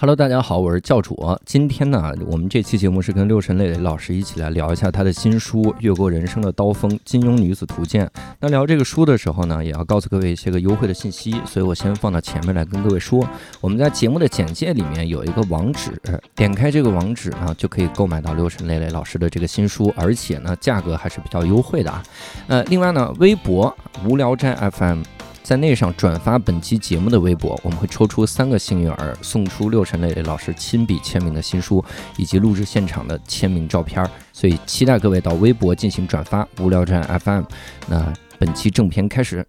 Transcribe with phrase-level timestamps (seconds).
[0.00, 1.36] Hello，大家好，我是教主。
[1.44, 8.06] 今天呢，我们这期节目是跟六神磊磊老师一起来聊一下他的新书《越过人生的刀锋：金庸女子图鉴》。
[8.38, 13.28] 那聊这个书的时候呢，也要告诉各位一些个优惠的信息，所以我先放到前面来跟各位说。
[13.60, 16.00] 我们在节目的简介里面有一个网址，
[16.36, 22.00] 点开这个网址呢，就可以购买到六神磊磊老师的这个新书，而且呢，价格还是比较优惠的啊。
[22.46, 23.76] 呃，另外呢，微博
[24.06, 25.02] 无聊斋 FM。
[25.48, 31.82] 在那上转发本期节目的微博，我们会抽出三个幸运儿，送出六神磊磊老师亲笔签名的新书，
[32.18, 34.06] 以及录制现场的签名照片。
[34.30, 36.46] 所以期待各位到微博进行转发。
[36.60, 37.44] 无聊站 FM，
[37.86, 39.42] 那本期正片开始。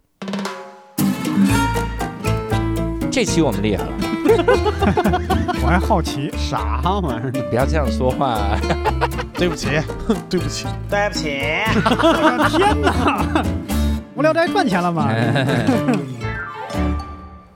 [3.12, 3.91] 这期我们厉害了，
[5.62, 7.31] 我还好奇啥玩意儿？
[7.49, 8.57] 不要这样说话。
[9.35, 9.68] 对不起，
[10.29, 11.23] 对不起，对不起。
[12.57, 13.43] 天哪！
[14.19, 15.07] 无聊斋赚钱了吗？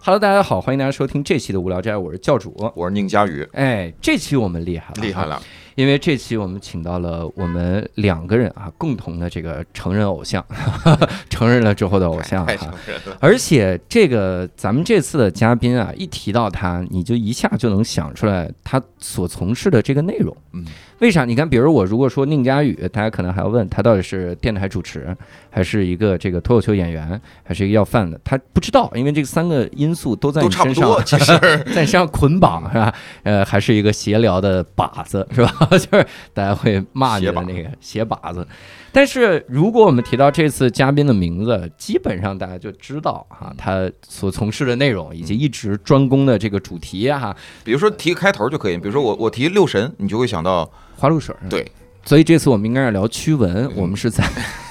[0.01, 3.45] Hello，大家好，欢迎大家收听这期的无聊斋，我是教主，我是宁佳宇。
[3.51, 5.41] 哎，这期我们厉害了，厉害了。
[5.75, 10.45] 因为这期我们请到了我们两个人啊，共同的这个成人偶像，
[11.29, 12.73] 承认了之后的偶像哈，
[13.19, 20.33] 而且这个咱们这次的嘉宾啊，一提到他，你就一下就能想出来他所从事的这个内容。
[20.53, 20.65] 嗯，
[20.99, 21.25] 为啥？
[21.25, 25.15] 你看，比如我如果说宁佳宇，大家可能还要问他到底是电台主持，
[25.49, 28.19] 还是一个这个脱口秀演员，还是一个要饭的？
[28.23, 31.37] 他不知道，因为这三个因素都在你身上， 其实
[31.73, 32.93] 在你身上捆绑是吧？
[33.23, 35.51] 呃，还是一个闲聊的靶子是吧？
[35.71, 38.47] 就是大家会骂你的那个 鞋靶子，
[38.95, 47.35] 但是如果我们提到这次嘉宾的名字，基本上大家就知道哈，他所从事的内容以及一直专攻的这个主题哈。
[47.63, 51.35] 比如说提个开头就可以，比如说我我提六神，你就会想到花露水。
[51.49, 51.65] 对，
[52.05, 54.23] 所以这次我们应该是聊驱蚊，我们是在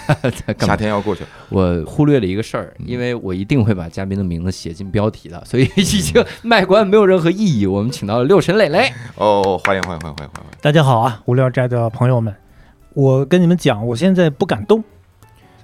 [0.46, 7.66] 在夏天要过去了，我忽略了一个事儿，因为我一定会把嘉宾的名字写进标题的，所以已经 卖关没有任何意义。
[7.66, 10.58] 我们请到了六神磊磊，哦，欢迎欢迎欢迎欢迎欢迎。
[10.60, 12.32] 大家好啊，无聊斋的朋友们，
[12.94, 14.82] 我跟你们讲，我现在不敢动，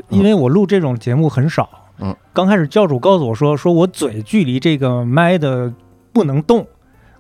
[0.09, 1.69] 因为我录这种节目很少。
[2.01, 5.73] 嗯，刚开始教主告诉我说，说我嘴距离这个麦的
[6.13, 6.67] 不能动，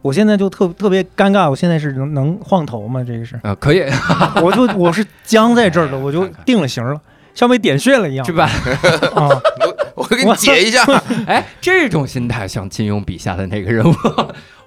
[0.03, 1.51] 我现在就特特别尴尬。
[1.51, 3.03] 我现在是能能晃头吗？
[3.05, 3.83] 这个是啊，可以，
[4.43, 7.01] 我就我是僵在这儿的，我就定了型了，
[7.35, 8.45] 像被点穴了一样，是吧？
[9.15, 9.29] 啊，
[9.97, 10.85] 我我给你解一下。
[11.27, 13.95] 哎，这种心态像金庸笔下的那个人物。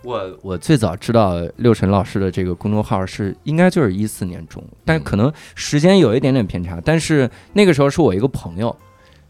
[0.03, 6.81] 我我最早知道六神老师的这个公众号是应该就是一四年中，但可能时间有一点点偏差。
[6.83, 8.75] 但是那个时候是我一个朋友，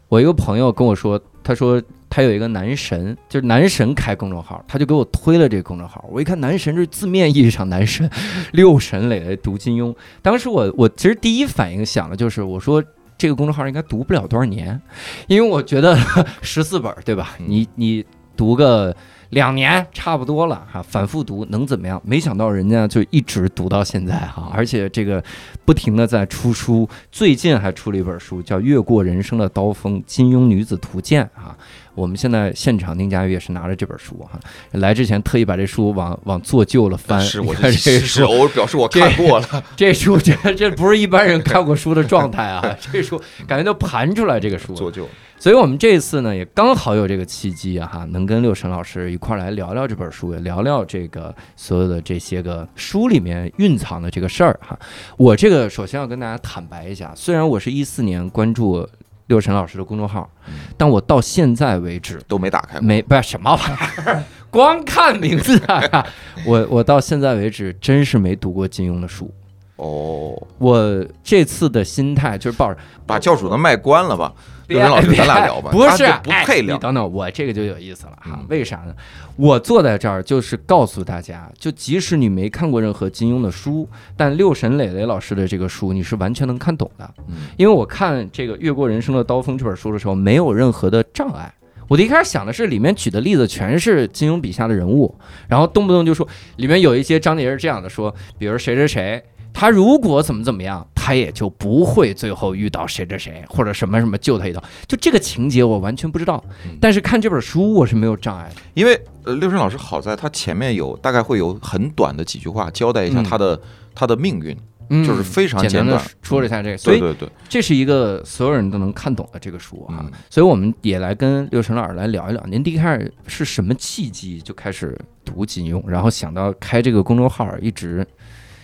[0.08, 6.02] 我一个朋友跟我说，他说他有一个男神，就是男神开公众号，他就给我推了这个公众号。
[6.10, 8.08] 我一看男神是字面意义上男神，
[8.52, 9.94] 六神磊磊读金庸。
[10.22, 12.82] 当时我我其实第一反应想的就是我说
[13.18, 14.80] 这个公众号应该读不了多少年，
[15.26, 15.94] 因为我觉得
[16.40, 17.36] 十四本对吧？
[17.36, 18.02] 你你
[18.34, 18.96] 读个。
[19.32, 22.00] 两年差不多了哈，反复读能怎么样？
[22.04, 25.24] 没想到人家就一直读到现在哈，而且这个
[25.64, 31.56] 不停的在出书，最近还出了一本书叫《越过人生的刀锋：金庸女子图鉴》啊。
[31.94, 34.38] 我们现在现场，宁佳玉也是拿着这本书哈，
[34.72, 37.18] 来之前特意把这书往往做旧了翻。
[37.20, 39.64] 是我这书，我表示我看过了。
[39.74, 42.62] 这书这这不是一般人看过书的状态啊！
[42.92, 45.08] 这书感觉都盘出来这个书做旧。
[45.42, 54.78] 所以我们这次呢，也刚好有这个契机啊，哈，能跟六神老师一块来聊聊这本书，也聊聊这个所有的这些个书里面蕴藏的这个事儿哈。
[55.16, 58.88] 我这个首先要跟大家坦白一下，虽然我是一四年关注。
[59.28, 60.28] 六神老师的公众号，
[60.76, 66.06] 但我到现在为止都没打开，没不是什么玩意儿， 光看名字啊！
[66.44, 69.32] 我我到现在为止真是没读过金庸的书。
[69.76, 74.32] 哦，我这次的心态就是抱着把教主的麦关了吧。
[74.68, 75.70] 刘老师，咱俩聊吧。
[75.70, 76.76] 不是，不配聊。
[76.76, 78.40] 你等等，我这个就有意思了哈。
[78.48, 78.94] 为啥呢？
[79.36, 87.10] 我坐在这儿就是告诉大家，就即使你没看过任何金庸的书，但六神磊磊老师的这个书你是完全能看懂的。
[87.58, 91.52] 因为我看这个《越过人生的刀锋》这本书的时候，没有任何的障碍。
[91.88, 95.14] 我一开始想的是，里面举的例子全是金庸笔下的人物，
[95.48, 99.22] 然后动不动就说里面有一些章节是这样的，说比如谁谁谁。
[99.52, 104.62] 他如果怎么怎么样，他也就不会最后遇到谁谁谁或者什么什么救他一刀。
[104.86, 106.42] 就这个情节我完全不知道，
[106.80, 108.62] 但是看这本书我是没有障碍的。
[108.74, 113.60] 因为呃，六神老师好在他前面有大概会有很短的几句话交代一下他的
[113.94, 114.56] 他的命运，
[115.04, 116.76] 就是非常简单的说了一下这个。
[116.78, 120.04] 对对对，这是一个所有人都能看懂的这个书啊。
[120.30, 128.06] 所以我们也来跟六神老师来聊一聊，您第一开始是什么契机就开始读金庸，然后想到开这个公众号一直。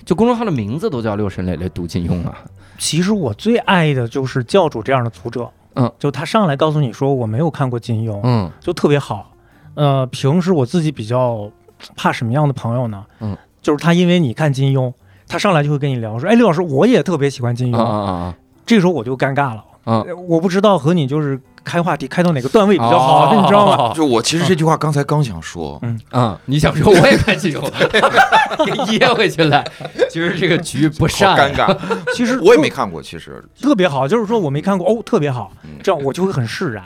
[0.09, 2.39] 就公众号的名字都叫六神磊磊读金庸啊。
[2.79, 9.31] 其实我最爱的就是教主这样的读者，嗯，就他上来告诉你说我没有看过金庸，嗯，就特别好。
[9.75, 11.51] 呃，平时我自己比较
[11.95, 13.05] 怕什么样的朋友呢？
[13.21, 14.91] 嗯，就是他因为你看金庸，
[15.29, 17.77] 他上来就会跟你聊说，哎，刘老师，我也特别喜欢金庸。
[17.77, 18.35] 啊啊啊
[18.65, 20.01] 这时候我就尴尬了，啊！
[20.07, 21.39] 呃我不知道和你就是
[21.69, 23.93] 开话题开到哪个段位比较好，这你知道吗？
[23.95, 27.61] 就我其实这句话刚才刚想说，嗯啊，你想说我也看金庸，
[28.65, 29.63] 给噎回去了。
[30.11, 31.77] 其实这个局不好善，尴尬。
[32.15, 36.85] 其实我也没看过，其实特别好，就是说我没看过哦，特别好嗯，这样我就会很释然。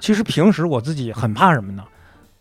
[0.00, 1.82] 其实平时我自己很怕什么呢？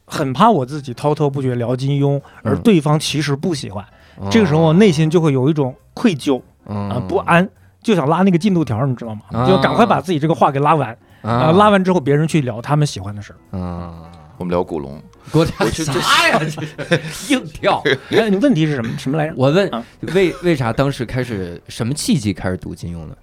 [0.06, 3.84] 很怕我自己滔滔不绝聊金庸，而嗯对方其实不喜欢。
[4.18, 7.48] 哦这个时候内心就会有一种愧疚啊、啊不安，
[7.81, 9.22] 就想拉那个进度条，你知道吗？
[9.31, 13.58] 啊就赶快把自己这个话给拉完啊、拉完之后别人去聊他们喜欢的事儿。
[13.58, 16.40] 啊，我们聊古龙，给我讲我就啥呀？
[16.40, 17.81] 这是硬跳。
[18.12, 19.34] 哎，你问题是什么什么来着？
[19.36, 19.84] 我问啊
[20.14, 23.18] 为为啥当时开始什么契机开始读金庸的？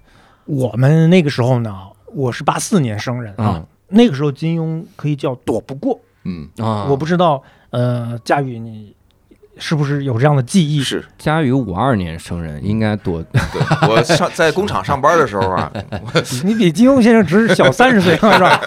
[0.47, 1.73] 我们那个时候呢，
[2.07, 6.01] 我是八四年生人啊，嗯那个时候金庸可以叫躲不过。
[6.25, 8.95] 嗯，啊，我不知道，呃，佳宇你
[9.61, 10.83] 是不是有这样的记忆？
[10.83, 13.41] 是佳宇五二年生人，应该多对
[13.89, 15.71] 我上在工厂上班的时候啊，
[16.43, 18.61] 你比金庸先生只是小三十岁，是吧？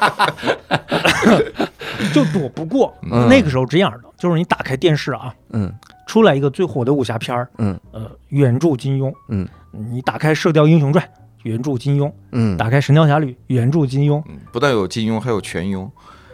[2.13, 2.93] 就躲不过。
[3.11, 5.71] 嗯那个时候这样的，就是你打开电视啊，嗯
[6.07, 11.03] 出来一个最火的武侠片儿，嗯呃，原著金庸，嗯，你打开《射雕英雄传》，
[11.43, 14.21] 原著金庸；嗯，打开《神雕侠侣》，原著金庸。
[14.27, 15.89] 嗯不但有金庸，还有全庸。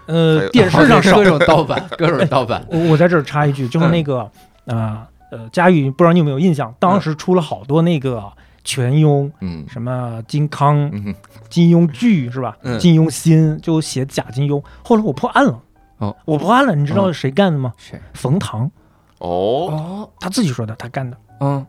[0.08, 1.24] 呃，电视上 少各。
[1.26, 2.66] 种盗版，各种盗版。
[2.70, 4.30] 我我在这儿插一句，就是那个
[4.76, 8.24] 啊呃，佳宇，不知道你有没有印象，当时出了好多那个
[8.64, 11.14] 全庸，嗯什么金康、嗯，
[11.50, 12.58] 金庸剧是吧？
[12.64, 15.60] 嗯金庸新就写假金庸，后来我破案了。
[16.00, 17.74] 哦，我破案了，你知道谁干的吗？
[17.78, 18.00] 谁？
[18.14, 18.72] 冯唐，
[19.20, 21.66] 哦，哦，他自己说的，他干的，嗯，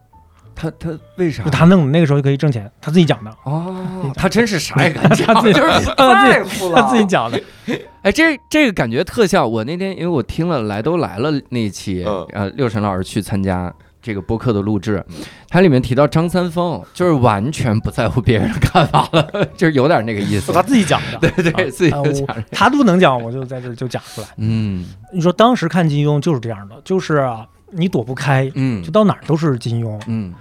[0.60, 1.42] 他他为啥？
[1.44, 6.82] 他弄的，那个时候就可以挣钱，他自己讲的，哦，他真是啥也敢讲，他自己 就是他自己太服了。
[6.82, 7.40] 他自己讲的。
[8.02, 13.72] 哎，这这个感觉特像我那天，因为我听了《来都来了》那一期，嗯呃，六神老师去参加
[14.02, 15.16] 这个播客的录制嗯，
[15.48, 19.26] 它里面提到张三丰，就是完全不在乎别人的看法了，
[19.56, 20.52] 就是有点那个意思。
[20.52, 22.44] 他自己讲的，对对，自己讲这个。
[22.50, 24.26] 他都能讲，我就在这儿就讲出来。
[24.36, 30.00] 嗯你说当时看金庸就是这样的，就是啊你躲不开，嗯就到哪儿都是金庸。
[30.06, 30.32] 嗯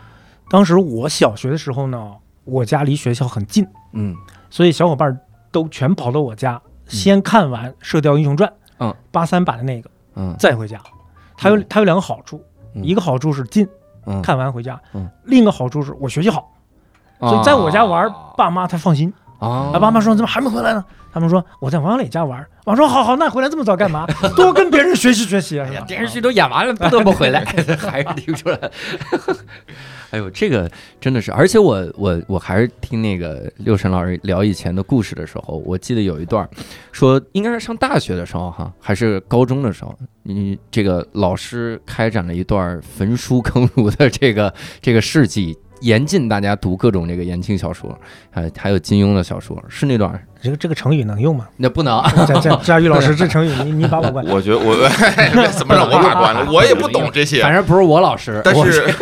[0.49, 2.11] 当时我小学的时候呢，
[2.43, 4.15] 我家离学校很近，嗯
[4.49, 5.17] 所以小伙伴
[5.51, 8.49] 都全跑到我家，先看完《射雕英雄传》，
[8.79, 10.79] 嗯，八三版的那个，嗯再回家。
[11.37, 12.43] 它有嗯它有两个好处，
[12.73, 13.67] 嗯一个好处是近，
[14.05, 16.51] 嗯，看完回家嗯；另一个好处是我学习好，
[17.19, 19.13] 所以在我家玩，爸妈才放心。
[19.39, 20.83] 啊，啊，爸妈说怎么还没回来呢？
[21.11, 22.45] 他们说我在王小磊家玩。
[22.65, 24.05] 我说好好，那回来这么早干嘛？
[24.35, 27.43] 多跟别人学习学习啊，电视剧都演完了，不得不回来，
[27.79, 28.59] 还是听出来。
[30.11, 30.69] 哎呦，这个
[30.99, 36.49] 真的是，而且我我我还是听那个六神老师聊以前的故事的时候，我记得有一段儿
[36.91, 45.57] 说，应该是上大学的时候哈，还是高中的时候，你这个老师开展了一段焚书坑儒的这个这个事迹。
[45.81, 47.97] 严禁大家读各种这个言情小说，
[48.29, 51.47] 还还有金庸的小说，是那段儿这个这个成语能用吗？
[51.55, 54.25] 那不能，佳佳佳宇老师，这成语你你把我关。
[54.27, 54.75] 我觉得我
[55.57, 56.51] 怎么让我把关了？
[56.51, 57.53] 我也不懂这些反。
[57.53, 58.93] 正不是我老师，但是，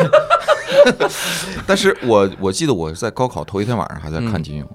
[1.65, 4.67] 但是我我记得我在高考头一天晚上还在看金庸，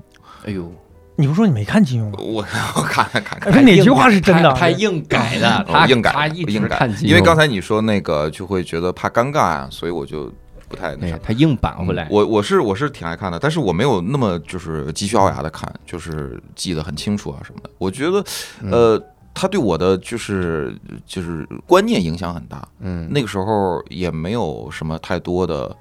[0.44, 0.70] 哎呦，
[1.16, 2.18] 你不说你没看金庸吗？
[2.18, 2.44] 我
[2.76, 4.52] 我看看看看，哎哪句话是真的？
[4.54, 10.32] 他硬改的， 他硬改他一直硬改看金庸，因为刚才你说那个就会觉得怕尴尬啊，所以我就
[10.68, 11.14] 不太那啥。
[11.16, 17.70] 哎他硬扳回来，我我是我是挺爱看的，但是我没有那么就是急需咬牙的看，就是记得很清楚啊什么的。
[17.78, 18.24] 我觉得，
[18.62, 19.02] 嗯呃，
[19.34, 20.74] 他对我的就是
[21.06, 22.66] 就是观念影响很大。
[22.80, 25.76] 嗯，那个时候也没有什么太多的，呃，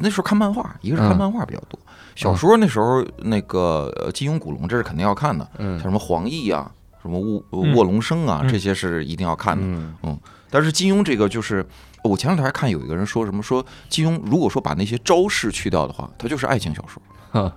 [0.00, 1.78] 那时候看漫画，一个是看嗯漫画比较多，
[2.14, 5.78] 小说那时候那个呃金庸、古龙这是肯定要看的，嗯。
[5.78, 6.70] 像什么黄易啊，
[7.02, 7.74] 什么卧嗯。
[7.74, 8.48] 卧龙生啊，嗯。
[8.48, 9.62] 这些是一定要看的。
[10.02, 10.18] 嗯。
[10.50, 11.66] 但是金庸这个就是，
[12.04, 17.02] 我前两天还看有一个人说什么说金庸如果说把那些招式去掉的话，他就是爱情小说。
[17.32, 17.52] 哼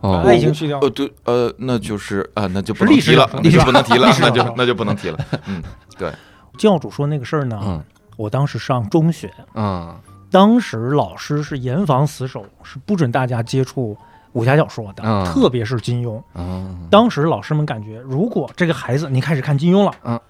[0.00, 0.78] 哦，爱情去掉。
[0.80, 5.18] 呃，对，呃，那就是啊、那就不能提了历史不能提了那就那就不能提了。
[5.46, 5.62] 嗯，
[5.96, 6.12] 对。
[6.58, 7.82] 教主说那个事儿呢，嗯。
[8.16, 9.92] 我当时上中学，嗯
[10.34, 13.96] 当时老师是严防死守，是不准大家接触
[14.32, 16.20] 武侠小说的，嗯特别是金庸。
[16.34, 20.20] 嗯，当时老师们感觉，如果这个孩子你开始看金庸了，嗯，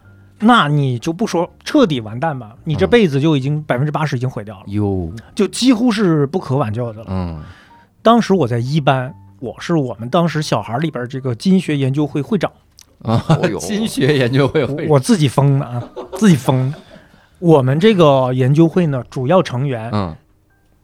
[0.40, 7.06] 那你就不说彻底完蛋吧，你这嗯辈子就已经百分之八十已经毁掉了，哟，就几乎是不可挽救的了。
[7.08, 7.42] 嗯。
[8.02, 12.52] 当时我在一班，我是我们当时小孩里边这个金学研究会会长，
[13.04, 15.82] 啊哦哟，金学研究会会我自己封的啊，
[16.18, 16.78] 自己封的。
[17.38, 20.16] 我们这个研究会呢，主要成员嗯。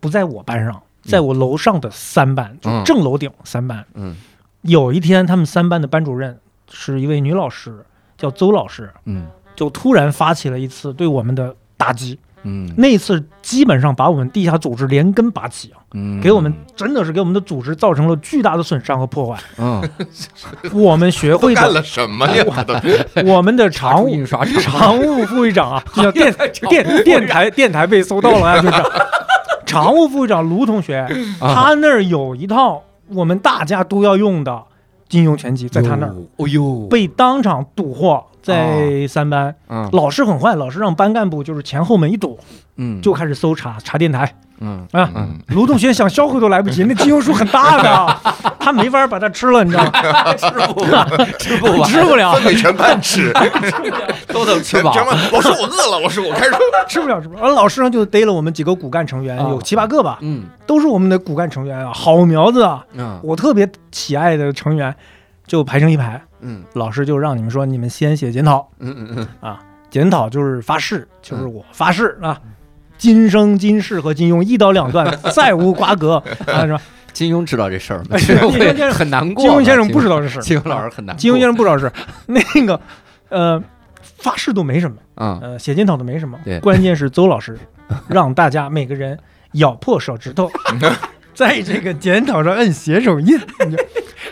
[0.00, 2.85] 不在我班上，在我楼上的三班，就嗯。
[2.85, 3.85] 正楼顶三班。
[3.95, 4.16] 嗯。
[4.62, 6.38] 有一天，他们三班的班主任
[6.71, 7.85] 是一位女老师，
[8.16, 9.26] 叫邹老师，嗯。
[9.54, 12.19] 就突然发起了一次对我们的打击。
[12.42, 19.38] 嗯，那次基本上把我们地下组织连根拔起啊，嗯，给我们真的是给我们的组织造成了巨大的损伤和破坏。
[19.59, 19.82] 嗯，
[20.73, 22.44] 我们学会的，干了什么呀？
[22.47, 22.75] 我 都。
[23.28, 26.35] 我们的常务常务副会长啊， 就叫电
[26.68, 28.75] 电电台电台被搜到了啊，就是。
[29.66, 30.97] 常务副会长卢同学，
[31.40, 31.54] 啊。
[31.54, 34.62] 他那儿有一套我们大家都要用的
[35.09, 39.54] 金庸全集，在他那儿哦呦，被当场堵获，在三班。
[39.68, 42.38] 嗯老师很坏，老师让班干部就是前后门一堵，
[42.76, 45.11] 嗯就开始搜查查电台嗯啊。
[45.14, 48.20] 嗯，卢同学想销毁都来不及， 那金庸书很大的，
[48.61, 50.35] 他没法把它吃了，你知道吗？
[50.37, 53.32] 吃不完， 吃不完，吃不了，分给全班吃，
[54.28, 55.04] 都能吃饱全。
[55.04, 55.16] 班。
[55.32, 56.00] 老师，我饿了。
[56.00, 56.52] 老师，我开始。
[56.88, 57.40] 吃不了，吃不了。
[57.40, 64.94] 然后老师呢就逮了我们几个骨干成员，啊有七八个吧，嗯都是我们的骨干成员啊，好苗子啊，嗯我特别喜爱的成员，
[65.47, 66.20] 就排成一排。
[66.40, 72.40] 嗯老师就让你们说，你们先写检讨嗯嗯嗯，啊，检讨就是发誓，就是我发誓啊。
[72.99, 76.66] 今生今世和金庸一刀两断， 再无瓜葛啊！
[76.66, 76.80] 是吧？
[77.14, 78.09] 金庸知道这事儿吗？
[78.12, 79.42] 哎金庸先生很难过。
[79.42, 81.16] 金庸先生不知道这事，金庸老师很难。
[81.16, 81.90] 金庸先生不知道是
[82.26, 82.78] 那个，
[83.30, 83.62] 呃，
[84.02, 87.59] 发誓都没什么，嗯呃，写检讨都没什么对，关键是邹老师
[88.06, 89.18] 让大家每个人
[89.52, 90.50] 咬破手指头，
[91.35, 93.40] 在这个检讨上摁写手印。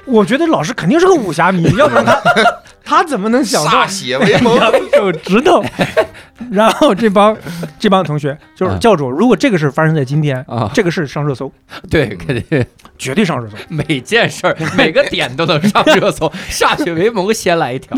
[0.09, 2.21] 我觉得老师肯定是个武侠迷， 要不然他
[2.85, 4.57] 他怎么能想到歃血为盟。
[4.57, 5.62] 咬手指头？
[6.50, 7.37] 然后这帮
[7.79, 11.53] 这帮同学就是啊教主，如果这个事发生在今天，啊，这个事上热搜，
[11.91, 12.65] 对，肯定
[12.97, 13.57] 绝对上热搜。
[13.69, 17.97] 每件事儿每个点都能上热搜， 歃血为盟先来一条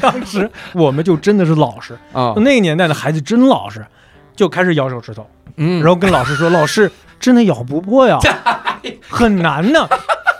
[0.00, 2.32] 当时我们就真的是老实，啊。
[2.36, 3.84] 那个年代的孩子真老实，
[4.34, 5.28] 就开始咬手指头。
[5.56, 6.90] 嗯，然后跟老师说：“老师，
[7.24, 8.18] 真的咬不破呀，
[9.08, 9.88] 很难呢。”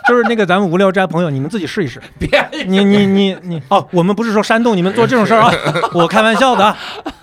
[0.07, 1.99] 就是那个咱们无聊斋朋友，你们自己试一试。
[2.19, 2.29] 别
[2.67, 5.51] 你你你你哦，我们不是说煽动你们做这种事儿啊，
[5.95, 6.77] 我开玩笑的啊，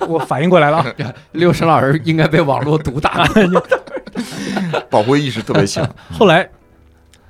[0.09, 0.87] 我反应过来了啊。
[1.31, 3.25] 六神老师应该被网络毒打。
[4.90, 5.88] 保护意识特别强。
[6.12, 6.49] 后来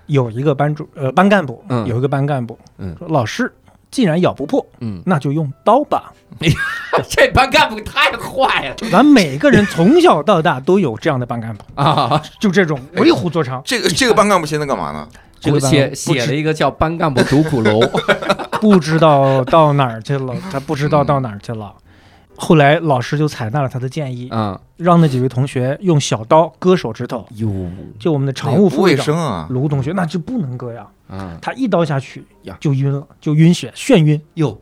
[0.07, 3.53] 有一个班主呃班干部，嗯有一个班干部，嗯说老师
[3.93, 6.13] 既然咬不破，嗯，那就用刀吧。
[7.09, 12.21] 这班干部太坏了咱每个人从小到大都有这样的班干部，啊！
[12.41, 13.63] 就这种为虎作伥。
[13.65, 15.07] 这个这个班干部现在干嘛呢？
[15.45, 17.81] 我这个班写写了一个叫《班干部独苦楼》，
[18.61, 21.73] 不知道到哪儿去了，他不知道到哪儿去了。
[22.45, 27.25] 后来老师就采纳了他的建议，嗯，让那几位同学用小刀割手指头。
[27.37, 27.49] 哟，
[28.01, 29.47] 就我们的常务副会长生啊！
[29.51, 34.21] 卢同学，那就不能割呀，嗯，他一刀下去呀就晕了，就晕血，眩晕。
[34.35, 34.59] 哟，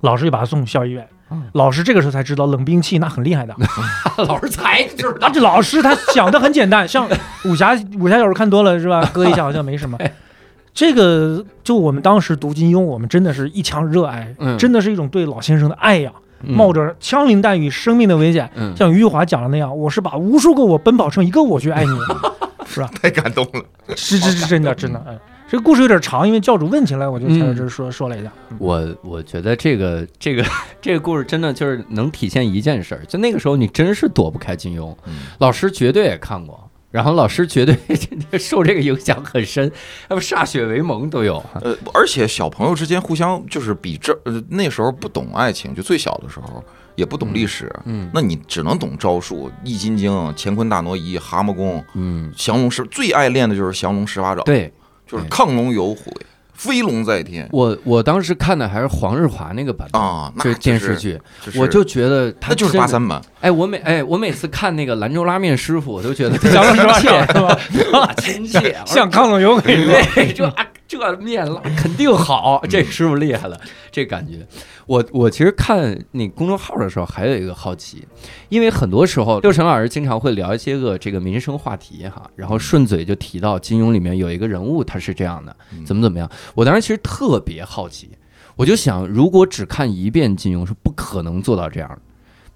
[0.00, 1.42] 老师就把他送校医院嗯。
[1.52, 3.54] 老师这个时候才知道冷兵器那很厉害的。
[4.26, 7.06] 老师才知啊，道， 这老师他想的很简单，像
[7.44, 9.04] 武侠武侠小说看多了是吧？
[9.12, 9.98] 割一下好像没什么。
[10.72, 21.90] 这个就我们当时读金庸，我们真的是一腔热爱，嗯真的是一种对老先生的爱呀，嗯冒着枪林弹雨、生命的危险，嗯，像余华讲的那样，我是把无数个我奔跑成一个我去爱你，
[22.66, 22.90] 是吧？
[23.00, 23.62] 太感动了。
[23.96, 25.18] 是是是真的真的，嗯，
[25.48, 28.30] 这个故事有点长，因为教主问起来，我就才在这儿说说了一下。
[28.50, 30.44] 嗯我我觉得这个这个
[30.80, 36.67] 这个故事真的就是能体现一件事儿，就那个时候你真是躲不开金庸，嗯老师绝对也看过。
[36.90, 37.76] 然后老师绝对
[38.38, 39.70] 受这个影响很深，
[40.08, 41.44] 要不歃血为盟都有。
[41.60, 46.64] 呃，而且小朋友之间互相就是比这呃那时候不懂爱情，就最小的时候
[46.94, 48.10] 也不懂历史，嗯。
[48.14, 54.72] 那你只能懂招数，易筋经、乾坤大挪移、蛤蟆功、嗯，降龙十，最爱练的就是降龙十八掌，对。
[55.06, 55.30] 就是对。
[55.30, 56.12] 亢龙有悔，
[56.58, 57.48] 飞龙在天。
[57.52, 61.18] 我我当时看的还是黄日华那个版本，啊，那就是电视剧，
[61.56, 67.26] 我就觉得他那就是八三版，哎，我每哎我每次看那个兰州拉面师傅，我都觉得亲切。
[67.28, 67.58] 是吧？
[67.70, 69.98] 特亲切，像亢龙有悔是吧？
[70.14, 73.60] 对，这啊这面拉肯定好，这师傅厉害了，
[73.92, 74.44] 这感觉。
[74.86, 78.08] 我我其实看那公众号的时候，还有一个好奇，
[78.48, 85.54] 因为很多时候六神老师经常会聊一些个这个民生话题哈，然后顺嘴就提到金庸里面有一个人物他是这样的，
[85.84, 86.28] 怎么怎么样。
[86.54, 88.08] 我当时其实特别好奇，
[88.56, 92.00] 我就想，如果只看一遍金庸是不可能做到这样的。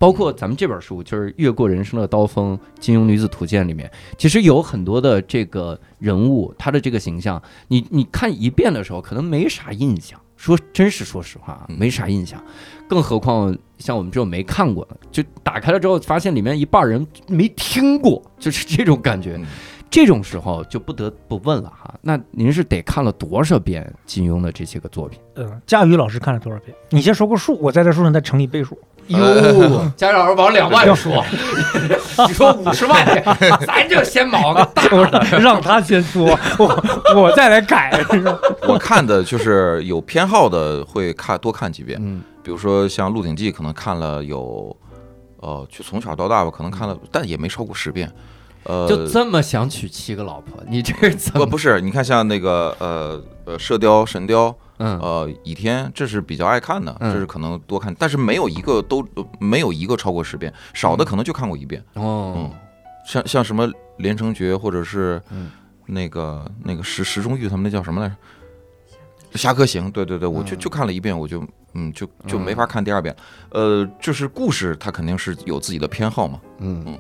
[0.03, 10.19] 包括咱们这本书，就是《越过人生的刀锋：金庸女子图鉴》里面，其实有很多的这个人物，他的这个形象，你你看一遍的时候，可能没啥印象。
[10.37, 12.43] 说真是说实话啊，嗯没啥印象。
[12.89, 19.47] 更何况像我们这种没看过的，就打开了之后，发现里面一半人没听过，就是这种感觉嗯。
[19.89, 25.21] 这种时候就不得不问了哈，那您是得看了多少遍金庸的这些个作品？
[25.37, 26.75] 嗯，佳宇老师看了多少遍？
[26.89, 28.77] 你先说个数，我在这书上再乘以倍数。
[29.09, 31.25] 哟， 家长老师往两万说，
[32.29, 33.05] 你说五十万，
[33.67, 35.21] 咱就先毛个大我的。
[35.39, 38.05] 让他先说，我我再来改。
[38.69, 44.75] 我看的就是有偏好的会看多看几遍，嗯比如说像《鹿鼎记》，可能看了有
[45.41, 48.11] 呃，就从小到大吧，可能看了，但也没超过十遍。
[48.65, 51.45] 呃，就这么想娶七个老婆，你这是怎么？
[51.45, 54.49] 不不是，你看像那个呃呃《射雕》《神雕》，
[54.83, 54.99] 嗯。
[54.99, 57.13] 呃《倚天》，这是比较爱看的，嗯。
[57.13, 59.07] 这是可能多看，但是没有一个都
[59.39, 61.83] 没有一个超过十遍，少的可能就看过一遍。
[61.95, 62.35] 哦。
[62.37, 62.51] 嗯，
[63.07, 63.67] 像像什么
[63.99, 65.51] 《连城诀》或者是嗯。
[65.87, 68.15] 那个那个石石中玉他们那叫什么来着？
[69.37, 73.15] 《侠客行》，对对对，我就嗯就看了一遍，我就嗯就就没法看第二遍。
[73.51, 76.41] 呃，就是故事它肯定是有自己的偏好嘛。
[76.59, 76.85] 嗯。
[76.87, 76.99] 嗯，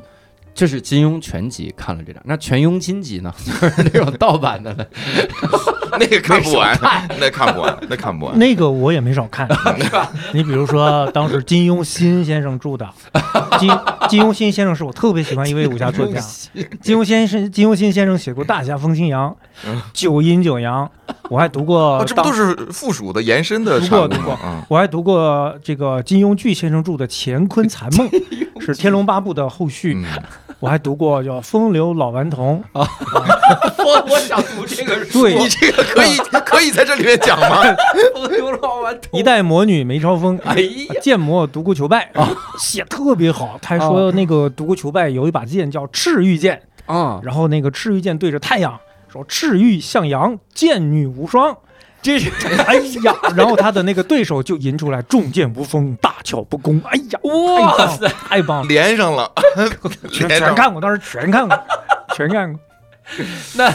[0.54, 3.32] 这是金庸全集看了这两，那全庸金集呢？
[3.44, 4.84] 就是那种盗版的呢？
[5.98, 6.78] 那个看不完
[7.20, 8.38] 那看不完，那看不完。
[8.38, 9.46] 那个我也没少看，
[10.32, 12.88] 你比如说当时金庸新先生著的，
[13.58, 13.70] 金
[14.08, 16.18] 金庸新先生是我特别喜欢一位武侠作家，
[16.80, 19.30] 金庸先生金庸新先生写过《大侠风清扬》
[19.66, 20.90] 嗯九阴九阳》，
[21.32, 24.40] 我还读过哦，这不都是附属的延伸的读产物过读过吗？
[24.44, 28.06] 嗯，我还读过这个金庸巨先生著的《乾坤残梦》，
[28.60, 29.94] 是《天龙八部》的后续。
[29.96, 30.04] 嗯。
[30.60, 32.86] 我还读过叫《风流老顽童》，啊。
[33.82, 35.38] 我我想读这个书，对。
[35.38, 37.62] 你这个可以可以在这里面讲吗？
[38.14, 39.18] 风流老顽童。
[39.18, 42.28] 一代魔女梅超风，哎呀，剑魔独孤求败啊，
[42.60, 43.58] 写特别好。
[43.62, 48.78] 他还说那个独孤求败有一把剑叫赤玉剑，啊，然后那个赤玉剑对着太阳
[49.12, 51.56] 说：“赤玉向阳，剑女无双。”
[52.02, 52.30] 这是
[52.66, 59.30] 哎呀，然后他的那个对手就吟出来：“重剑无锋，大巧不工。”哎呀，哇塞，太棒了，连上了，
[60.10, 60.54] 全连上了。
[60.54, 61.56] 全看过，当时全看过，
[62.16, 62.60] 全看过。
[63.54, 63.72] 那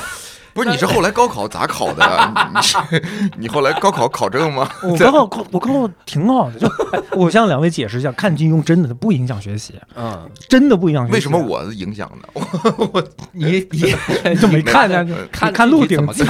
[0.58, 2.50] 不是你是后来高考咋考的呀？
[2.56, 2.78] 你是
[3.38, 4.68] 你后来高考考这个吗？
[4.82, 11.14] 我高考考我高考挺好的，就哎 我向两位解释一下，看金庸真的不影响学习，嗯，真的不影响学习。
[11.14, 12.28] 为什么我影响呢？
[12.80, 15.06] 我我你你就没看呢？
[15.32, 16.24] 看看鹿鼎记？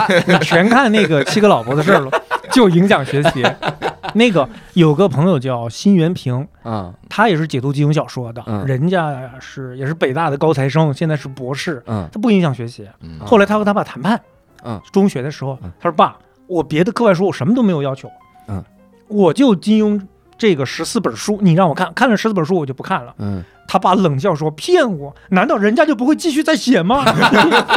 [0.44, 2.12] 全看那个七个老婆的事儿了，
[2.58, 3.46] 就影响学习。
[4.16, 8.66] 那个有个朋友叫辛元平，嗯他也是解读金庸小说的，嗯。
[8.66, 12.10] 人家是也是北大的高材生，现在是博士，嗯。
[12.12, 12.88] 他不影响学习。
[13.02, 13.20] 嗯。
[13.20, 14.20] 后来他和他爸谈判，
[14.64, 16.18] 嗯，中学的时候嗯，他说爸，
[16.48, 18.10] 我别的课外书我什么都没有要求，
[18.48, 18.64] 嗯，
[19.08, 20.02] 我就金庸
[20.38, 23.14] 这个十四本书，你让我看，看了十四本书我就不看了。
[23.18, 25.16] 嗯，他爸冷笑说：“骗我？
[25.30, 27.04] 难道人家就不会继续再写吗？”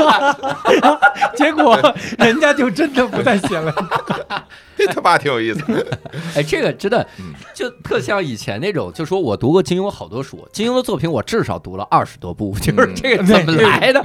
[1.37, 1.79] 结果
[2.19, 3.75] 人家就真的不再写了。
[4.77, 5.63] 这他爸挺有意思。
[6.35, 14.05] 哎，这个真的嗯就特像以前那种，就说我读过金庸好多书，金庸的作品我至少读了二十多部，就是这个怎么来的？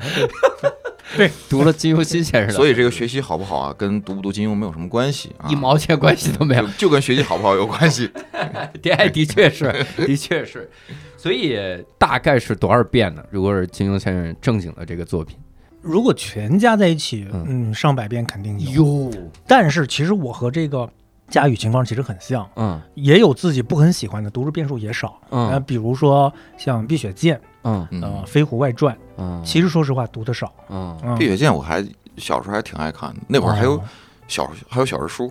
[1.16, 6.86] 对，读了金庸新先生的，所以这个学习好不好啊，跟读不读金庸没有什么关系啊，一毛钱关系都没有就。
[6.86, 8.10] 就跟学习好不好有关系。
[8.82, 10.70] 对，的确是， 的确是。
[11.18, 11.58] 所以
[11.98, 13.24] 大概是多少遍呢？
[13.32, 15.38] 如果是金庸先生正经的这个作品，
[15.82, 19.12] 如果全加在一起，嗯嗯，上百遍肯定有。
[19.48, 20.88] 但是其实我和这个
[21.28, 25.20] 佳宇情况其实很像，嗯也有自己不很喜欢的，读书遍数也少。
[25.30, 30.54] 呃，嗯比如说像《碧血剑》嗯嗯，呃，《飞狐外传》，嗯，其实说实话读的少。
[30.70, 31.86] 嗯嗯，碧血剑我还
[32.18, 33.82] 小时候还挺爱看的，那会儿还有哦
[34.28, 35.30] 小还有小人书，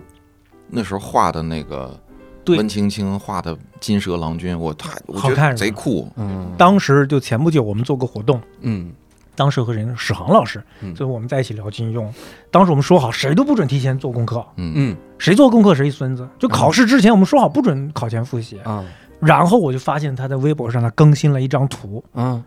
[0.69, 1.99] 那时候画的那个
[2.43, 6.07] 对温青青画的金蛇郎君，我太我觉得好看贼酷。
[6.17, 8.91] 嗯当时就前不久我们做过活动，嗯
[9.35, 12.07] 当时和人史航老师，嗯所以我们在一起聊金庸。
[12.49, 16.25] 当时我们说好，谁都不准提前做功课，嗯嗯谁做功课谁孙子。
[16.39, 18.59] 就考试之前，我们说好不准考前复习。
[18.59, 18.83] 啊
[19.25, 22.43] 然后我就发现他在微博上他更新了一张图，嗯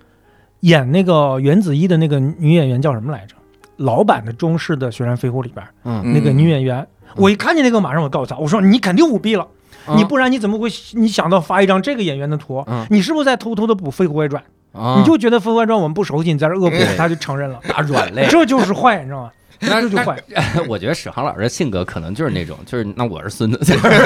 [0.61, 3.35] 演那个袁子怡的那个女演员叫什么来着？
[3.77, 9.47] 老版的中式的《雪山飞狐》里边嗯那个女演员，我一看见那个，马上我告诉他，我说你肯定舞弊了，
[9.95, 12.65] 你不然你怎么会你想到发一张这个演员的图？
[12.67, 14.43] 嗯你是不是在偷偷的补《飞狐外传》？
[14.79, 18.27] 啊你就觉得《飞狐外传》我们不熟悉，你在这恶补，他就承认了， 打软肋。
[18.29, 19.31] 这就是坏，你知道吗？
[19.61, 20.19] 那这就坏。
[20.69, 23.59] 我觉得史航老师的性格可能就是那种，就是那我是孙子，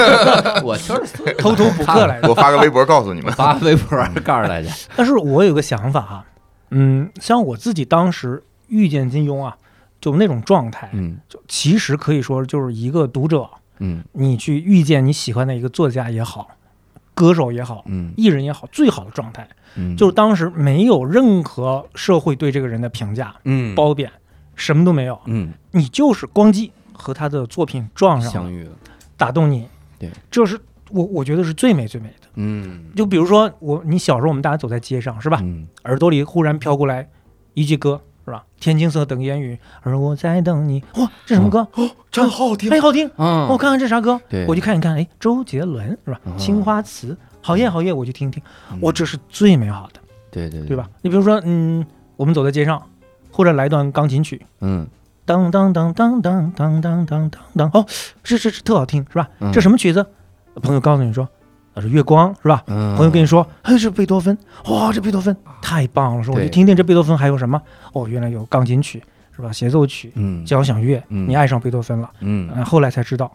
[0.64, 2.28] 我就是，偷偷补课来着。
[2.28, 3.32] 我发个微博告诉你们。
[3.32, 4.70] 发微博告诉大家。
[4.96, 6.24] 但是我有个想法哈，
[6.70, 9.56] 嗯，像我自己当时遇见金庸啊，
[10.00, 16.48] 就那种状态，嗯就其实可以说就是一个读者，嗯你去遇见你喜欢的一个作家也好，
[17.14, 24.10] 歌手也好，嗯艺人也好，最好的状态嗯，就是当时没有任何社会对这个人的评价、嗯褒贬，
[24.62, 28.70] 什么都没有，嗯你就是光机和他的作品撞上了，相遇了，
[29.16, 29.66] 打动你，
[29.98, 30.58] 对，这是
[30.90, 32.28] 我我觉得是最美最美的。
[32.34, 35.38] 嗯就比如说我，你小时候我们大家走在街上是吧？
[35.42, 37.08] 嗯耳朵里忽然飘过来
[37.54, 38.44] 一句歌是吧？
[38.60, 40.82] 天青色等烟雨，而我在等你。
[40.94, 41.66] 哇，这什么歌？
[41.74, 43.10] 哦真好听哎，好听！
[43.16, 44.94] 嗯我看看这啥歌对，我去看一看。
[44.94, 46.36] 哎，周杰伦是吧嗯？
[46.38, 48.40] 青花瓷，好耶好耶，我去听听。
[48.70, 50.76] 嗯哇，这是最美好的，对对对？
[50.76, 50.88] 吧？
[51.00, 51.84] 你比如说，嗯，
[52.16, 52.82] 我们走在街上，
[53.32, 54.86] 或者来段钢琴曲，嗯
[55.24, 57.86] 当当当当当当当当当当，哦，
[58.22, 59.50] 这这这特好听是吧嗯？
[59.52, 60.04] 这什么曲子？
[60.62, 61.26] 朋友告诉你说，
[61.74, 62.62] 啊，是月光是吧？
[62.66, 67.60] 嗯朋友跟你说，哎，是贝多芬，哇，这贝多芬太棒了，说我对去听听这贝多芬还有什么？
[67.92, 69.02] 哦，原来有钢琴曲
[69.34, 69.50] 是吧？
[69.52, 72.10] 协奏曲、嗯交响乐，嗯你爱上贝多芬了。
[72.20, 73.30] 嗯嗯，后来才知道，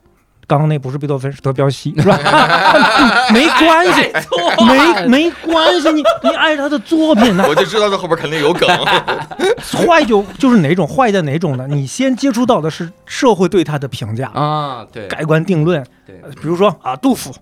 [0.48, 2.18] 刚刚那不是贝多芬，是德彪西，是吧？
[3.34, 4.12] 没关系，
[4.66, 8.68] 没没关系，你你爱他的作品呢，我就知道这后边肯定有梗。
[9.86, 11.68] 坏就就是哪种坏在哪种呢？
[11.68, 17.36] 你先接触到的是社会对他的评价，啊，对，改观定论，对呃比如说啊，杜甫，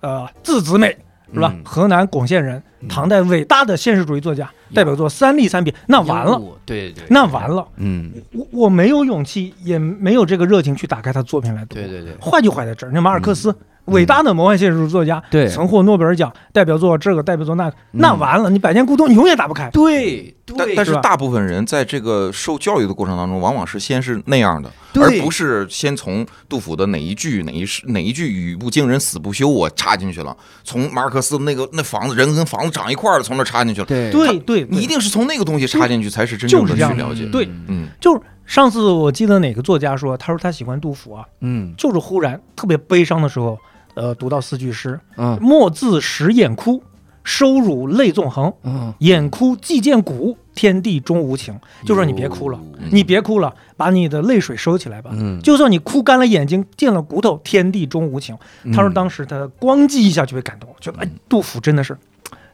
[0.00, 0.96] 呃，字子美
[1.32, 1.52] 是吧？
[1.54, 1.62] 嗯。
[1.64, 2.88] 河南巩县人，嗯。
[2.88, 11.74] 唐代伟大的现实主义作家，代表作《三吏三别》，那完了，，对对，那完了，嗯，我我没有勇气，也没有这个热情去打开他作品来读。
[11.74, 12.90] 对对对，坏就坏在这儿。
[12.92, 13.56] 那马尔克斯，嗯
[13.88, 19.68] 伟大的魔幻现实主义作家，对曾获诺贝尔奖，代表作这个，代表作那个，那嗯完了，你百年孤独，你永远打不开。
[19.70, 33.86] 对对，但但是大部分人在这个受教育的过程当中，往往是先是那样的，对而不是先从杜甫的哪一句哪一诗哪一句语不惊人死不休我插进去了，从马尔克斯那个那房子人跟房子长一块儿了，从那插进去了。
[33.86, 37.26] 对对对，你一定是从那个东西插进去，才是真正的去了解。
[37.26, 43.58] 对嗯，就是上次我记得哪个作家说，他说他喜欢杜甫啊，嗯就是忽然特别悲伤的时候，
[43.98, 46.82] 呃，读到四句诗：嗯莫自使眼哭，
[47.24, 48.52] 收辱泪纵横。
[48.62, 51.58] 嗯，眼哭既见骨，天地终无情。
[51.84, 55.10] 就说你别哭了，嗯你别哭了，把你的泪水收起来吧。
[55.12, 58.36] 嗯，就算你哭干了眼睛，见了骨头，天地终无情。
[58.72, 61.96] 他说当时他咣叽一下就被感动，觉得哎，杜甫真的是，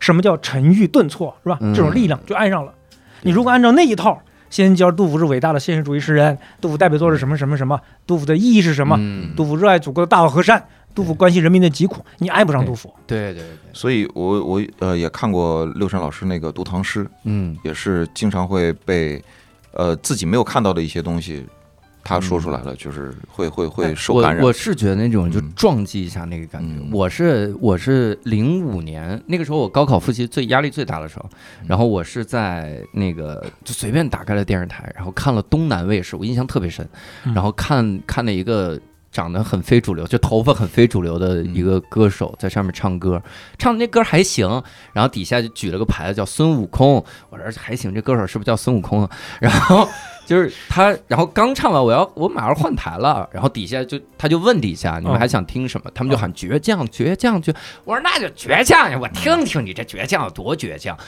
[0.01, 1.59] 什么叫沉郁顿挫，是吧？
[1.61, 2.73] 嗯这种力量就爱上了。
[3.23, 4.19] 你如果按照那一套，
[4.51, 8.97] 先教杜甫是伟大的现实主义诗人，杜甫代表作是什么什么什么，杜甫的意义是什么？
[8.99, 10.63] 嗯杜甫热爱祖国的大好河山，
[10.95, 12.95] 杜甫关心人民的疾苦，你爱不上杜甫。
[13.07, 19.23] 对对对，所以我我呃也看过六神老师那个读唐诗，嗯也是经常会被
[19.73, 21.45] 呃自己没有看到的一些东西，
[22.05, 24.53] 他说出来了，就是会会会受感染我。
[24.53, 26.69] 是觉得那种就嗯撞击一下那个感觉。
[26.81, 31.29] 嗯我是我是零五年那个时候我高考复习最压力最大的时候，
[31.63, 36.89] 嗯然后我是在那个就随便打开了电视台，然后看了东南卫视，我印象特别深，
[37.25, 38.81] 嗯然后看看了一个。
[39.15, 43.23] 长得很非主流，就头发很非主流的一个歌手在上面唱歌，
[43.57, 44.49] 唱的那歌还行，
[44.93, 49.11] 然后底下就举了个牌子叫孙悟空，我说还行，这歌手是不是叫孙悟空啊？
[49.39, 49.89] 然后
[50.27, 55.89] 就是他，然后刚唱完，我要我马上换台了，然后底下就他就问底下你们还想听什么？
[55.95, 60.99] 他们就喊倔强倔强倔，我说那就倔强呀，我听听你这倔强有多倔强。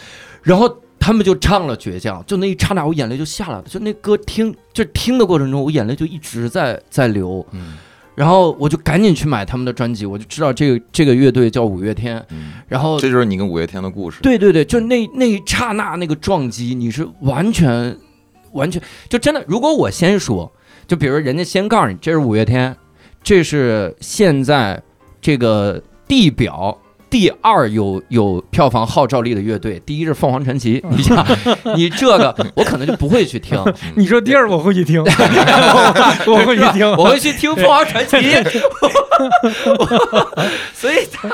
[0.43, 7.45] 然后他们就唱了倔强，就那一刹那我眼泪就下来了，就那歌听就听的过程中，我眼泪就一直在在流。
[7.51, 7.79] 嗯
[8.17, 12.17] 然后我就赶紧去买他们的专辑，我就知道这个这个乐队叫五月天。
[12.31, 14.21] 嗯，然后这就是你跟五月天的故事。
[14.23, 17.97] 对对对，就那那一刹那那个撞击，你是完全
[18.53, 19.45] 完全就真的。
[19.47, 20.51] 如果我先说，
[20.89, 22.75] 就比如人家先告诉你这是五月天，
[23.23, 24.83] 这是现在
[25.21, 26.77] 这个地表。
[27.17, 30.85] 第二有有票房号召力的乐队，第一是凤凰传奇。
[30.91, 31.27] 你想，
[31.75, 33.59] 你这个我可能就不会去听，
[33.97, 35.09] 你说第二我会去听，我
[36.31, 38.19] 我会去听，我会去听凤凰传奇。
[40.75, 41.31] 所以他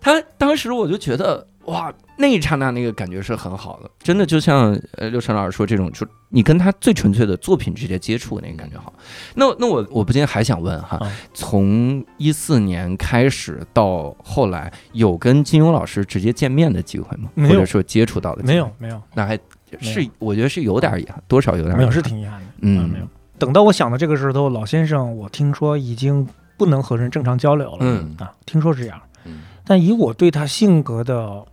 [0.00, 8.92] 他当时我就觉得哇，那一刹那那个感觉是很好的，真的就像呃刘晨老师说这种，就你跟他最纯粹的作品直接接触那个感觉好。
[9.34, 17.30] 那那我我不禁还想问哈啊，从一四年开始到后来，有跟金庸老师直接见面的机会吗？
[17.34, 17.54] 没有。
[17.54, 18.42] 或者说接触到的？
[18.42, 19.00] 没有，没有。
[19.14, 19.38] 那还
[19.80, 22.88] 是我觉得是有点遗憾，多少有点没有是挺遗憾的，嗯。
[22.88, 23.06] 没有。
[23.38, 28.16] 等到我想到这个时候，老先生我听说已经不能和人正常交流了，嗯。
[28.18, 29.00] 啊，听说是这样。
[29.24, 29.42] 嗯。
[29.64, 31.44] 但以我对他性格的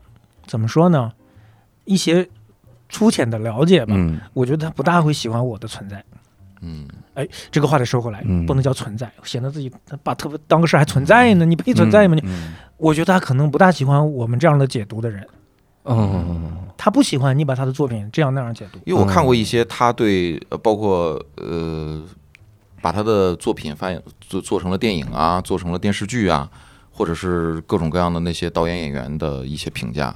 [0.50, 1.12] 怎么说呢，
[1.86, 2.28] 一些
[2.90, 4.20] 粗浅的了解吧，嗯。
[4.34, 6.04] 我觉得他不大会喜欢我的存在。
[6.62, 6.88] 嗯。
[7.14, 8.48] 哎这个话得说回来，嗯。
[8.48, 12.16] 不能叫存在，显得自己把特别当个事儿还存在呢，你配存在吗？
[12.16, 12.56] 你，嗯。
[12.78, 15.28] 我觉得他可能不大喜欢我们这样的解读的人，
[15.84, 18.80] 嗯，他不喜欢你把他的作品这样那样解读。
[18.86, 22.02] 因为我看过一些他对呃，包括呃，
[22.82, 26.50] 把他的作品翻译做做成了电影啊，做成了电视剧啊，
[26.90, 30.16] 或者是各种各样的那些导演演员的一些评价。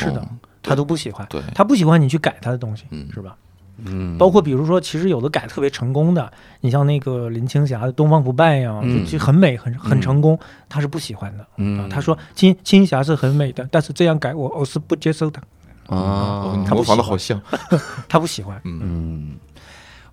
[0.00, 0.28] 是的哦，
[0.62, 3.36] 他都不喜欢，对，他不喜欢你去改他的东西，嗯是吧？
[3.84, 11.42] 嗯，包括比如说，其实有的改特别成功的，你像那个林青霞的《东方不败》呀，嗯就就很美，很很成功，他是不喜欢的。
[11.42, 15.40] 啊嗯，他说青青霞是很美的，但是这样改我我是不接受的，
[15.88, 17.42] 啊模仿的喜欢好像。
[18.08, 18.60] 他不喜欢。
[18.64, 19.36] 嗯嗯，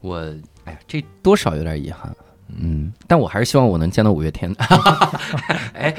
[0.02, 0.17] 我
[0.65, 2.12] 哎呀，这多少有点遗憾。
[2.60, 4.54] 嗯，但我还是希望我能见到五月天。
[5.74, 5.94] 哎，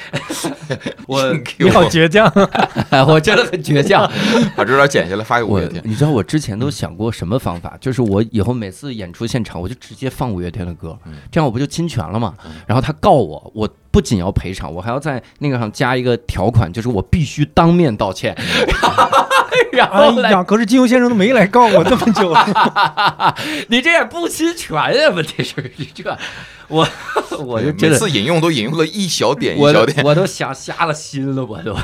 [1.07, 2.31] 我你好倔强，
[3.07, 4.11] 我真的很倔强。
[4.57, 5.83] 把这段剪下来发给五我月天。
[5.85, 12.53] 你知道我之前都想过什么方法，就是我以后每次演出现场，我就直接放五月天的歌嗯，这样我不就侵权了吗嗯？
[12.67, 18.37] 然后他告我，我不仅要赔偿，我还要在那个上加一个条款，就是我必须当面道歉。
[19.71, 22.35] 然后呢，哎呀，可是金庸先生都没来告我这么久，
[23.69, 25.11] 你这也不侵权呀？
[25.11, 26.19] 问题是你这，
[26.69, 26.87] 我
[27.39, 30.05] 我就每次引用都引用了一小点一我都小点。
[30.05, 31.77] 我都想瞎了心了，我都。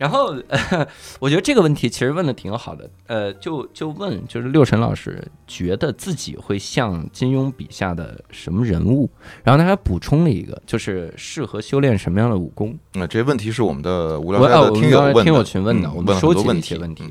[0.00, 0.88] 然后、呃，
[1.20, 9.10] 我觉得这个问题其实问的挺好的，呃，就就问，就是六神老师觉得自己会像金庸笔下的什么人物？
[9.44, 12.74] 然后他还补充了一个，就是适合修炼什么样的武功？
[12.94, 17.04] 那这些问题是我们的无聊我听友问的，们听友群问的，嗯我们收集问了很多问题一些问题。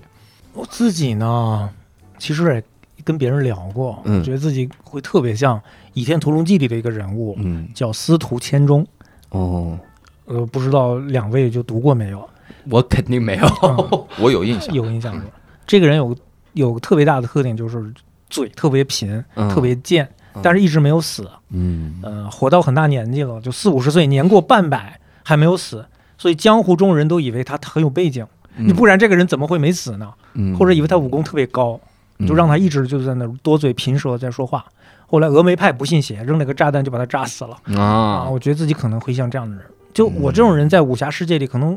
[0.54, 1.70] 我自己呢，
[2.18, 2.64] 其实也
[3.04, 5.60] 跟别人聊过，嗯我觉得自己会特别像
[5.94, 8.84] 《倚天屠龙记》里的一个人物，嗯，叫司徒千钟。
[9.30, 9.78] 哦，
[10.26, 12.28] 呃，不知道两位就读过没有？
[12.70, 13.48] 我肯定没有。
[13.64, 14.74] 嗯 我有印象。
[14.74, 15.20] 有印象？
[15.66, 16.16] 这个人有
[16.54, 17.94] 有个特别大的特点，就是
[18.30, 20.08] 嘴特别贫，嗯特别贱，
[20.42, 21.30] 但是一直没有死。
[21.52, 25.86] 嗯呃，活到很大年纪了，就四五十岁，年过半百还没有死，
[26.18, 30.14] 所以江湖中人都以为他很有背景，你不然这个人怎么会没死呢？
[30.34, 31.80] 嗯或者以为他武功特别高，
[32.28, 34.66] 就让他一直就在那儿多嘴贫舌在说话。
[35.08, 37.82] 后来峨眉派不信邪，扔了个炸弹就把他炸死了啊！
[37.82, 41.76] 啊，我觉得自己可能会像这样的人，就我这种人在武侠世界里，可能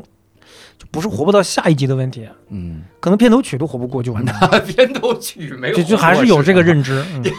[0.77, 4.35] 就不是活不到下一集的问题，嗯，可能片头曲都活不过就完蛋。
[4.41, 4.59] 了。
[4.67, 7.23] 片头曲没有，就就还是有这个认知，嗯。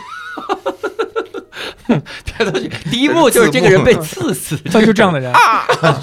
[2.25, 5.31] 片头曲第一幕就是这个人被刺死， 他就这样的人。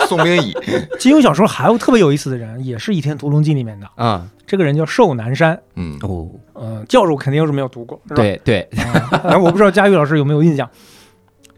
[0.07, 0.53] 宋兵乙，
[0.99, 8.15] 金庸小说还有特别有意思的人，也是《倚天屠龙记》里面的，啊，这个人叫寿南山，嗯，哦，嗯，教授肯定是没有读过，是吧？
[8.21, 8.39] 对。
[8.45, 10.69] 对，啊，然后我不知道佳玉老师有没有印象，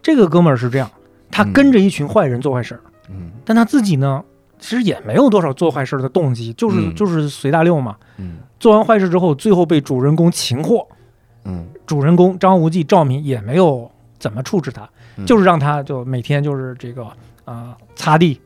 [0.02, 0.90] 这个哥们儿是这样，
[1.30, 3.30] 他跟着一群坏人做坏事儿，嗯。
[3.44, 4.24] 但他自己呢，
[4.64, 6.96] 其实也没有多少做坏事的动机，就是、嗯。
[6.96, 7.98] 就是随大溜嘛。
[8.18, 8.38] 嗯。
[8.62, 10.88] 做完坏事之后，最后被主人公擒获，
[11.44, 11.68] 嗯。
[11.86, 15.26] 主人公张无忌、赵敏也没有怎么处置他，嗯。
[15.26, 17.06] 就是让他就每天就是这个
[17.44, 18.40] 啊、擦地、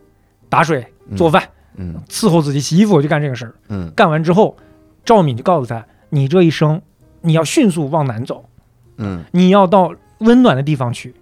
[0.50, 0.84] 打水、
[1.16, 1.44] 做饭，
[1.76, 1.94] 嗯。
[2.10, 3.54] 伺候自己洗衣服，就干这个事儿。
[3.70, 3.92] 嗯。
[3.96, 4.58] 干完之后，
[5.06, 6.82] 赵敏就告诉他：“你这一生，
[7.22, 8.44] 你要迅速往南走，
[8.98, 9.24] 嗯。
[9.32, 11.14] 你要到温暖的地方去，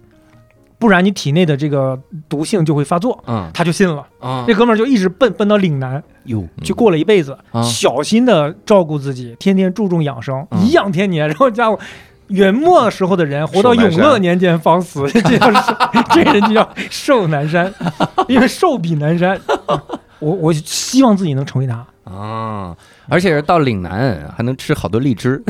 [0.86, 11.26] 不然你体内的这个毒性就会发作。”嗯他就信了，啊这哥们儿就一直奔奔到岭南哟去过了一辈子，啊小心的照顾自己，天天注重养生，嗯颐养天年。
[11.26, 11.78] 然后家伙，
[12.28, 15.50] 元末时候的人活到永乐年间方死， 这叫
[16.12, 17.72] 这人就叫寿南山，
[18.28, 19.40] 因为寿比南山。
[20.18, 21.84] 我我希望自己能成为他。
[22.04, 22.74] 啊，
[23.08, 25.42] 而且是到岭南还能吃好多荔枝，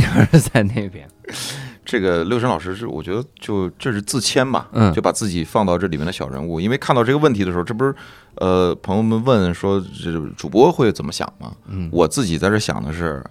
[0.53, 1.07] 在那边，
[1.87, 6.61] 这个六神老师是，我觉得就这是自谦吧，嗯就把自己放到这里面的小人物。
[6.61, 7.95] 因为看到这个问题的时候，这不是
[8.35, 11.53] 呃朋友们问说这主播会怎么想吗？
[11.69, 13.25] 嗯，我自己在这想的是，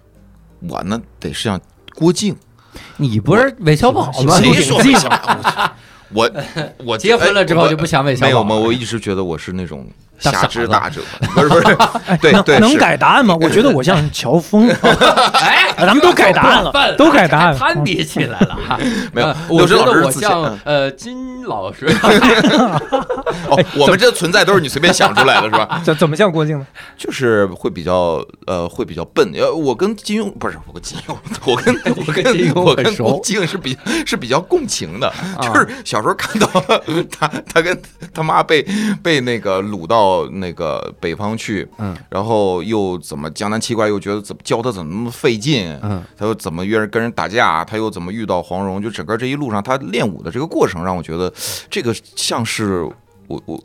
[0.68, 1.60] 我呢得是像
[1.94, 2.34] 郭靖，
[2.96, 4.38] 你不是韦小宝吗？
[4.40, 5.72] 谁说韦小宝？
[6.14, 6.30] 我
[6.84, 8.54] 我 结婚了之后就不想韦小宝没有吗？
[8.54, 9.86] 我一直觉得我是那种
[10.22, 11.00] 大傻侠之子大者，
[11.34, 11.76] 不是不是，
[12.20, 13.36] 对对能改答案吗？
[13.40, 14.68] 我觉得我像乔峰
[15.34, 18.78] 哎，咱们都改答案了都改答案了攀比起来了哈。
[19.12, 20.10] 没有呃我觉得我。
[20.16, 21.86] 像嗯呃金老师，
[23.48, 25.80] 哦，我们这存在都是你随便想出来的，是吧？
[25.84, 26.66] 怎怎么像郭靖呢？
[26.96, 29.30] 就是会比较呃，会比较笨。
[29.34, 33.76] 呃，我跟金庸不是我跟金庸，我跟我跟金庸我跟很熟啊郭靖是比
[34.06, 35.12] 是比较共情的。
[35.42, 36.48] 就是小时候看到
[37.10, 37.78] 他他跟
[38.14, 38.66] 他妈被
[39.02, 51.32] 被那个掳到那个北方去，嗯，然后又怎么江南七怪，又觉得怎么教他怎么那么费劲，嗯，他又怎么约人跟人打架，他又怎么遇到黄蓉，就整个这一路上他练武的这个过程，让我觉得
[51.70, 52.82] 这个像是
[53.28, 53.62] 我我。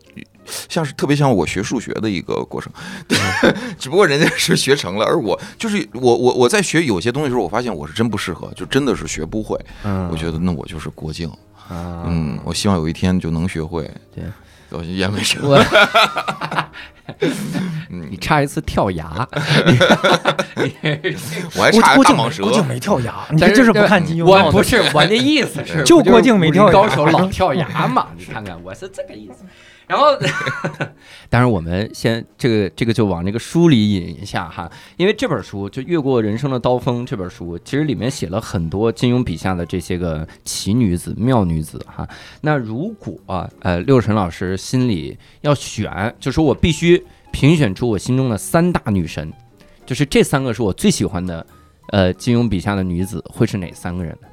[0.69, 2.71] 像是特别像我学数学的一个过程，
[3.79, 9.59] 只不过人家是学成了，而我就是我我我在学有些东西的时候，我发现我是真不适合，就真的是学不会。
[9.83, 11.29] 嗯我觉得那我就是郭靖，
[11.69, 13.89] 啊，嗯，我希望有一天就能学会。
[14.13, 14.23] 对，
[14.69, 15.39] 我也没学。
[15.41, 15.57] 我
[17.89, 19.27] 嗯 你差一次跳崖，
[21.55, 22.53] 我还郭郭靖差个大蟒蛇没郭。
[22.53, 28.07] 靖没跳崖，你但这这是不看金庸我不是我的意思是，就郭靖没跳高手老跳崖嘛？
[28.17, 29.43] 你看看，我是这个意思。
[29.91, 30.05] 然后，
[31.27, 42.07] 当然我们先这个这个就往这个书里引一下哈，因为这本书就《越过人生的刀锋》这本书，其实里面写了很多金庸笔下的这些个奇女子、妙女子哈。
[42.39, 43.19] 那如果
[43.59, 49.29] 呃六神老师心里要选，就说我必须评选出我心中的三大女神，
[49.85, 51.45] 就是这三个是我最喜欢的。
[51.87, 54.27] 呃，金庸笔下的女子会是哪三个人呢？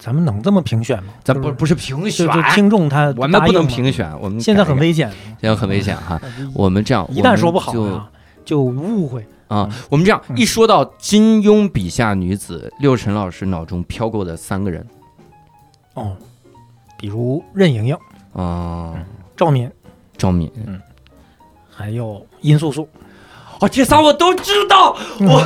[0.00, 1.12] 咱们能这么评选吗？
[1.22, 2.26] 就是咱不不是评选。
[2.26, 6.18] 就，是听众他我们不能评选，我们现在很危险，现在很危险哈。
[6.54, 8.10] 我们这样，一旦说不好就啊，
[8.44, 9.24] 就误会。
[9.48, 14.86] 啊，我们这样嗯一说到金庸笔下女子，六神老师脑中飘过的三个人。
[15.94, 16.16] 哦，
[16.96, 17.96] 比如任盈盈、
[18.32, 18.94] 啊，
[19.36, 19.70] 赵敏、
[20.16, 20.80] 赵敏，嗯。
[21.68, 22.86] 还有殷素素，
[23.58, 24.96] 哦，这仨我都知道。
[25.18, 25.42] 我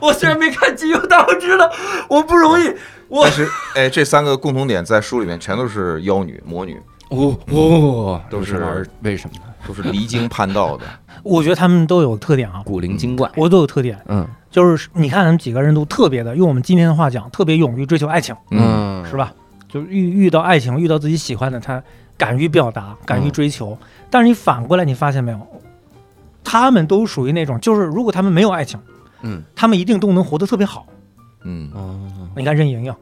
[0.02, 1.70] 我虽然没看金庸，但我知道
[2.08, 2.64] 我不容易。
[3.08, 9.42] 我但是哎，这三个共同点在书里面全都是妖女、魔女，哦哦，都是为什么呢？
[9.66, 10.84] 都是离经叛道的。
[11.24, 13.30] 我觉得他们都有特点啊，古灵精怪。
[13.36, 19.16] 我都有特点，嗯就是你看他们几个人都特别的，用我们今天的话讲，特别勇于追求爱情，嗯，是？
[19.16, 19.32] 吧？
[19.68, 21.82] 就是遇遇到爱情，遇到自己喜欢的，他
[22.16, 23.76] 敢于表达，敢于追求。
[24.08, 25.46] 但是你反过来，你发现没有，
[26.42, 28.80] 他们都属于那种，就是如果他们没有爱情，
[29.22, 30.86] 嗯他们一定都能活得特别好。
[31.42, 31.98] 嗯哦，
[32.36, 32.94] 你看任盈盈，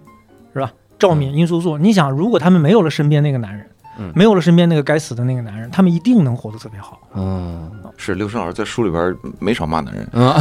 [0.53, 0.73] 是吧？
[0.99, 3.69] 赵敏、殷素素，你想，如果他们没有了身边那个男人，
[3.99, 7.01] 嗯没有了身边那个该死的那个男人，他们一定能活得特别好。
[7.15, 10.33] 嗯是刘胜老师在书里边没少骂男人， 嗯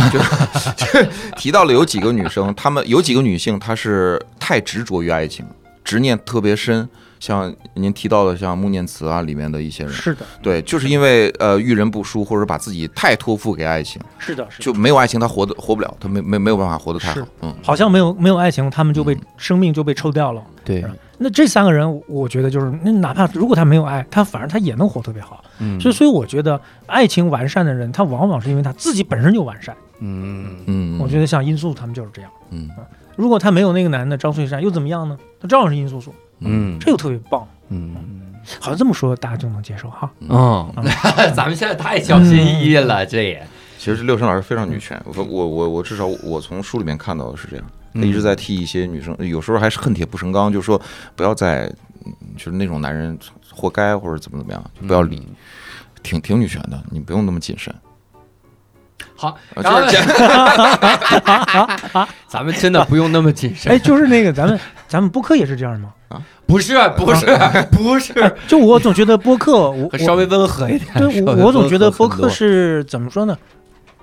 [1.37, 5.45] 提到了有几个女生，她们有几个女性，她是太执着于爱情，
[5.83, 6.87] 执念特别深。
[7.25, 14.63] 像您提到的，像穆念慈啊里面的一些人，是的，对，就是因为呃遇人不淑，或者把自己太托付给爱情，是的，是的。
[14.63, 17.27] 就没有爱情，他活得活不了，他没没没有办法活得太好。
[17.41, 20.43] 嗯好像没有没有爱情，他们就被、嗯生命就被抽掉了。
[20.63, 20.85] 对
[21.17, 25.43] 那这三个人，我觉得就是，那哪怕如果他没有爱，他反而他也能活特别好。
[25.59, 29.75] 嗯所以，所以我觉得爱情完善的人，他往往是因为他自己本身就完善。
[29.99, 32.29] 嗯嗯，我觉得像殷素他们就是这样。
[32.51, 32.69] 嗯
[33.15, 35.17] 如果他没有那个男的张翠山，又怎么样呢？
[35.39, 37.47] 他照样是殷素素，嗯这个特别棒。
[37.69, 37.95] 嗯。
[38.59, 40.07] 好像这么说大家就能接受哈。
[40.19, 40.71] 嗯，
[41.35, 43.45] 咱们现在太小心翼翼了，这也。
[43.79, 50.79] 其实六神老师非常女权，我我我我至少我从书里面看到的是这样，他嗯一直在替一些女生，有时候还是恨铁不成钢，就说
[51.15, 51.65] 不要再，
[52.05, 53.17] 嗯就是那种男人
[53.51, 55.27] 活该或者怎么怎么样，就不要理，
[56.03, 57.73] 挺挺女权的，你不用那么谨慎。
[59.15, 60.13] 好，啊然后就是这。
[62.29, 63.71] 咱们真的不用那么谨慎。
[63.71, 65.91] 哎，就是那个咱们咱们播客也是这样吗？
[66.45, 67.25] 不是不是
[67.71, 70.93] 不是，哎，就我总觉得播客，我我 稍微温和一点。
[70.95, 73.37] 对我我总觉得播客是怎么说呢？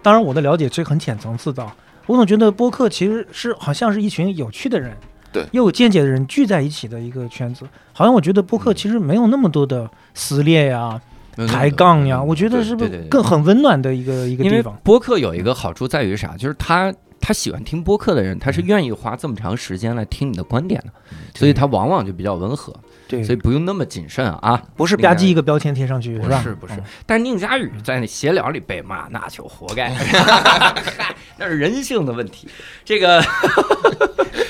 [0.02, 1.74] 当然我的了解是很浅层次的啊，
[2.06, 4.96] 我总觉得播客其实是好像是一群有趣的人，
[5.32, 7.64] 对又有见解的人聚在一起的一个圈子。
[7.92, 11.00] 好像我觉得播客其实没有那么多的撕裂呀、
[11.46, 14.76] 抬杠呀，我觉得是不是更很温暖的一个一个因为地方？
[14.82, 16.36] 播客有一个好处在于啥？
[16.36, 20.92] 就是他他喜欢听播客的人，他是愿意花这么长时间来听你的观点的，
[21.38, 22.74] 所以他往往就比较温和，
[23.06, 24.60] 对所以，不用那么谨慎啊。
[24.76, 26.42] 不是吧唧一个标签贴上去是吧？
[26.42, 29.94] 不是不是嗯，但是宁佳宇在那闲聊里被骂，那就活该，
[31.38, 32.48] 那是人性的问题。
[32.84, 33.24] 这个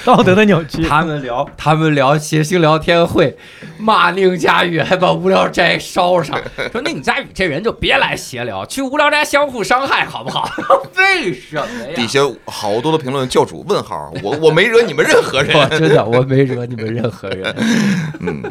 [0.07, 0.83] 道德的扭曲。
[0.83, 3.37] 他们聊，他们聊谐星聊天会，
[3.79, 6.39] 骂宁佳宇，还把无聊斋烧上，
[6.73, 10.51] 说宁佳宇这人就别来闲聊，去无聊斋相互伤害好不好？
[10.97, 11.95] 为什么呀？
[11.95, 15.71] 底下好多的评论，教主问号，我我没惹你们任何人。
[15.71, 17.55] 真的我没惹你们任何人。
[18.21, 18.43] 嗯，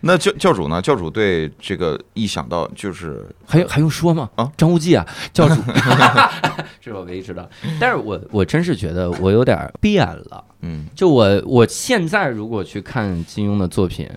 [0.00, 0.80] 那教教主呢？
[0.80, 4.30] 教主对这个一想到就是还还用说吗？
[4.36, 5.54] 啊，张无忌啊，教主，
[6.80, 7.48] 这是我唯一知道。
[7.80, 10.44] 但是我我真是觉得我有点变了。
[10.60, 14.08] 嗯就我我现在如果去看金庸的作品，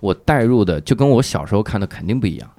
[0.00, 2.50] 我带入的就跟我小时候看的肯定不一样，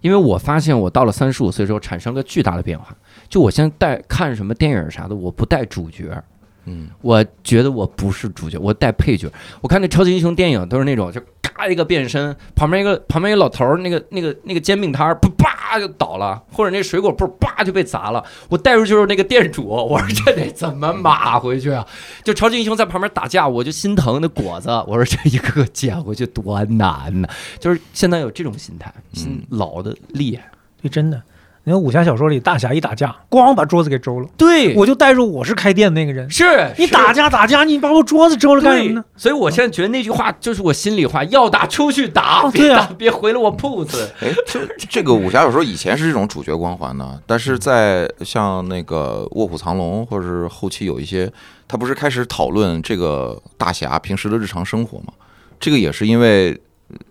[0.00, 2.94] 因为我发现我到了三十五岁之后产生了巨大的变化。
[3.28, 6.22] 就我现在带看什么电影啥的，我不带主角，
[6.68, 9.30] 嗯我觉得我不是主角，我带配角。
[9.60, 18.24] 我看那超级英雄电影都是那种，就嘎一个变身，旁边一个旁边一个老头儿，那个那个那个煎饼摊儿，噗叭就倒了，或者那水果铺叭就被砸了。
[18.48, 21.86] 我带入就是那个店主，我说这得怎么码回去啊？
[22.22, 27.28] 就超级英雄在旁边打架，我就心疼那果子，我说这一个个捡回去多难呐、
[27.58, 30.50] 就是现在有这种心态，心老的厉害。
[30.80, 31.20] 对，真的。
[31.68, 36.30] 你看武侠小说里，大侠一打架，咣把桌子给周了，对我就带入我是开店的那个人。
[36.30, 39.04] 是是你打架打架，你把我桌子周了干什么呢？
[39.18, 44.10] 所以我现在觉得那句话就是我心里话，要打出去打，别打，哦对啊别回了我铺子。
[44.22, 51.30] 哎，这这个武侠小说以前是这种主角光环的，但是在像那个《卧虎藏龙》或者是后期有一些，
[51.68, 55.12] 他不是开始讨论这个大侠平时的日常生活吗？
[55.60, 56.58] 这个也是因为，呃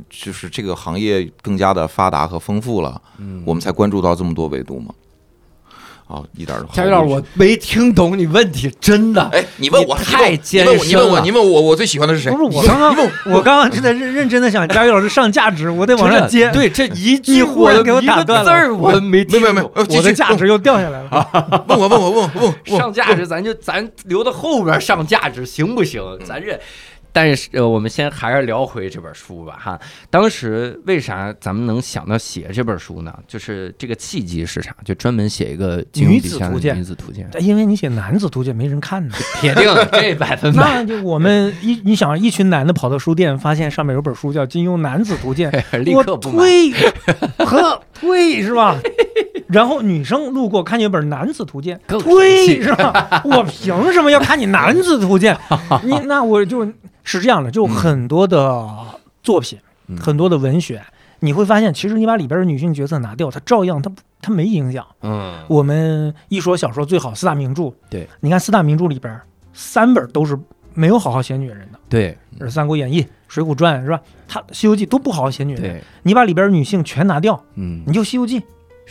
[0.09, 4.93] 就是这个行业更加的发达和丰富了，嗯我们才关注到这么多维度嘛。
[6.07, 9.21] 啊，一点儿都毫佳宇老师，我没听懂你问题，真的。
[9.33, 12.31] 哎，你问我，你太你艰问我，你问我，深了你问我，我最喜欢的是谁？
[12.31, 12.95] 不是我刚刚，
[13.25, 16.49] 我刚刚正在认认真的想，佳宇老师上价值，我得往上接。
[16.51, 21.63] 对，这一句你忽然给我一个打断了字儿我没听没有没有没有，我的价值又掉下来了。
[21.67, 26.01] 问我问我问我问我问我上价值，咱就咱留到后边上价值行不行？
[26.25, 26.57] 咱这。
[27.17, 29.79] 但是呃，我们先还是聊回这本书吧哈。
[30.11, 33.11] 当时为啥咱们能想到写这本书呢？
[33.27, 34.75] 就是这个契机是啥？
[34.85, 39.63] 就专门写一个金庸女子图鉴女子图鉴，因为你写男子图鉴没人看呢， 铁定
[39.93, 40.61] 这百分百。
[40.61, 45.51] 那就我们一你想一群男的跑到书店，发现上面有本书叫《金庸男子图鉴》，
[45.81, 46.37] 立我刻不买。
[47.37, 48.79] 退，呵推是吧？
[49.47, 52.09] 然后女生路过看见一本《男子图鉴》，更生
[52.45, 53.21] 气退是吧？
[53.25, 55.37] 我凭什么要看你《男子图鉴》？
[55.83, 56.65] 你那我就
[57.03, 58.67] 是这样的，就很多的
[59.23, 60.83] 作品，嗯很多的文学，
[61.19, 63.91] 你会发现，其实你把里边的女性角色拿掉，它照样它
[64.21, 64.85] 它没影响。
[65.01, 69.19] 嗯，我们一说小说最好四大名著，对，你看四大名著里边
[69.53, 70.37] 三本都是
[70.73, 73.99] 没有好好写女人的，对是《三国演义》《水浒传》是吧？
[74.27, 75.81] 它《西游记》都不好好写女人。
[76.03, 78.39] 你把里边女性全拿掉，嗯，你就《西游记》，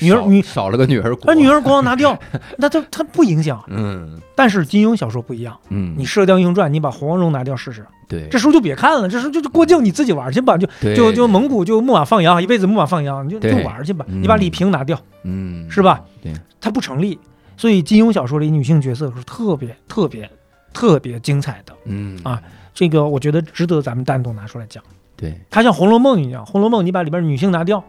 [0.01, 2.19] 女儿少女少了个女儿国，把女儿国王拿掉，
[2.59, 3.63] 那它它不影响。
[3.69, 14.05] 嗯但是金庸小说不一样，嗯，你《射雕英雄传》，你把黄蓉拿掉试试，对这书就别看了，这书就就郭靖你自己玩去吧，就就就蒙古就牧马放羊，一辈子牧马放羊，你就就玩去吧。
[14.09, 16.03] 嗯你把李萍拿掉，嗯是吧？
[16.23, 17.19] 对，它不成立。
[17.57, 20.31] 所以金庸小说里女性角色是特别特别
[20.75, 22.43] 特别精彩的，嗯啊
[22.75, 24.85] 这个我觉得值得咱们单独拿出来讲。
[25.17, 27.83] 对，它像《红楼梦》一样，《红楼梦》你把里边女性拿掉，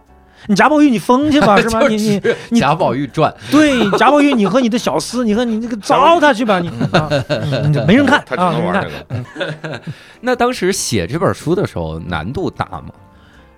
[0.45, 1.87] 你贾宝玉你疯去吧， 是吧？
[1.87, 2.21] 你你
[2.51, 6.69] 你贾宝玉传，对贾宝玉，你和你的小厮，你和你那个糟蹋去吧，你
[7.87, 9.69] 没人看 他只啊，没人能玩看这。
[9.69, 9.81] 个。
[10.21, 12.85] 那当时写这本书的时候难度大吗？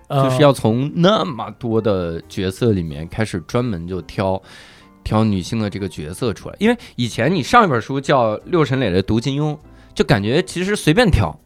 [0.08, 4.42] 呃就是要从那么多的角色里面开始专门就挑
[5.04, 9.56] 挑女性的这个角色出来，因为以前你上一本书叫六神磊的读金庸，
[9.94, 11.40] 就感觉其实随便挑。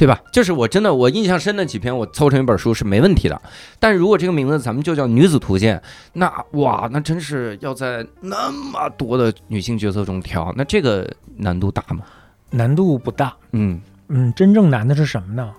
[0.00, 0.18] 对吧？
[0.32, 3.38] 就是我真的我印象深的几篇，我凑成一本书是没问题的。
[3.78, 5.80] 但如果这个名字咱们就叫女子图鉴，
[6.14, 12.00] 那哇，那真是要在那么多的女性角色中挑，那这个难度大吗？
[12.48, 13.78] 难度不大，嗯
[14.08, 15.52] 嗯，真正难的是什么呢？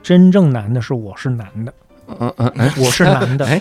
[0.00, 1.74] 真正难的是我是男的，
[2.20, 3.60] 嗯嗯嗯，我是男的，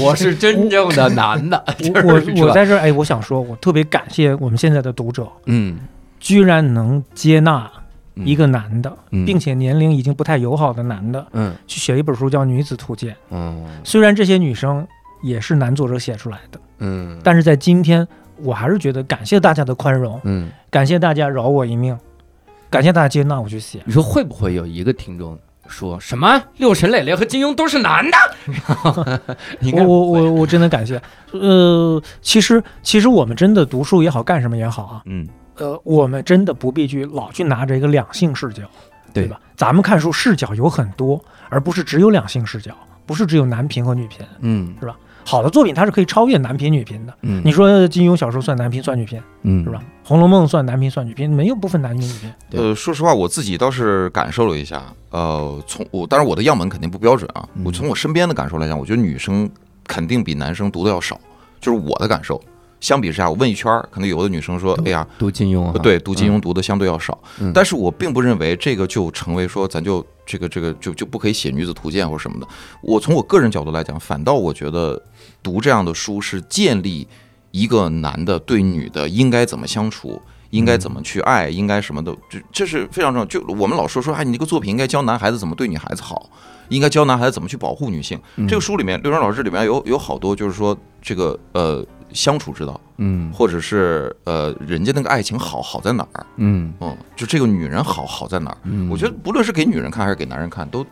[0.00, 1.62] 我是真正的男的，
[1.92, 5.80] 我我我在这儿哎，我想说，我特别感谢我们现在的读者，嗯
[6.18, 7.70] 居然能接纳
[8.24, 13.12] 一个男的，嗯并且年龄已经不太友好的男的，嗯去写一本书叫《女子图鉴》。
[13.30, 14.86] 嗯虽然这些女生
[15.22, 18.06] 也是男作者写出来的，嗯，但是在今天，
[18.42, 21.98] 我还是觉得感谢大家的宽容，嗯，感谢大家饶我一命，
[22.70, 23.80] 感谢大家接纳我去写。
[23.84, 29.26] 你说会不会有一个听众说什么六神磊磊和金庸都是男的？
[29.60, 31.00] 应我我我我真的感谢。
[31.32, 35.26] 呃，其实其实我们真的读书也好，干什么也好啊，嗯
[35.58, 38.62] 呃，我们真的不必去老去拿着一个两性视角，
[39.12, 39.40] 对对吧？
[39.56, 42.74] 咱们看书视角有很多，而不是只有两性视角，
[43.06, 44.24] 不是只有男频和女频。
[44.40, 44.96] 嗯是吧
[45.28, 47.12] 好的作品它是可以超越男频女频的。
[47.22, 49.80] 嗯，你说金庸小说算男频算女频嗯是吧？？
[50.08, 52.32] 《红楼梦》算男频算女频，没有不分男女女频。
[52.48, 59.50] 对呃，说实话，我自己倒是感受了一下，呃，从我当然我的样本肯定不标准啊，嗯我从我身边的感受来讲，我觉得女生
[59.88, 61.18] 肯定比男生读的要少，
[61.60, 62.40] 就是我的感受。
[62.86, 67.18] 相比之下，我问一圈儿，可能有的女生说：“哎呀，读金庸啊，对，读金庸读的相对要少。
[67.40, 72.46] 嗯但是我并不认为这个就成为说咱就这个这个就就不可以写女子图鉴或者什么的。
[72.80, 75.02] 我从我个人角度来讲，反倒我觉得
[75.42, 77.08] 读这样的书是建立
[77.50, 80.22] 一个男的对女的应该怎么相处。
[80.50, 83.26] 应该怎么去爱，应该什么的，这这是非常重要。
[83.26, 86.30] 就我们老说说，哎，你这个作品应该教男孩子怎么对女孩子好，
[86.68, 88.18] 应该教男孩子怎么去保护女性。
[88.36, 98.58] 嗯这个书里面，六川老师里面有有好多，就是说这个呃相处之道，嗯或者是呃人家那个爱情好好在哪儿，嗯嗯，就这个女人好好在哪儿？
[98.64, 100.84] 嗯，我觉得不论是给女人看还是给男人看，都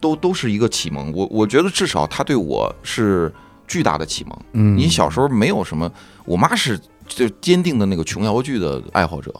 [0.00, 1.12] 都都是一个启蒙。
[1.12, 3.32] 我我觉得至少他对我是
[3.66, 4.38] 巨大的启蒙。
[4.52, 5.90] 嗯，你小时候没有什么，
[6.24, 9.32] 我妈是就坚定的那个琼瑶剧的爱好者，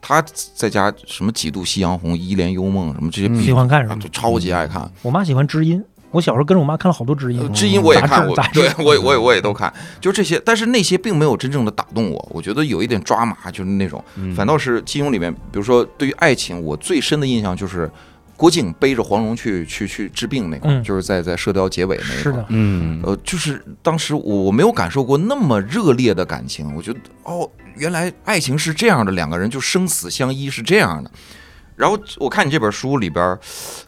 [0.00, 0.22] 她
[0.54, 4.08] 在家什么几度夕阳红、一帘幽梦什么这些嗯喜欢看什么啊就？
[4.10, 4.90] 超级爱看。
[5.02, 12.28] 我妈喜欢知音，我小时候跟着我妈看了好多知音呃，知音我也看，我杂志杂志对我也我也我也都看，就这些，但是那些并没有真正的打动我。
[12.32, 17.90] 我觉得有一点抓马，就是那种，嗯反倒是金庸里面，比如说对于爱情，我最深的印象就是
[18.36, 22.22] 郭靖背着黄蓉去去去治病那块儿，嗯就是在在射雕结尾那一块儿。
[22.22, 31.10] 是的，嗯呃，就是当时我我没有感受过那么热烈的感情，我觉得哦，原来爱情是这样的，两个人就生死相依是这样的。
[31.78, 33.38] 然后我看你这本书里边，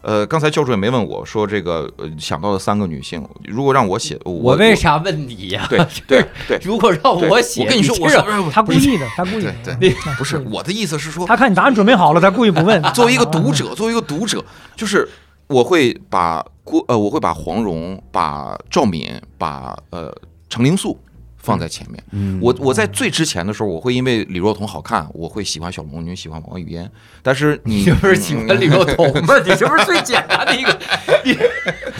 [0.01, 5.67] 呃，刚才教主也没问我说这个呃想到的三个女性，如果让我写，我我为啥问你呀？
[5.69, 9.53] 对对对如果让我写，我跟你说，我这说他故意的，他故意的。
[10.17, 12.81] 不是我的意思是说，他看你答案准备好了，他故意不问。
[12.95, 14.45] 作为一个 读者，作为一个读者，
[14.77, 15.09] 就是
[15.49, 20.15] 我会把郭呃，我会把黄蓉、把赵敏、把呃
[20.49, 20.97] 程灵素
[21.43, 22.03] 放在前面。
[22.13, 26.91] 嗯我我在最之前的时候，我会因为李若彤好看，我会喜欢小龙女，喜欢王语嫣。
[27.23, 29.35] 但是你你不是喜欢李若彤吗？
[29.45, 30.71] 你这不是最简单的一个？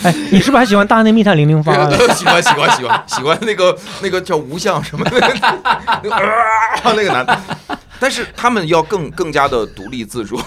[0.03, 1.91] 哎，你是不是还喜欢大内密探零零发呀？
[2.17, 5.19] 喜欢喜欢喜欢喜欢那个那个叫吴相什么的，
[6.03, 7.39] 那个啊那个男的，
[7.99, 10.41] 但是他们要更更加的独立自主。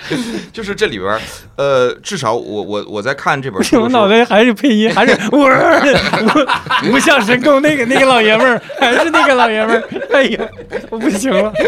[0.52, 1.20] 就是这里边儿，
[1.56, 9.88] 呃，至少我我我在看这本书我脑，袋还是配音，还是我我无相神功那个那个老爷们儿，还是那个老爷们儿。
[10.12, 10.48] 哎呀，
[10.90, 11.52] 我不行了。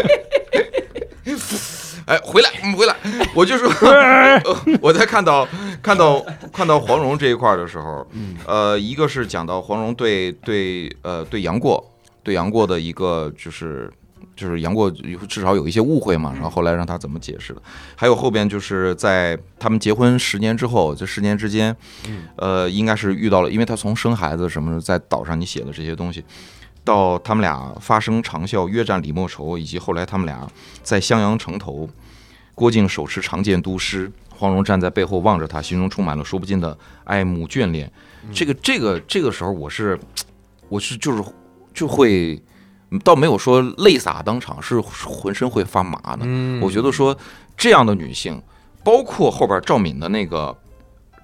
[2.07, 2.95] 哎，回来，嗯回来，
[3.33, 4.41] 我就说，呃
[4.81, 5.47] 我在看到
[5.81, 8.05] 看到看到黄蓉这一块的时候，
[8.47, 11.81] 呃，一个是讲到黄蓉对对呃对杨过
[12.23, 13.89] 对杨过的一个就是
[14.35, 17.61] 就是杨过至少有一些误会嘛，然后后来让他怎么解释的，
[17.95, 21.75] 还有后边就是在他们结婚十年之后，这十年之间，
[22.35, 26.23] 呃，应该是遇到了，因为他从生孩子什么的，在岛上你写的这些东西。
[26.83, 30.49] 到他们俩发生长啸、约战李莫愁，以及后来他们俩
[30.81, 31.87] 在襄阳城头，
[32.55, 37.91] 郭靖手持长剑督师，黄蓉站在背后望着他，心中充满了说不尽的爱慕眷恋。
[38.33, 39.99] 这个这个这个时候，我是
[40.69, 41.23] 我是就是
[41.71, 42.41] 就会，
[42.99, 46.19] 倒没有说泪洒当场，是浑身会发麻的。
[46.23, 47.17] 嗯我觉得说
[47.57, 48.41] 这样的女性，
[48.83, 50.55] 包括后边赵敏的那个。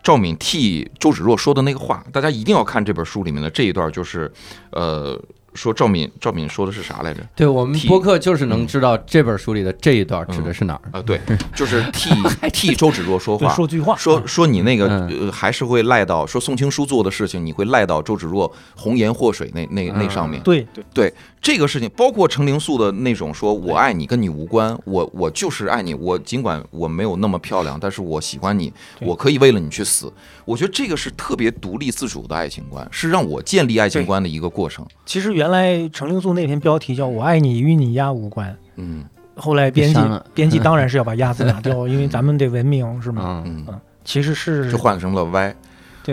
[0.03, 4.31] 赵敏替周芷若说的那个话，大家一定要看这本书里面的这一段，就是，
[4.69, 5.21] 呃，
[5.53, 7.21] 说赵敏赵敏说的是啥来着？
[7.35, 10.81] 对我们替播客就是能知道这本书里的这一段指的是哪儿。
[10.93, 11.19] 啊，对，
[11.53, 12.09] 就是 替
[12.53, 20.41] 替周芷若说，话， 说句话，说说你那个还是会赖到说宋青书做的事情，你会赖到周芷若红颜祸水那那那上面。
[20.41, 21.13] 对对，
[21.47, 30.11] 这个事情，包括程灵素的那种说“我爱你”跟你无关，我我就是爱你，我尽管我没有那么漂亮，但是我喜欢你，我可以为了你去死。
[30.43, 34.85] 我觉得这个是特别独立自主的爱情观，是让我建立爱情观的一个过程。
[35.05, 39.05] 其实原来程灵素那篇标题叫“我爱你与你丫无关嗯”，
[39.37, 40.01] 后来编辑
[40.33, 43.41] 编辑当然是要把“鸭”字拿掉， 因为咱们得文明是吗？
[43.47, 45.55] 嗯，嗯，其实是就换成了 Y。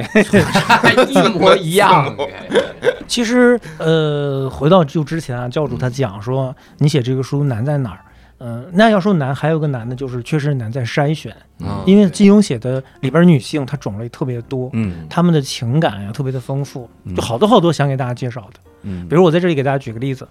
[1.08, 2.16] 一模 一样。
[3.06, 8.00] 其实，呃，回到就之前啊，教主他讲说，你写这个书难在哪儿？
[8.38, 18.60] 嗯、那要说难，还有个难的就是确实难在筛选，嗯因为金庸写的里边女性她种类特别多，嗯她们的情感呀特别的丰富，嗯就好多好多想给大家介绍的。
[18.82, 20.28] 嗯比如我在这里给大家举个例子，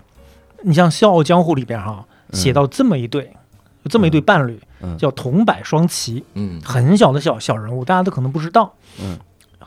[0.62, 3.24] 你像《笑傲江湖》里边哈、写到这么一对，
[3.84, 8.72] 有这么一对伴侣，嗯叫桐柏双奇，嗯很小的小小人物，大家都可能不知道。
[9.02, 9.18] 嗯，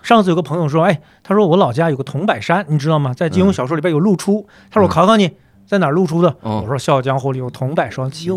[0.06, 3.12] 上次有个朋友说，哎，他说我老家有个桐柏山，你知道吗？
[3.12, 4.46] 在金庸小说里边有露出。
[4.70, 5.32] 他说我考考你，
[5.66, 6.28] 在哪儿露出的？
[6.42, 8.30] 哦我说《笑傲江湖》里有桐柏双奇，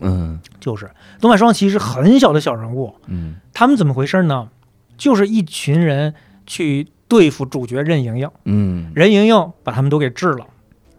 [0.00, 0.90] 嗯就是
[1.20, 2.94] 桐柏双奇是很小的小人物。
[3.08, 4.48] 嗯他们怎么回事呢？
[4.96, 6.14] 就是一群人
[6.46, 10.46] 去对付主角任盈盈，嗯，任盈盈把他们都给治了，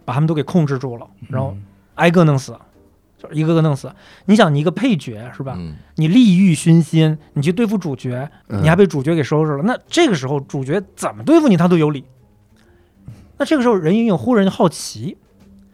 [0.04, 1.56] 把他们都给控制住了，然后
[1.96, 2.60] 挨个弄死，就是
[3.32, 3.92] 一个个弄死。
[4.26, 5.54] 你想，你一个配角是吧？
[5.56, 9.62] 嗯你利欲熏心，你去对付主角，嗯你还被主角给收拾了。
[9.62, 12.04] 那这个时候主角怎么对付你，他都有理。
[13.36, 15.16] 那这个时候任盈盈忽然就好奇，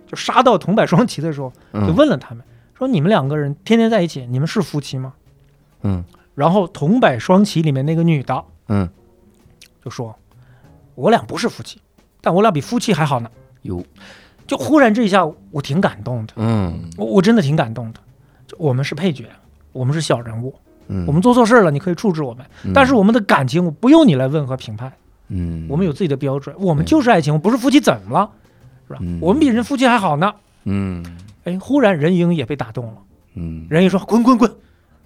[0.07, 2.45] 就杀到桐柏双旗的时候，嗯就问了他们
[2.77, 5.13] 说：“你们两个人天天在一起，你们是夫妻吗
[5.83, 8.89] 嗯？”然后桐柏双旗里面那个女的嗯
[9.85, 10.17] 就说
[10.95, 11.81] ：“我俩不是夫妻，
[12.21, 13.31] 但我俩比夫妻还好呢。
[13.63, 13.85] 有”
[14.51, 18.01] 就忽然这一下，我挺感动的，嗯我我真的挺感动的。
[18.49, 19.27] 就我们是配角，
[19.71, 20.53] 我们是小人物，
[20.89, 22.45] 嗯，我们做错事了，你可以处置我们，
[22.75, 24.93] 但是我们的感情我不用你来问和评判，
[25.29, 28.29] 嗯我们有自己的标准，我们就是爱情，不是夫妻怎么了？
[28.89, 29.21] 是吧嗯？
[29.23, 30.35] 我们比人夫妻还好呢。
[30.65, 31.05] 嗯
[31.45, 32.95] 哎，忽然任盈也被打动了，
[33.35, 34.51] 嗯任盈说：“滚滚滚，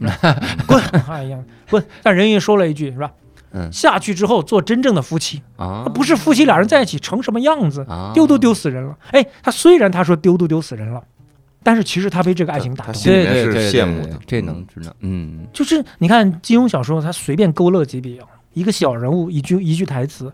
[0.66, 1.38] 滚！”哎呀，
[1.68, 1.84] 滚！
[2.02, 3.12] 但任盈说了一句是吧？
[3.54, 7.84] 嗯下去之后做真正的夫妻，啊不是夫妻俩人在一起成什么样子？
[7.88, 8.94] 啊丢都丢死人了。
[9.12, 11.02] 哎，他虽然他说丢都丢死人了，
[11.62, 12.98] 但是其实他被这个爱情打动了。
[12.98, 18.20] 心里是对对对羡慕的这能知道嗯就是你看金庸小说，他随便勾勒几笔，
[18.52, 20.32] 一个小人物一句一句台词，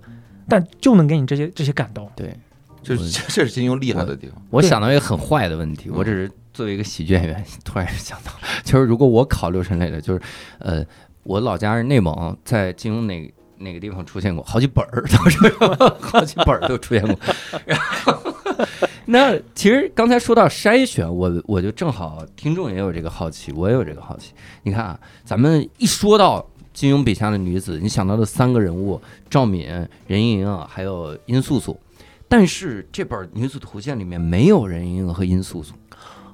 [0.49, 2.11] 但就能给你这些这些感动。
[2.17, 2.35] 对。
[2.83, 4.43] 就是这这是金庸厉害的地方。
[4.49, 8.33] 我想到一个很坏的问题，我只是作为一个喜剧演员， 突然想到，
[8.65, 10.21] 就是如果我考六神类的，就是
[10.61, 10.83] 呃，
[11.23, 15.39] 我老家是内蒙，在金庸哪哪个地方出现过好几本儿， 都是
[16.01, 17.17] 好几本儿都出现过。
[17.67, 18.15] 然后，
[19.05, 24.33] 那其实刚才说到筛选，我我就正好听众也有这个好奇，我也有这个好奇。
[24.63, 29.67] 你看啊，咱们一说到金庸笔下的女子，你想到的三个人物：赵敏、
[30.07, 31.79] 任盈盈啊，还有殷素素。
[32.29, 35.75] 但是这本《女子图鉴》里面没有任盈盈和殷素素，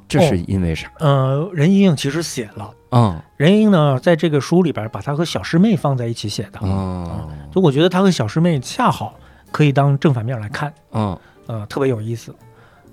[0.06, 0.92] 这是因为啥？
[0.98, 6.58] 呃，任盈盈其实写了，啊任盈盈呢在这个书里边把她和小师妹放在一起写的。
[6.60, 9.14] 哦，所以我觉得他和小师妹恰好
[9.50, 11.18] 可以当正反面来看，嗯。
[11.46, 12.34] 呃，特别有意思。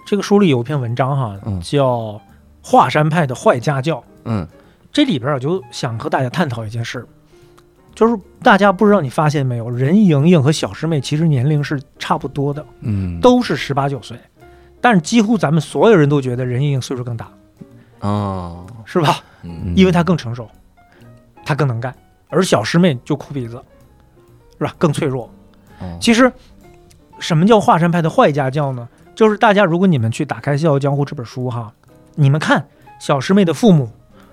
[0.05, 1.59] 这个书里有一篇文章哈，嗯。
[1.61, 1.97] 叫
[2.61, 3.97] 《华山派的坏家教》。
[4.25, 4.47] 嗯。
[4.91, 7.03] 这里边我就想和大家探讨一件事，
[7.95, 14.15] 就是大家不知道你发现没有，任盈盈和小师妹其实年龄是差不多的，嗯，都是十八九岁，
[14.79, 17.27] 但是几乎咱们所有人都觉得任盈盈岁数更大，
[18.01, 19.15] 哦，是吧？
[19.43, 20.49] 嗯因为他更成熟，
[21.45, 21.93] 他更能干，
[22.29, 23.61] 而小师妹就哭鼻子，
[24.57, 24.73] 是吧？
[24.77, 25.25] 更脆弱。
[25.79, 26.31] 哦其实，
[27.19, 28.87] 什么叫华山派的坏家教呢？
[29.15, 31.71] 就是大家如果你们去打开《笑傲江湖》这本书哈，
[32.15, 32.65] 你们看
[32.99, 33.89] 小师妹的父母，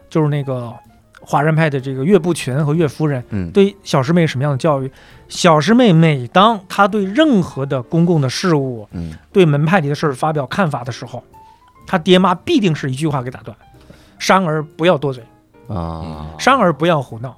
[0.09, 0.73] 就是那个
[1.21, 4.91] 华山派的这个岳不群和岳夫人，嗯对小师妹什么样的教育？
[5.29, 11.23] 小师妹每当她对任何的公共的事物、嗯对门派里的事儿发表看法的时候，
[11.87, 13.57] 她爹妈必定是一句话给打断：
[14.21, 15.25] 珊儿不要多嘴，
[15.67, 17.37] 啊，商儿不要胡闹，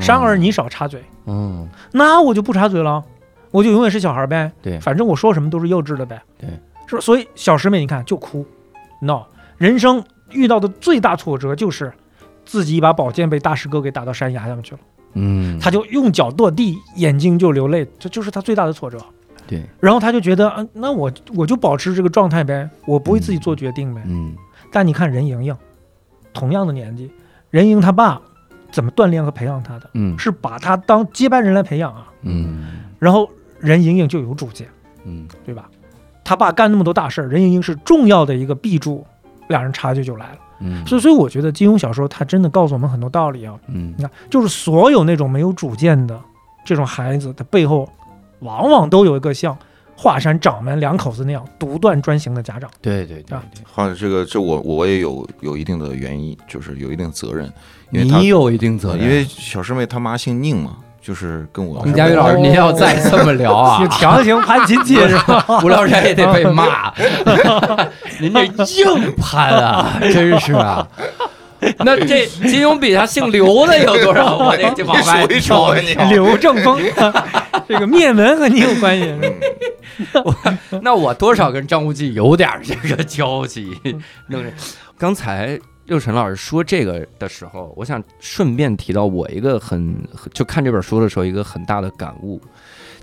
[0.00, 1.00] 商儿你少插嘴。
[1.26, 1.68] 嗯。
[1.92, 3.04] 那我就不插嘴了，
[3.52, 4.50] 我就永远是小孩呗。
[4.60, 4.80] 对。
[4.80, 6.20] 反正我说什么都是幼稚的呗。
[6.36, 6.48] 对，
[6.88, 7.00] 是吧？
[7.00, 8.44] 所以小师妹你看就哭。
[9.00, 9.28] 闹，
[9.58, 11.92] 人生遇到的最大挫折就是
[12.44, 14.80] 自己一把宝剑被大师哥给打到山崖上面去了，
[15.14, 18.98] 嗯，他就用脚跺地，眼睛就流泪，这就是他最大的挫折。
[19.46, 24.00] 对，然后他就觉得，嗯、那我我就保持这个状态呗，我不会自己做决定呗。
[24.06, 24.34] 嗯。
[24.70, 25.54] 但你看任盈盈，
[26.32, 27.10] 同样的年纪，
[27.50, 28.20] 任盈他爸
[28.70, 29.90] 怎么锻炼和培养他的？
[29.94, 32.08] 嗯是把他当接班人来培养啊。
[32.22, 32.64] 嗯
[32.98, 33.28] 然后
[33.58, 34.68] 任盈盈就有主见，
[35.04, 35.68] 嗯对吧？
[36.24, 39.04] 他爸干那么多大事儿，任盈盈是重要的一个臂柱，
[39.48, 40.38] 两人差距就来了。
[40.60, 43.54] 嗯，所以，所以我觉得金庸小说他真的告诉我们很多道理啊。
[43.66, 46.18] 嗯你看，就是所有那种没有主见的
[46.64, 47.88] 这种孩子他背后，
[48.38, 49.58] 往往都有一个像
[50.02, 52.68] 华山掌门两口子那样独断专行的家长。
[52.80, 57.46] 对对对啊对，好，这个这我我也有有一定的原因，就是有一定责任，
[57.92, 65.46] 因为你有一定责任，因为小师妹她妈姓宁嘛，就是跟我宁佳宇老师，哦您要再这么聊啊就， 强行攀亲戚是吧？
[65.62, 66.92] 吴聊斋也得被骂，
[68.18, 70.84] 您这硬攀啊，真是啊。
[71.84, 74.36] 那这金庸笔下姓刘的有多少？
[74.44, 76.80] 我得就往外你数一你刘正风，
[77.68, 79.14] 这个灭门和你有关系。
[80.24, 80.34] 我
[80.82, 83.78] 那我多少跟张无忌有点这个交集。
[84.28, 84.50] 弄这
[84.98, 89.94] 刚才六晨老师说这个的时候，我想顺便提到我一个很
[90.32, 92.40] 就看这本书的时候一个很大的感悟，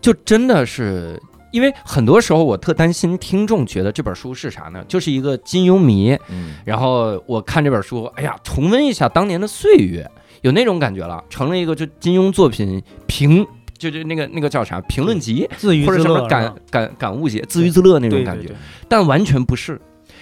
[0.01, 1.21] 就真的是。
[1.51, 4.83] 因为很多时候我特担心听众觉得这本书是啥呢？
[4.87, 10.09] 就是一个金庸迷，嗯然后我看这本书，哎呀，重温一下当年的岁月，
[10.41, 13.45] 有那种感觉了，成了一个就金庸作品评，
[13.77, 19.79] 就就那个那个叫啥评论集，自娱或者什么自乐感感感悟节，自娱自乐那种感觉对对对，但完全不是。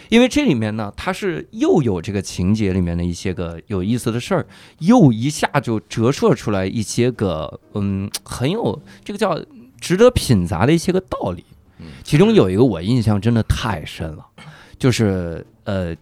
[0.09, 4.45] 因为这里面呢，它是又有这个情节里面的一些个有意思的事儿，
[4.79, 9.37] 又一下就折射出来一些个嗯很有这个叫
[9.79, 11.43] 值得品杂的一些个道理。
[11.79, 14.25] 嗯其中有一个我印象真的太深了，
[14.79, 15.95] 就是呃，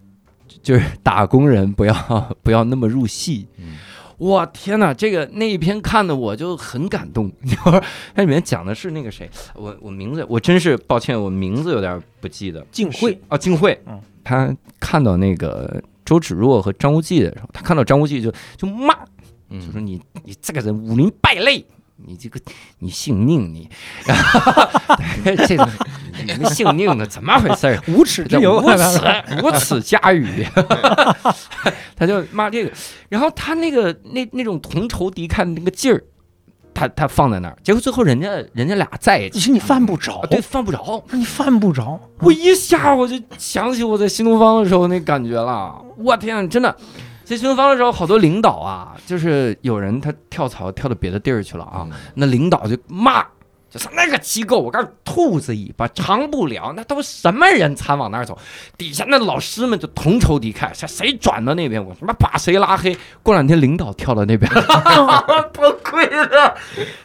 [0.62, 1.94] 就是打工人不要
[2.42, 3.46] 不要那么入戏。
[3.58, 3.76] 嗯
[4.20, 7.30] 哇天哪，这个那一篇看的我就很感动。
[7.44, 7.82] 就是
[8.14, 12.64] 它里面讲的是那个谁，我我名字我真是抱歉，我名字有点不记得。
[12.72, 18.94] 静惠啊，静惠，嗯，他看到那个周芷若和张无忌的时候，他看到张无忌就就骂，
[19.50, 21.62] 就说嗯，你你这个人武林败类，
[21.96, 22.38] 你这个
[22.80, 23.68] 你姓宁你，
[25.48, 25.68] 这个
[26.24, 27.82] 你们姓宁的怎么回事儿？
[27.88, 30.46] 无耻之这尤，无耻无耻家语，
[31.96, 32.72] 他就骂这个，
[33.08, 36.04] 然后他那个那那种同仇敌忾的那个劲儿，
[36.74, 40.18] 他他放在那儿，结果最后人家人家俩在一起，你说你犯不着。
[40.18, 41.02] 啊，对，犯不着。
[41.12, 41.98] 你犯不着。
[42.18, 46.76] 我一下我就想起我在新东方的时候那感觉了，我天，真的，
[47.26, 53.26] 在新东方的时候，好多领导啊，就是有人他跳槽跳到别的地儿去了啊，那领导就骂，
[53.92, 58.36] 那个机构，我告诉你，兔子尾巴长不了，那都什么人才往那儿走？
[58.76, 62.96] 底下那老师们就同仇敌忾，谁谁转到那边，我他妈把谁拉黑。
[63.22, 64.50] 过两天领导跳到那边，
[65.52, 66.54] 崩溃了。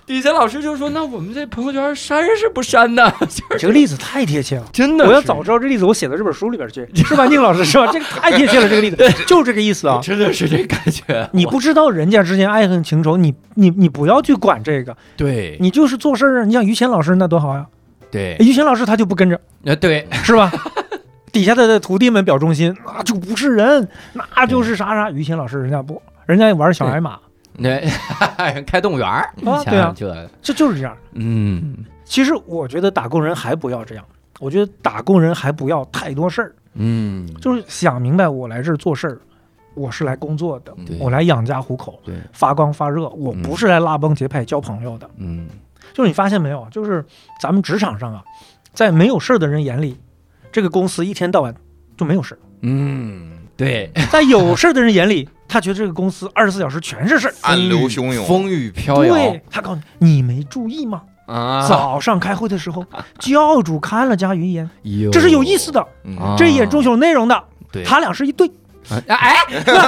[0.05, 4.65] 底下老师就说：“那我们这朋友圈删是不删呢？” 就是这个例子太贴切了。
[4.73, 7.25] 真的，我要早知道这例子，我写到这本书里边去，是吧？
[7.27, 7.87] 宁老师是吧？
[7.91, 9.99] 这个太贴切了，这个例子 就这个意思啊。
[10.03, 11.29] 真的是这感觉。
[11.33, 16.43] 你不知道人家之间爱恨情仇，你你你不要去管这个，对你就是做事儿啊。
[16.45, 17.65] 你像于谦老师那多好呀，
[18.11, 20.51] 对，于谦老师他就不跟着，呃对， 是吧？
[21.31, 23.87] 底下的徒弟们表忠心，那就不是人，
[24.35, 25.09] 那就是啥啥。
[25.09, 27.17] 于谦老师人家不，人家玩小矮马，
[27.57, 27.79] 那
[28.67, 30.95] 开动物园儿啊对啊这这就是这样。
[31.13, 34.03] 嗯其实我觉得打工人还不要这样，
[34.39, 39.17] 我觉得打工人还不要太多事儿，嗯，就是想明白我来这儿做事儿，
[39.73, 41.97] 我是来工作的，我来养家糊口，
[42.33, 45.09] 发光发热，我不是来拉帮结派交朋友的。
[45.15, 45.47] 嗯
[45.93, 47.05] 就是你发现没有，就是
[47.41, 48.23] 咱们职场上啊，
[48.73, 49.97] 在没有事儿的人眼里，
[50.51, 51.53] 这个公司一天到晚
[51.97, 57.33] 就没有事儿；嗯，对，在有事儿的人眼里，他觉得这个公司二十四小时全是事儿。
[57.41, 61.03] 暗流汹涌，风雨飘摇对他告诉你，你没注意吗？
[61.27, 62.85] 啊，早上开会的时候，
[63.19, 65.87] 教主看了家云烟，有这是有意思的，
[66.37, 67.43] 这眼中有内容的。
[67.71, 68.51] 对，他俩是一对，啊
[69.07, 69.35] 哎，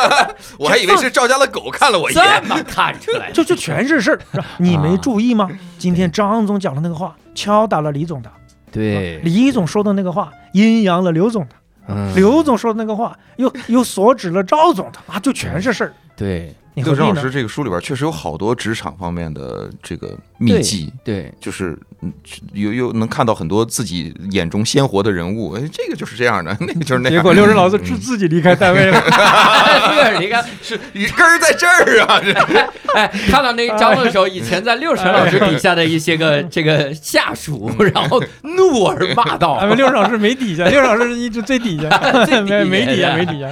[0.57, 4.19] 我还以为是赵家的狗看了我一这眼，么看出来， 就就全是事儿。
[4.57, 5.49] 你没注意吗？
[5.77, 8.31] 今天张总讲的那个话，敲打了李总的。
[8.71, 11.49] 对，李总说的那个话，阴阳了刘总的。
[11.89, 15.93] 嗯刘总说的那个话，又又所指了赵总的啊，就全是事儿。
[16.15, 17.13] 对六神老？
[17.13, 22.11] 师这个书里边确实有好多职场方面的这个秘籍，对，就是嗯
[22.53, 27.17] 有有能看到很多自己眼中鲜活的人物，哎，这个就是这样的， 那个就是那样。
[27.17, 28.99] 结果六神老师嗯自自己离开单位了。
[29.01, 32.33] 对，你看，是你根儿在这儿啊，这
[32.97, 41.89] 哎，看到那个章的时候，以前在六神老师底下的一些个 这个下属，然后怒而骂道俺们六老师没底下，六神老师一直最底下，
[42.25, 43.47] 最底下没没底下，没底下。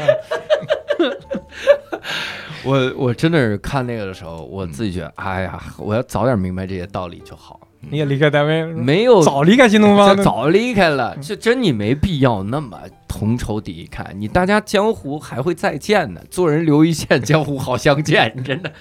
[2.66, 7.60] 我我真的是看那个的时候，我自己觉得，哎呀，我要早点明白这些道理就好。
[7.90, 14.06] 你也离开单位，没有早离开新东方这，早离开了，这真你没必要那么同仇敌忾。
[14.14, 18.32] 你大家江湖还会再见的，做人留一线，江湖好相见。
[18.46, 18.72] 真的，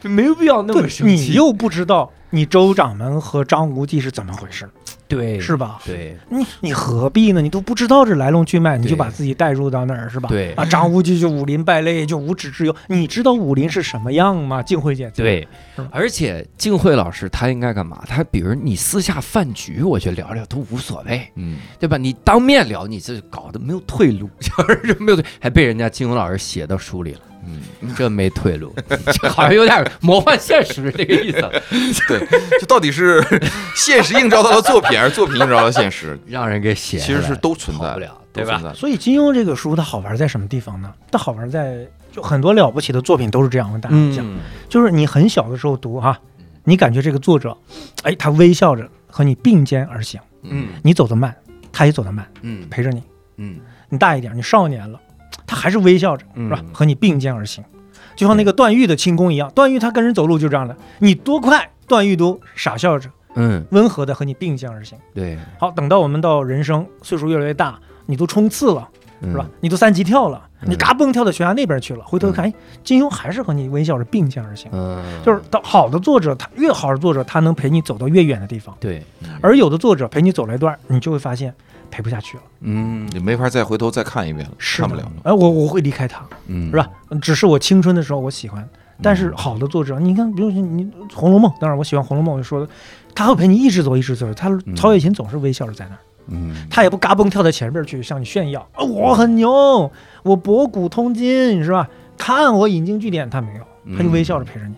[0.00, 1.30] 就没有必要那么对生气。
[1.30, 4.66] 你又不知道你周掌门和张无忌是怎么回事，
[5.08, 5.78] 对是吧？
[5.84, 7.40] 对你你何必呢？
[7.40, 10.28] 你都不知道这来龙去脉，你就把自己带入到那儿是吧？
[10.28, 12.74] 对啊，张无忌就武林败类，就无耻之尤。
[12.88, 14.62] 你知道武林是什么样吗？
[14.62, 15.48] 静慧姐姐，对，
[15.90, 18.02] 而且静慧老师他应该干嘛？
[18.06, 21.96] 他比如你私下饭局，我觉得聊聊都无所谓，嗯，对吧？
[21.96, 24.50] 你当面聊，你这搞得没有退路， 就
[24.84, 27.20] 是没有退，还被人家金庸老师写到书里了。
[27.46, 31.40] 嗯，这没退路，这 好像有点魔幻现实这个意思，
[32.08, 32.26] 对，
[32.60, 33.24] 这到底是
[33.76, 36.18] 现实映照到了作品，还是作品映照到了现实？
[36.26, 38.60] 让人给写，其实是都存在不了，对吧？
[38.74, 40.92] 所以金庸这个书它好玩在什么地方呢？
[41.10, 44.38] 它好玩在就很多了不起的作品都是这样，我跟大家讲，嗯，
[44.68, 46.18] 就是你很小的时候读哈，
[46.64, 47.56] 你感觉这个作者，
[48.02, 50.68] 哎，他微笑着和你并肩而行，嗯。
[50.82, 51.34] 你走得慢，
[51.72, 52.66] 他也走得慢，嗯。
[52.70, 53.02] 陪着你。
[53.36, 53.60] 嗯。
[53.88, 54.98] 你大一点，你少年了，
[55.46, 56.74] 他还是微笑着，是吧嗯？
[56.74, 57.62] 和你并肩而行，
[58.14, 59.50] 就像那个段誉的轻功一样。
[59.54, 64.98] 段誉他跟人走路就这样的，你多快，段誉都傻笑着，嗯，温和的和你并肩而行。
[65.14, 68.88] 对，好，等到我们到人生岁数越来越大，你都冲刺了，
[69.22, 69.48] 是是吧？？
[69.60, 74.70] 你都三级跳了，嗯你嘎嘣跳到悬崖那边去了，回头看，哎，金庸还是和你微笑着并肩而行。
[74.72, 79.02] 嗯，就是到好的作者，他越好的作者，他能陪你走到越远的地方，对，
[79.40, 81.54] 而有的作者陪你走了一段，你就会发现
[81.96, 85.12] 陪不下去了，嗯你没法再回头再看一遍了，是看不了了。
[85.24, 86.86] 哎，我我会离开他，嗯，是吧？
[87.22, 88.68] 只是我青春的时候我喜欢，
[89.00, 90.84] 但是好的作者，你看，比如说你
[91.14, 92.68] 《红楼梦》，当然我喜欢《红楼梦》，我就说的，
[93.14, 94.30] 他会陪你一直走，一直走。
[94.34, 99.90] 他曹雪芹总是微笑着在那儿，嗯，他也不嘎嘣跳到前边去向你炫耀，啊，我很牛，
[100.22, 101.88] 我博古通今，是吧？
[102.18, 104.74] 看我引经据典，他没有，他就微笑着陪着你。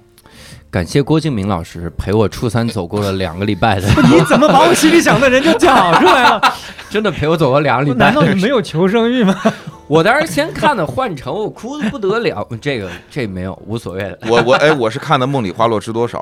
[0.71, 6.41] 感谢郭敬明老师陪我初三走过了两个礼拜的， 你怎么把我心里想的人就讲出来了？
[6.91, 9.35] 真的陪我走了两个礼拜难道你没有求生欲吗？
[9.89, 12.47] 我当时先看的《幻城》，我哭的不得了。
[12.61, 16.19] 这个这没有无所谓的，我我哎，我是看的《梦里花落知多少》，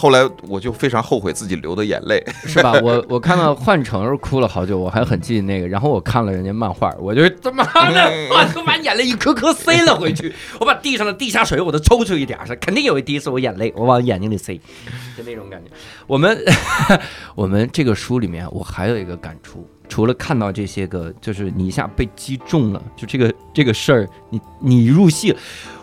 [0.00, 2.24] 后来我就非常后悔自己流的眼泪。
[2.46, 2.72] 是吧？
[2.82, 5.68] 我我看到《幻城》时哭了好久，我还很记得那个。
[5.68, 10.32] 然后我看了人家漫画，我就他妈的，我就把眼泪一颗颗塞了回去。
[10.58, 14.58] 我把地上的地下水我都抽出一点儿，是肯定有一滴是我眼泪，我往眼睛里塞，
[15.18, 15.70] 就那种感觉。
[16.06, 16.42] 我们
[17.36, 19.68] 我们这个书里面，我还有一个感触。
[19.88, 25.38] 除了看到这些个，就是你一下被击中了，就这个这个事儿，你你入戏了。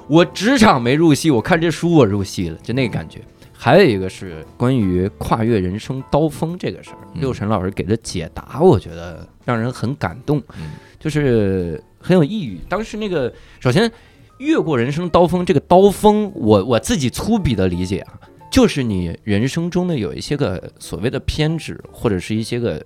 [0.07, 3.19] 我职场没入戏，我看这书我入戏了，就那个感觉。
[3.59, 12.61] 还有一个是关于跨越人生刀锋这个事儿，嗯六神老师给的解答，我觉得让人很感动嗯，就是很有意义。
[12.69, 13.91] 当时那个，首先
[14.37, 18.19] 越过人生刀锋，这个刀锋，我我自己粗鄙的理解啊，
[18.51, 22.79] 就是你人生中的有一些个所谓的偏执，或者是一些个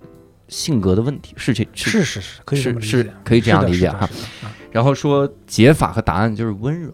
[0.48, 4.08] 性格的问题，是这是是是是，可以这么理解是可以这样理解哈。
[4.70, 6.90] 然后说解法和答案就是温柔，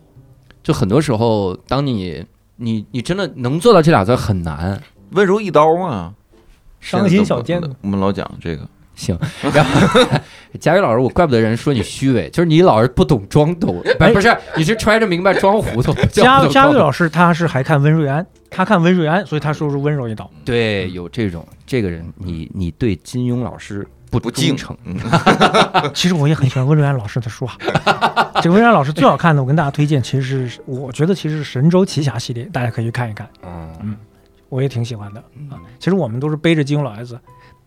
[0.65, 2.27] 就很多时候，当你
[2.59, 4.79] 你你真的能做到这俩字很难。
[5.13, 6.13] 温柔一刀嘛，
[6.81, 9.19] 伤心小尖现在我们老讲这个，行，
[9.55, 10.01] 然后
[10.61, 15.95] 佳宇老师，我怪不得人说你虚伪，就是你老是不懂装懂，不不是，你是揣着明白装糊涂。
[16.09, 20.31] 叫佳佳玉老师他是还看温瑞安，他看温瑞安，所以他说是温柔一刀。
[20.45, 24.97] 对，有这种这个人，你你对金庸老师不不敬忠诚，嗯
[25.95, 27.57] 其实我也很喜欢温瑞安老师的书啊。
[28.41, 33.29] 这个温瑞安老师最好看的，我跟大家推荐，其实是我觉得其实是《神州奇侠》系列，大家可以去看一看。
[33.45, 33.97] 嗯嗯，
[34.49, 35.59] 我也挺喜欢的嗯啊。
[35.79, 37.19] 其实我们都是背着金庸老爷子，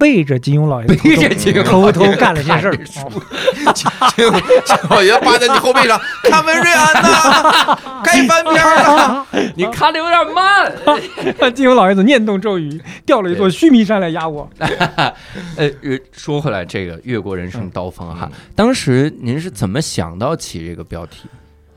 [0.02, 3.02] 背着金庸老爷子背着金庸偷偷干了些事儿看着书
[4.26, 9.26] 哦老爷趴在你后背上，看文瑞安呐， 该翻篇了。
[9.56, 10.74] 你看的有点慢。
[11.54, 14.49] 金庸老爷子念动咒语，掉了一座须弥山来压我。
[14.58, 15.14] 呃，
[15.58, 21.30] 呃说回来，这个越过人生刀锋哈嗯，当时您是怎么想到起这个标题？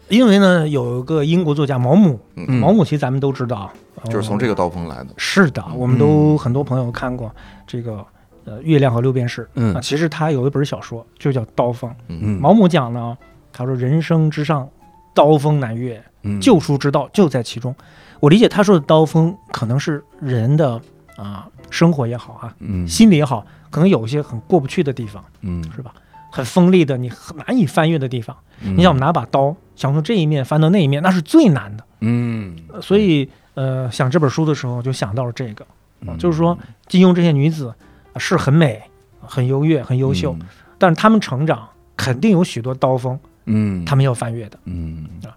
[0.09, 3.71] 因为呢，有一个英国作家毛姆，毛姆其实咱们都知道，
[4.07, 5.09] 就是从这个刀锋来的。
[5.17, 7.31] 是的，我们嗯都很多朋友看过
[7.67, 8.05] 这个
[8.45, 11.91] 呃《月亮和六便士》嗯啊，其实他有一本小说就叫《刀锋》。
[12.09, 13.17] 嗯毛姆讲呢，
[13.53, 14.69] 他说人生之上，
[15.15, 17.75] 刀锋难越，嗯救赎之道就在其中。
[18.21, 20.81] 我理解他说的刀锋，可能是人的
[21.17, 25.93] 啊、生活也好啊，嗯心理也好，可能有一些很过不去的地方，嗯，是吧？
[26.31, 28.37] 很锋利的，你很难以翻越的地方。
[28.61, 31.85] 嗯你想，我们拿把刀，想从这一面翻到那一面，那是最难的。
[32.01, 37.77] 嗯，呃所以，呃，想这本书的时候就想到了这个，啊嗯就是说，金庸这些女子啊
[38.17, 38.83] 是很美、
[39.21, 40.37] 很优越、很优秀，，
[40.79, 44.59] 但是他们成长肯定有许多刀锋，嗯，他们要翻越的。
[44.65, 45.07] 嗯。
[45.25, 45.37] 啊。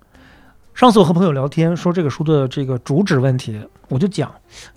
[0.74, 3.60] 上次我和朋友聊天说这个书的这个主旨问题，
[3.90, 4.32] 我就讲，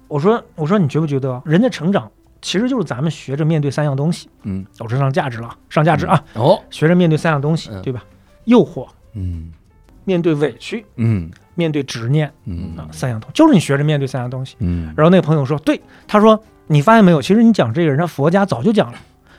[0.09, 8.03] 我说我说你觉不觉得人的成长其实就是咱们学着面对三样东西，嗯，我这上价值了，上价值啊，哦，学着面对三样东西嗯，对吧？
[8.44, 9.53] 诱惑，嗯。
[10.07, 11.30] 面对委屈，嗯。
[11.55, 12.74] 面对执念嗯。
[12.78, 14.57] 啊，三样东西就是你学着面对三样东西。
[14.61, 15.78] 嗯，然后那个朋友说，对，
[16.09, 16.42] 他说
[16.72, 18.98] 你发现没有，其实你讲这个人家佛家早就讲了，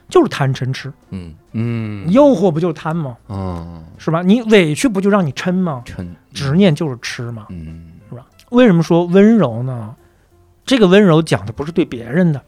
[0.09, 3.15] 就是贪嗔痴，嗯嗯，诱惑不就是贪吗？
[3.29, 4.21] 嗯，是吧？
[4.21, 5.81] 你委屈不就让你嗔吗？
[5.85, 7.45] 嗔，执念就是痴嘛。
[7.47, 9.95] 嗯是吧为什么说温柔呢？
[10.65, 12.41] 这个温柔讲的不是对别人的。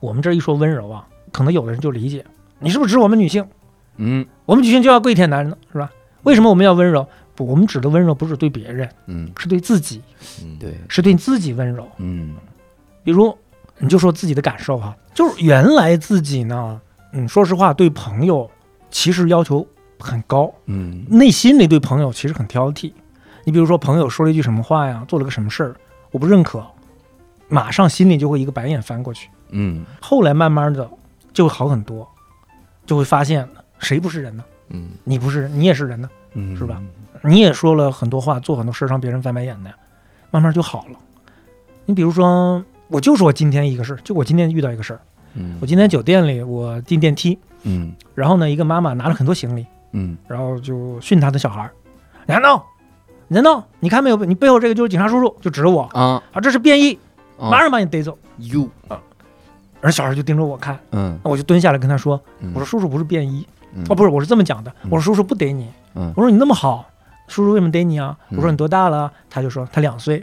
[0.00, 2.24] 我们这一说温柔啊，可能有的人就理解，
[2.60, 3.46] 你是不是指我们女性？
[3.98, 5.92] 嗯我们女性就要跪舔男人呢，是吧？
[6.22, 7.06] 为什么我们要温柔？
[7.34, 10.00] 不，我们指的温柔不是对别人，嗯，是对自己，
[10.42, 11.86] 嗯，对，是对自己温柔。
[11.98, 12.34] 嗯
[13.04, 13.36] 比如，
[13.82, 16.80] 你就说自己的感受哈，就是原来自己呢，
[17.12, 18.48] 嗯，说实话，对朋友
[18.90, 19.66] 其实要求
[19.98, 22.92] 很高，嗯内心里对朋友其实很挑剔。
[23.44, 25.74] 你比如说，朋友说了一句什么话呀，做了个什么事儿，
[26.12, 26.64] 我不认可，
[27.48, 29.28] 马上心里就会一个白眼翻过去。
[29.50, 30.88] 嗯后来慢慢的
[31.32, 32.08] 就会好很多，
[32.86, 33.46] 就会发现
[33.80, 34.44] 谁不是人呢？
[34.68, 36.08] 嗯你不是人，你也是人呢。
[36.34, 36.80] 嗯，是吧？
[37.24, 39.70] 你也说了很多话，做很多事儿让别人翻白眼的，
[40.30, 40.98] 慢慢就好了。
[41.84, 45.00] 你比如说，我就说今天一个事儿，就我今天遇到一个事儿，
[45.34, 45.56] 嗯。
[45.60, 47.92] 我今天酒店里我进电梯，嗯。
[48.14, 50.16] 然后呢，一个妈妈拿了很多行李，嗯。
[50.28, 51.72] 然后就训她的小孩儿
[52.28, 52.62] ：“你还闹，
[53.28, 54.16] 你在闹，你看没有？
[54.26, 55.82] 你背后这个就是警察叔叔，就指着我。
[55.94, 56.98] 啊，啊，这是便衣，
[57.38, 57.48] 啊。
[57.50, 58.16] 马上把你逮走。
[58.38, 58.68] 哟，”
[59.80, 62.52] 然后小孩就盯着我看，嗯，那我就蹲下来跟他说：“嗯。
[62.54, 63.82] 我说叔叔不是便衣，嗯。
[63.88, 64.90] 哦，不是，我是这么讲的，嗯。
[64.90, 66.12] 我说叔叔不逮你，嗯。
[66.14, 66.84] 我说你那么好，
[67.26, 68.14] 叔叔为什么逮你啊？
[68.28, 68.36] 嗯。
[68.36, 69.10] 我说你多大了？
[69.30, 70.22] 他就说他两岁，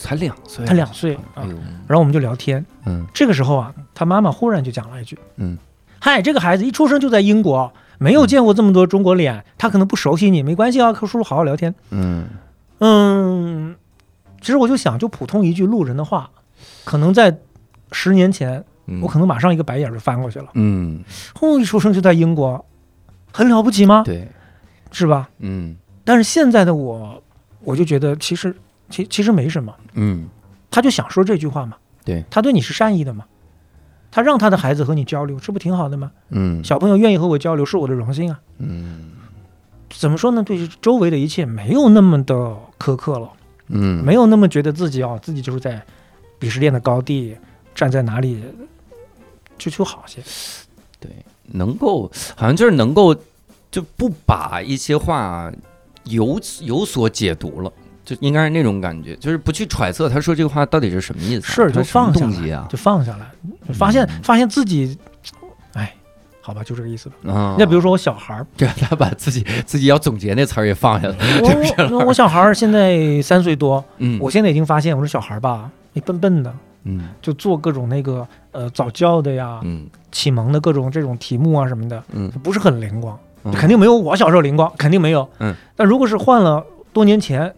[0.00, 1.44] 才两岁，他两岁啊
[1.86, 3.06] 然后我们就聊天，嗯。
[3.12, 5.58] 这个时候啊，他妈妈忽然就讲了一句：“嗯，
[6.00, 11.74] 嗨，这个孩子一出生就在英国，没有见过这么多中国脸，他可能不熟悉你，没关系啊，和叔叔好好聊天。
[11.90, 12.26] 嗯”
[12.80, 13.76] 嗯，
[14.40, 16.30] 其实我就想，就普通一句路人的话，
[16.84, 17.36] 可能在
[17.92, 19.02] 十年前，嗯。
[19.02, 20.46] 我可能马上一个白眼就翻过去了。
[20.54, 21.04] 嗯，
[21.42, 22.64] 哦，一出生就在英国，
[23.32, 24.02] 很了不起吗？
[24.02, 24.26] 对，
[24.90, 25.28] 是吧？
[25.40, 25.76] 嗯。
[26.02, 27.22] 但是现在的我，
[27.62, 28.56] 我就觉得其实
[28.90, 29.74] 其其实没什么。
[29.94, 30.28] 嗯
[30.70, 33.24] 他就想说这句话嘛，对他对你是善意的嘛，
[34.10, 36.12] 他让他的孩子和你交流，这不挺好的吗？
[36.28, 38.40] 嗯小朋友愿意和我交流是我的荣幸啊。
[38.58, 39.12] 嗯
[39.90, 40.42] 怎么说呢？
[40.42, 42.34] 对周围的一切没有那么的
[42.78, 43.28] 苛刻了，
[43.66, 45.84] 嗯，没有那么觉得自己啊，自己就是在
[46.38, 47.36] 鄙视链的高地，
[47.74, 48.42] 站在哪里
[49.58, 50.22] 就就好些。
[51.00, 51.10] 对，
[51.46, 53.12] 能够好像就是能够
[53.72, 55.52] 就不把一些话
[56.04, 57.72] 有有所解读了。
[58.10, 63.30] 就应该是那种感觉，就是不去揣测他说这个话到底是什么意思啊，事儿就放下来，啊，就放下来，
[63.68, 64.98] 就发现、嗯发现自己，
[65.74, 65.94] 哎，
[66.40, 67.32] 好吧，就这个意思吧。
[67.32, 76.52] 啊，那比如说我小孩儿，对他把自己自己要总结那词儿也放下了，我我我小孩儿现在三岁多，嗯，我现在已经发现，我说小孩儿吧，你笨笨的，
[76.84, 85.28] 嗯就做各种那个呃早教的呀、嗯启蒙的各种这种题目啊什么的，嗯不是很灵光，嗯肯定没有我小时候灵光，肯定没有。
[85.38, 87.54] 嗯，但如果是换了多年前，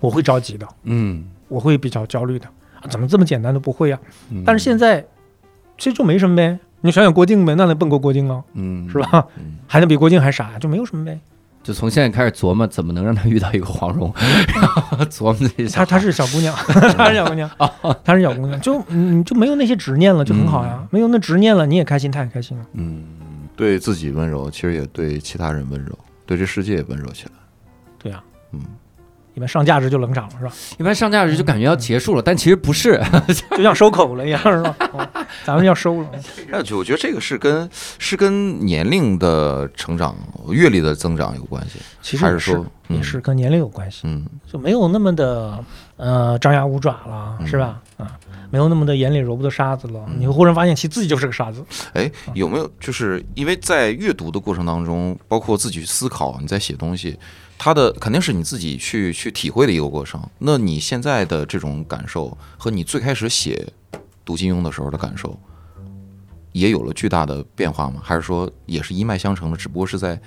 [0.00, 2.46] 我会着急的，嗯，我会比较焦虑的。
[2.80, 4.00] 啊怎么这么简单都不会啊？
[4.30, 5.04] 嗯但是现在
[5.78, 6.58] 其实就没什么呗。
[6.80, 8.42] 你想想郭靖呗，那能笨过郭靖啊？
[8.54, 8.98] 嗯是？
[8.98, 9.26] 吧？
[9.38, 11.18] 嗯还能比郭靖还傻，就没有什么呗。
[11.62, 14.10] 就从现在开始琢磨怎么能让他遇到一个黄蓉，
[14.54, 16.54] 然后琢磨这她她是小姑娘，
[16.96, 17.50] 她是小姑娘，
[18.02, 20.82] 她是小姑娘，就嗯就没有那些执念了，就很好呀。
[20.90, 22.64] 没有那执念了，你也开心，她也开心了。
[22.72, 23.04] 嗯
[23.54, 27.32] 对自己温柔，其实也对其他人温柔，对这世界也温柔起来。
[27.98, 28.22] 对呀、
[28.52, 28.60] 嗯，
[29.34, 30.52] 一般上价值就冷场了，是吧？
[30.78, 33.00] 一般上价值就感觉要结束了，但其实不是。
[33.56, 34.76] 就像收口了一样，是吧？
[34.92, 35.08] 哦
[35.44, 36.08] 咱们要收了。
[36.48, 37.68] 那就我觉得这个是跟
[37.98, 40.16] 是跟年龄的成长、
[40.50, 45.64] 阅历的增长有关系，其实是还是说也是跟年龄有关系，嗯就没有那么的
[45.96, 47.80] 呃张牙舞爪了，嗯是吧？
[47.96, 48.18] 啊，
[48.50, 50.00] 没有那么的眼里揉不得沙子了。
[50.08, 51.64] 嗯你会忽然发现，其实自己就是个沙子。
[51.92, 57.16] 哎，有没有就是因为在阅读的过程当中，包括自己去思考，你在写东西，
[57.62, 60.18] 它的肯定是你自己去去体会的一个过程。
[60.38, 63.70] 那你现在的这种感受和你最开始写
[64.24, 65.38] 读金庸的时候的感受，
[66.52, 68.00] 也有了巨大的变化吗？
[68.02, 70.18] 还是说也是一脉相承的，只不过是在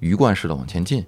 [0.00, 1.06] 鱼贯式的往前进？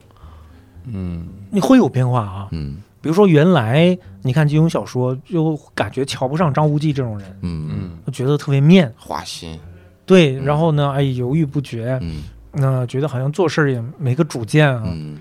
[0.87, 2.49] 嗯你会有变化啊。
[2.53, 9.59] 嗯比如说，原来你看金庸小说，就感觉瞧不上张无忌这种人，嗯嗯，就觉得特别面，花心，
[10.07, 12.23] 对，然后呢，哎，犹豫不决，嗯
[12.53, 14.85] 那、觉得好像做事儿也没个主见啊。
[14.87, 15.19] 嗯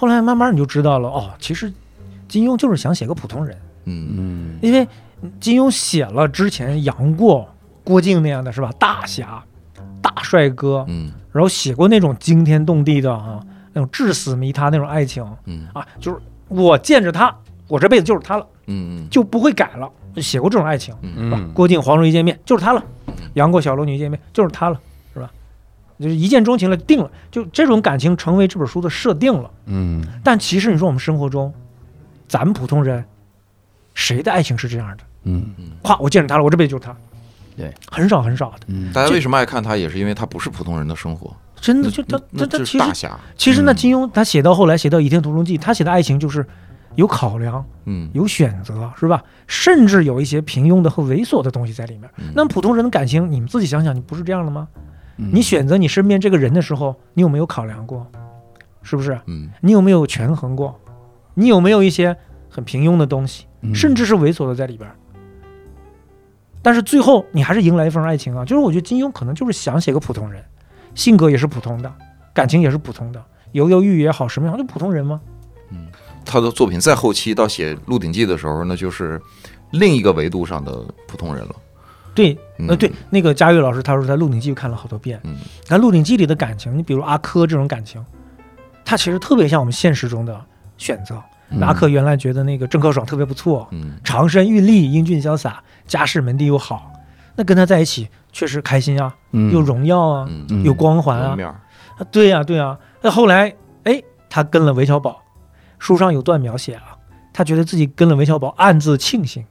[0.00, 1.70] 后来慢慢你就知道了，哦，其实
[2.26, 4.08] 金庸就是想写个普通人，嗯。
[4.16, 4.58] 嗯。
[4.62, 4.88] 因为
[5.38, 7.46] 金庸写了之前杨过、
[7.84, 9.44] 郭靖那样的是吧，大侠、
[10.00, 11.12] 大帅哥，嗯。
[11.30, 13.40] 然后写过那种惊天动地的啊，
[13.74, 15.68] 那种至死迷他那种爱情嗯。
[15.74, 17.36] 啊，就是我见着他，
[17.68, 19.86] 我这辈子就是他了，嗯就不会改了。
[20.16, 20.94] 写过这种爱情？
[21.02, 21.52] 嗯。
[21.52, 22.82] 郭靖、黄蓉一见面就是他了，
[23.34, 24.80] 杨过、小龙女一见面就是他了？
[26.00, 29.50] 就是一见钟情了，定了，就这种感情成为这本书的设定了。
[29.66, 31.52] 嗯但其实你说我们生活中，
[32.26, 33.04] 咱们普通人，
[33.94, 35.04] 谁的爱情是这样的？
[35.24, 35.44] 嗯
[35.82, 36.96] 咵，我见着他了，我这辈子就是他。
[37.56, 46.46] 对，很少很少的，嗯大家为什么爱看他，也是因为他不是普通人的生活，真的就他他他其实大侠，其实那嗯金庸他写到后来写到《倚天屠龙记》，他写的爱情就是
[46.94, 49.22] 有考量、嗯有选择，是吧？
[49.46, 52.08] 甚至有一些平庸的和猥琐的东西在里面。
[52.16, 54.66] 嗯那么普通人的感情，你们自己想想，你不是这样的吗？
[55.20, 58.06] 嗯你选择你身边这个人的时候，你有没有考量过？
[58.82, 59.20] 是不是？
[59.26, 60.74] 嗯你有没有权衡过？
[61.34, 62.16] 你有没有一些
[62.48, 64.90] 很平庸的东西，嗯甚至是猥琐的在里边？
[66.62, 68.44] 但是最后你还是迎来一份爱情啊！
[68.44, 70.44] 就是我觉得金庸可能就是想写个普通人，
[70.94, 71.92] 性格也是普通的，
[72.34, 75.20] 感情也是普通的，犹犹豫豫也好，什么样就普通人吗？
[76.22, 79.20] 他的作品在后期到写《鹿鼎记》的时候，那就是
[79.70, 81.54] 另一个维度上的普通人了。
[82.14, 82.68] 对，嗯。
[82.68, 85.36] 呃，对，那个佳玉老师他说在《鹿鼎记》看了好多遍，嗯。
[85.68, 88.04] 那《鹿鼎记》里的感情，你比如阿珂这种感情，
[88.84, 90.40] 他其实特别像我们现实中的
[90.76, 91.22] 选择。
[91.60, 93.98] 阿珂原来觉得那个郑克爽特别不错，嗯。
[94.04, 96.92] 长身玉立，英俊潇洒，家世门第又好，
[97.34, 99.52] 那跟他在一起确实开心啊，嗯。
[99.52, 100.28] 有荣耀啊，
[100.64, 101.52] 有光环啊，有面儿。
[101.98, 103.54] 啊对呀、对呀、那后来，
[103.84, 105.22] 哎，他跟了韦小宝，
[105.78, 106.96] 书上有段描写啊，
[107.32, 109.44] 他觉得自己跟了韦小宝，暗自庆幸。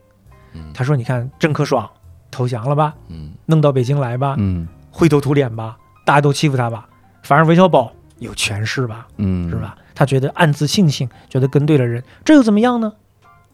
[0.54, 0.72] 嗯。
[0.74, 1.88] 他说：“你看郑克爽
[2.32, 6.88] 投降了吧，嗯弄到北京来吧，嗯灰头土脸吧，大家都欺负他吧，
[7.24, 9.56] 反而韦小宝有权势吧，嗯是？
[9.56, 9.76] 吧？
[9.96, 12.94] 他觉得暗自庆幸，觉得跟对了人，这又怎么样呢？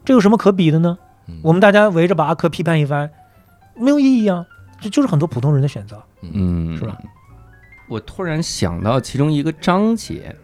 [0.04, 0.98] 这有什么可比的呢？
[1.28, 3.10] 嗯我们大家围着把阿珂批判一番，
[3.74, 4.46] 没有意义啊！
[4.80, 6.00] 这就是很多普通人的选择。
[6.22, 6.96] 嗯，是吧？
[7.88, 10.34] 我突然想到其中一个章节，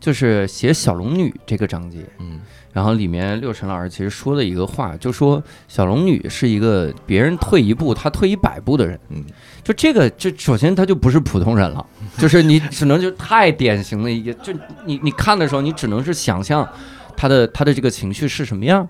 [0.00, 2.40] 就是写小龙女这个章节，嗯
[2.72, 9.00] 然后里面六神老师其实说的一个话，就说小龙女是一个别人退一步，她退一百步的人。
[9.08, 9.24] 嗯
[9.64, 11.84] 就这个，就首先她就不是普通人了，
[12.18, 14.52] 就是你只能就太典型的一个，就
[14.84, 16.68] 你你看的时候，你只能是想象
[17.16, 18.86] 她的她的这个情绪是什么样。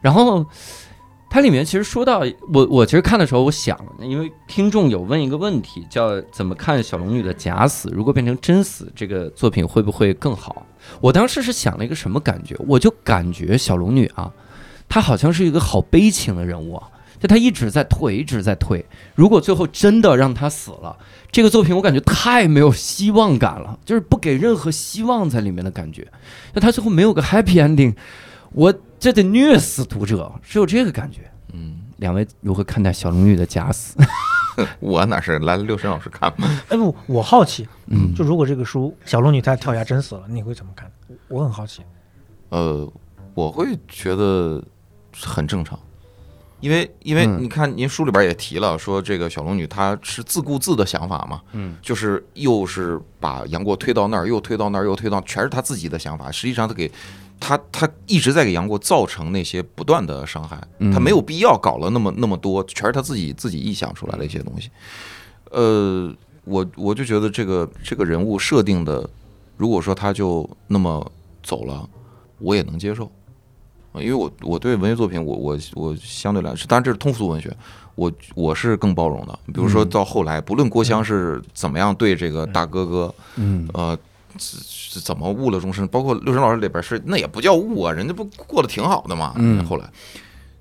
[0.00, 0.46] 然后
[1.34, 2.22] 它里面其实说到
[2.52, 10.64] 我我其实看的时候，我想，因为听众有问一个问题，叫怎么看小龙女的假死，如果变成真死，这个作品会不会更好？
[11.00, 12.54] 我当时是想了一个什么感觉？
[12.68, 14.30] 我就感觉小龙女啊，
[14.88, 18.86] 她好像是一个好悲情的人物啊，就她一直在退，一直在退。
[19.16, 20.96] 如果最后真的让她死了，
[21.32, 26.06] 这个作品我感觉太没有希望感了，就是不给任何希望在里面的感觉。
[26.52, 27.92] 那她最后没有个 happy ending，
[28.54, 31.30] 我这得虐死读者，只有这个感觉。
[31.52, 33.96] 嗯，两位如何看待小龙女的假死？
[34.78, 36.48] 我哪是来六神老师看嘛？
[36.68, 40.90] 哎不，我好奇，嗯，就如果这个书小龙女她跳崖真死了，你会怎么看？
[41.28, 41.82] 我很好奇。
[42.50, 42.88] 呃，
[43.34, 44.62] 我会觉得
[45.20, 45.76] 很正常，
[46.60, 56.30] 因为因为嗯你看您书里边也提了，说这个小龙女她是自顾自的想法嘛，嗯，就是又是把杨过推到那儿，又推到那儿，又推到，全是她自己的想法。
[56.30, 56.88] 实际上，她给
[57.46, 60.58] 她她一直在给杨过造成那些不断的伤害，
[60.90, 64.70] 他没有必要搞了那么那么多，全是他自己自己臆想出来的一些东西。
[65.50, 66.10] 呃，
[66.44, 69.06] 我我就觉得这个这个人物设定的，
[69.58, 71.86] 如果说他就那么走了，
[72.38, 73.12] 我也能接受。
[73.92, 77.54] 呃因为我我对文学作品，我我我相对来说，当然这是通俗文学，
[77.94, 79.38] 我我是更包容的。
[79.46, 83.96] 比如说嗯到后来，不论郭襄是怎么样对这个大哥哥，嗯呃，
[84.38, 85.86] 怎怎么误了终身？
[85.88, 89.34] 包括六神老师里边是那也不叫误啊，人家不过得挺好的嘛。
[89.36, 89.88] 嗯后来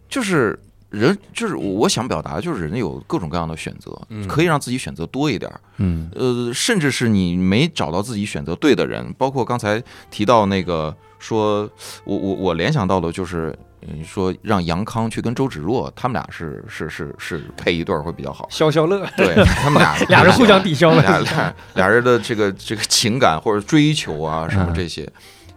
[0.08, 0.60] 就是
[0.90, 5.60] 人就是我想表达的就是人有各种各样的选择，嗯可以让自己选择多一点儿。
[5.78, 11.70] 嗯呃，甚至是你没找到自己选择对的人，包括刚才提到那个说，
[12.04, 13.58] 我我我联想到的就是，
[13.88, 18.48] 嗯，说让杨康去跟周芷若，他们俩是是是是配一对儿会比较好。
[18.50, 21.02] 消消乐，对 他们俩俩人互相抵消了。
[21.02, 25.08] 俩俩俩人的这个这个情感或者追求啊什么这些，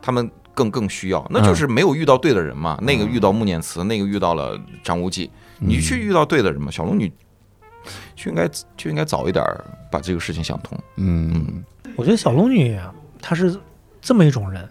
[0.00, 2.78] 他们更更需要，那就是没有遇到对的人嘛。
[2.82, 6.70] 那个遇到穆念慈，那个遇到了张无忌，你去遇到对的人嘛。
[6.70, 7.12] 小龙女
[8.14, 10.78] 就应该就应该早一点儿把这个事情想通。
[10.96, 11.64] 嗯
[11.94, 13.56] 我觉得小龙女啊，她是
[14.00, 14.68] 这么一种人，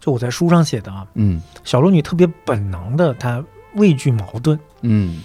[0.00, 1.40] 就我在书上写的啊，嗯。
[1.62, 3.44] 小龙女特别本能的，她
[3.74, 5.22] 畏惧矛盾，嗯。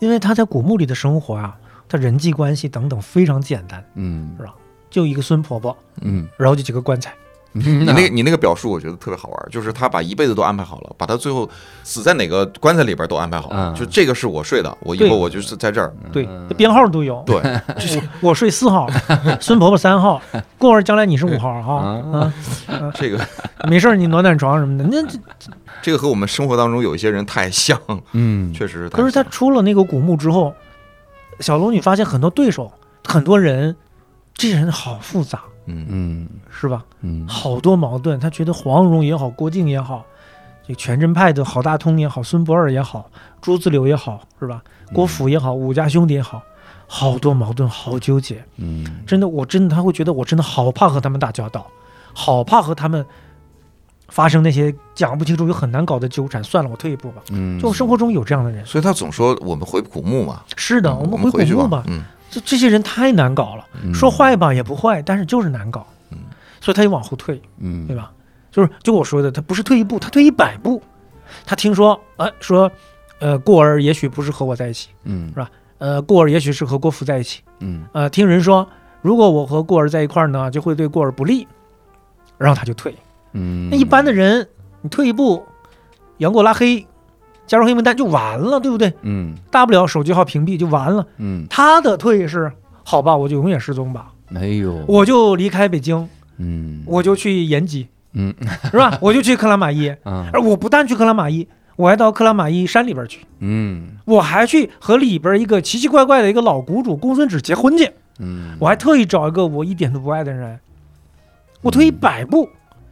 [0.00, 1.56] 因为她在古墓里的生活啊，
[1.88, 4.34] 她人际关系等等非常简单，嗯。
[4.36, 4.54] 是吧？
[4.88, 7.12] 就一个孙婆婆，嗯，然后就几个棺材，
[7.64, 11.48] 你那个你那个表述，我觉得特别好玩，就是他把一辈子都安排好了，把他最后
[11.82, 13.72] 死在哪个棺材里边都安排好了。
[13.72, 15.92] 嗯就这个是我睡的，我以后我就是在这儿。
[16.12, 17.22] 对嗯，编号都有。
[17.26, 18.86] 对，我 我睡四号，
[19.40, 20.20] 孙婆婆三号，
[20.58, 22.32] 过会儿将来你是五号哈，啊
[22.68, 23.18] 啊，这个
[23.68, 24.84] 没事儿你暖暖床什么的。
[24.90, 25.18] 那这
[25.82, 27.80] 这个和我们生活当中有一些人太像，
[28.12, 30.52] 嗯确实是可是他出了那个古墓之后，
[31.40, 32.72] 小龙女发现很多对手，
[33.04, 33.76] 很多人，
[34.34, 36.82] 这些人好复杂，嗯嗯是吧？
[37.06, 38.18] 嗯好多矛盾。
[38.18, 40.04] 他觉得黄蓉也好，郭靖也好，
[40.66, 43.08] 这全真派的郝大通也好，孙不二也好，
[43.40, 44.62] 朱自柳也好，是吧？
[44.92, 46.42] 郭芙也好，武家兄弟也好，
[46.86, 48.44] 好多矛盾，好纠结。
[48.56, 51.66] 嗯真的，我真的他会觉得我真的好怕和他们打交道，
[52.12, 53.04] 好怕和他们
[54.08, 56.42] 发生那些讲不清楚又很难搞的纠缠。
[56.42, 57.22] 算了，我退一步吧。
[57.30, 60.42] 嗯，就生活中有这样的人，所以他总说我们回古墓嘛。
[60.56, 61.82] 是的，嗯我们回古墓吧。
[61.88, 65.95] 嗯这这些人太难搞了，嗯说坏吧也不坏，但是就是难搞，嗯
[66.66, 68.10] 所以他就往后退，嗯对吧？
[68.50, 70.82] 就是就我说的，他不是退一步，他退一百步。
[71.44, 72.68] 他听说，呃，说，
[73.20, 75.48] 呃，过儿也许不是和我在一起，嗯是吧
[75.78, 78.68] 呃，过儿也许是和郭芙在一起，嗯呃，听人说，
[79.00, 81.46] 如果我和过儿在一块儿呢，就会对过儿不利，
[82.36, 82.92] 然后他就退。
[83.32, 84.44] 嗯，那一般的人，
[84.82, 85.46] 你退一步，
[86.16, 86.84] 杨过拉黑，
[87.46, 88.92] 加入黑名单就完了，对不对？
[89.02, 91.06] 嗯大不了手机号屏蔽就完了。
[91.18, 92.50] 嗯，他的退是，
[92.82, 96.08] 好吧，我就永远失踪吧，没有，我就离开北京，
[96.38, 96.82] 嗯。
[96.86, 98.34] 我就去延吉，嗯。
[98.70, 98.98] 是吧？
[99.00, 100.28] 我就去克拉玛依， 啊。
[100.32, 103.88] 而我不但去克拉玛依，我还到克拉玛依山里边去，嗯。
[104.04, 110.58] 我还去和里边一个奇奇怪怪的一个老谷主公孙止结婚去，嗯，我还特意找一个我一点都不爱的人，
[111.62, 112.48] 我退一百步。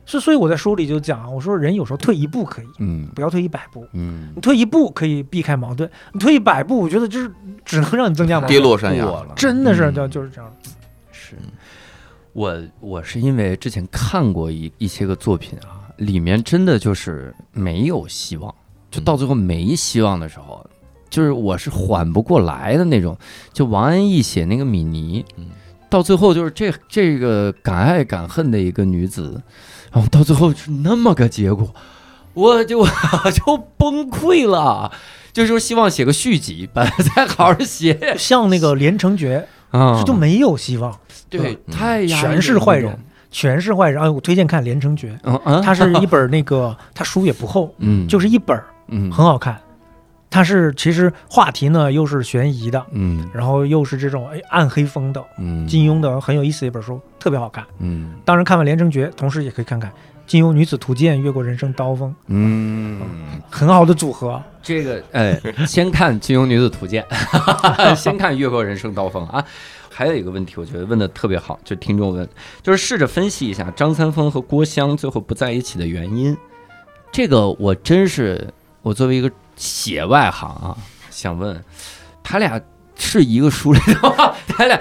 [0.07, 3.09] 是，所以我在书里就讲，我说人有时候退一步可以，嗯。
[3.15, 3.87] 不要退一百步。
[3.95, 4.29] 嗯。
[4.35, 7.33] 你退一步可以避开矛盾，你退一百步，我觉得就是
[7.65, 8.51] 只能让你增加矛盾。
[8.51, 9.33] 跌落山崖了。
[9.35, 10.53] 真的是嗯就就是这样。
[11.11, 11.37] 是，
[12.35, 18.55] 我我是因为之前看过一一些个作品啊，里面真的就是没有希望，
[18.91, 20.67] 就到最后没希望的时候，
[21.09, 23.17] 就是我是缓不过来的那种。
[23.53, 25.47] 就王安忆写那个米妮嗯，
[25.89, 29.41] 到最后就是这这个敢爱敢恨的一个女子，
[29.93, 31.73] 然后到最后是那么个结果，
[32.35, 34.91] 我就 我就崩溃了。
[35.33, 42.99] 就是说希望写个续集，把它再好好写像那个连城诀，啊，这就没有希望，对，嗯太压抑全是坏人，
[43.31, 44.03] 全是坏人。
[44.03, 45.19] 哎，我推荐看《连城诀
[45.63, 48.59] 它是一本那个， 它书也不厚，嗯，就是一本，
[48.89, 49.59] 嗯很好看。
[50.31, 57.65] 它是其实话题呢又是悬疑的，嗯然后又是这种哎暗黑风的，嗯金庸的很有意思的一本书，特别好看。
[57.79, 59.93] 嗯当然看完《连城诀》，同时也可以看看
[60.27, 63.01] 金庸女子图鉴，越过人生刀锋，嗯，
[63.49, 64.43] 很好的组合。
[64.61, 67.05] 这个哎，先看《金庸女子图鉴》，
[67.95, 69.45] 先看《越过人生刀锋》啊。
[69.97, 72.29] 还有一个问题，我觉得问的特别好，就听众问，
[72.63, 76.37] 就是试着分析一下张三丰和郭襄最后不在一起的原因。
[77.13, 78.53] 这个我真是，
[78.83, 80.77] 我作为一个写外行啊，
[81.11, 81.63] 想问，
[82.25, 82.61] 他俩
[82.97, 84.35] 是一个书里的吗？
[84.49, 84.77] 他俩《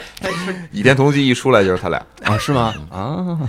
[0.72, 2.74] 倚天屠龙记》一出来就是他俩，啊是吗？
[2.90, 3.40] 啊，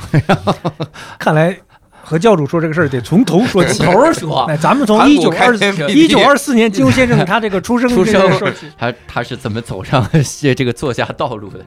[1.18, 1.58] 看 来
[2.04, 3.82] 和教主说这个事儿得从头说起。
[3.82, 5.56] 头儿说， 哎咱们从盘一九二
[5.88, 8.70] 一九二四年 金庸先生他这个出生出这个生说起。
[8.76, 11.64] 他他是怎么走上写这个作家道路的？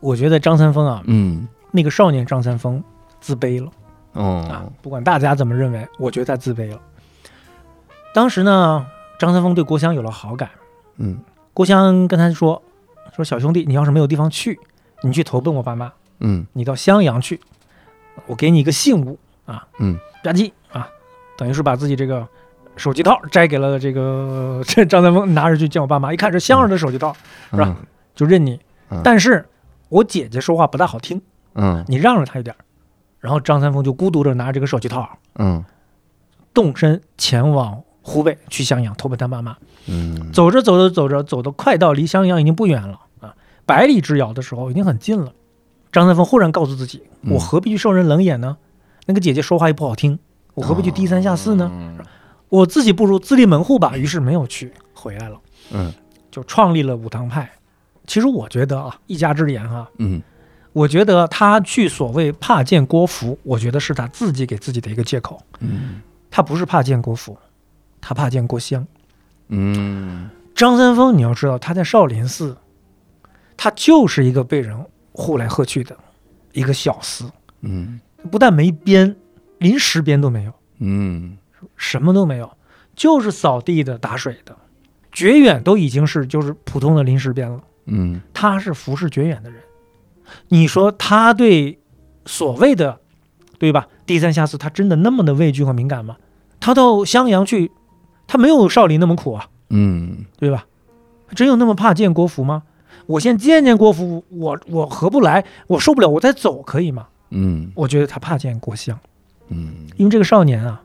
[0.00, 1.46] 我觉得张三丰啊，嗯。
[1.70, 2.82] 那个少年张三丰
[3.20, 3.70] 自卑了。
[4.12, 6.80] 啊哦，不管大家怎么认为，我觉得他自卑了。
[8.14, 8.86] 当时呢，
[9.18, 10.50] 张三丰对郭襄有了好感，
[10.98, 11.18] 嗯。
[11.52, 12.62] 郭襄跟他说
[13.14, 14.58] ：“说小兄弟，你要是没有地方去，
[15.02, 16.46] 你去投奔我爸妈，嗯。
[16.52, 17.40] 你到襄阳去，
[18.26, 20.88] 我给你一个信物啊，嗯，吧唧啊，
[21.36, 22.26] 等于是把自己这个
[22.76, 27.14] 手机套摘给了这个这 张三丰，拿着去见我爸妈，一看这襄阳的手机套，
[27.50, 27.64] 是吧？
[27.68, 28.60] 嗯就认你。
[28.90, 29.00] 嗯。
[29.02, 29.44] 但是
[29.88, 31.20] 我姐姐说话不大好听，
[31.54, 31.84] 嗯。
[31.88, 32.62] 你让着她一点儿，
[33.18, 35.08] 然后张三丰就孤独着拿着这个手机套，
[35.38, 35.64] 嗯。
[36.52, 39.56] 动身前往湖北去襄阳投奔他妈妈。
[39.88, 40.30] 嗯。
[40.32, 43.34] 走着走着走着，走的快到离襄阳已经不远了啊，
[43.66, 45.32] 百里之遥的时候已经很近了。
[45.90, 47.32] 张三丰忽然告诉自己：嗯。
[47.32, 48.56] 我何必去受人冷眼呢？
[49.06, 50.18] 那个姐姐说话又不好听，
[50.54, 51.70] 我何必去低三下四呢？
[51.72, 51.98] 嗯
[52.50, 53.96] 我自己不如自立门户吧。
[53.96, 55.40] 于是没有去，回来了，
[55.72, 55.92] 嗯
[56.30, 57.50] 就创立了武当派。
[58.06, 60.22] 其实我觉得啊，一家之言哈、嗯
[60.72, 65.40] 我觉得他去所谓怕见郭芙，我觉得是他自己给自己的一个借口。
[65.60, 66.00] 嗯
[66.30, 67.36] 他不是怕见郭芙，
[68.00, 68.86] 他怕见郭襄。
[69.48, 72.56] 嗯张三丰，你要知道，他在少林寺，
[73.56, 74.76] 他就是一个被人
[75.12, 75.96] 呼来喝去的
[76.52, 77.28] 一个小厮，
[77.62, 79.16] 嗯不但没编，
[79.58, 81.36] 临时编都没有，嗯
[81.76, 82.50] 什么都没有，
[82.94, 84.56] 就是扫地的、打水的。
[85.12, 89.60] 绝远都已经是就是普通的临时编了，嗯他是服侍绝远的人。
[90.48, 91.78] 你说他对
[92.26, 92.98] 所谓的，
[93.58, 93.86] 对吧？
[94.06, 96.16] 低三下四，他真的那么的畏惧和敏感吗？
[96.58, 97.70] 他到襄阳去，
[98.26, 99.48] 他没有少林那么苦啊。
[99.70, 100.66] 嗯对吧？
[101.34, 102.62] 真有那么怕见国服吗？
[103.06, 107.08] 我先见见国服，我我合不来，我受不了，我再走可以吗？
[107.34, 107.70] 嗯。
[107.74, 108.98] 我觉得他怕见郭襄，
[109.48, 109.86] 嗯。
[109.96, 110.82] 因为这个少年啊，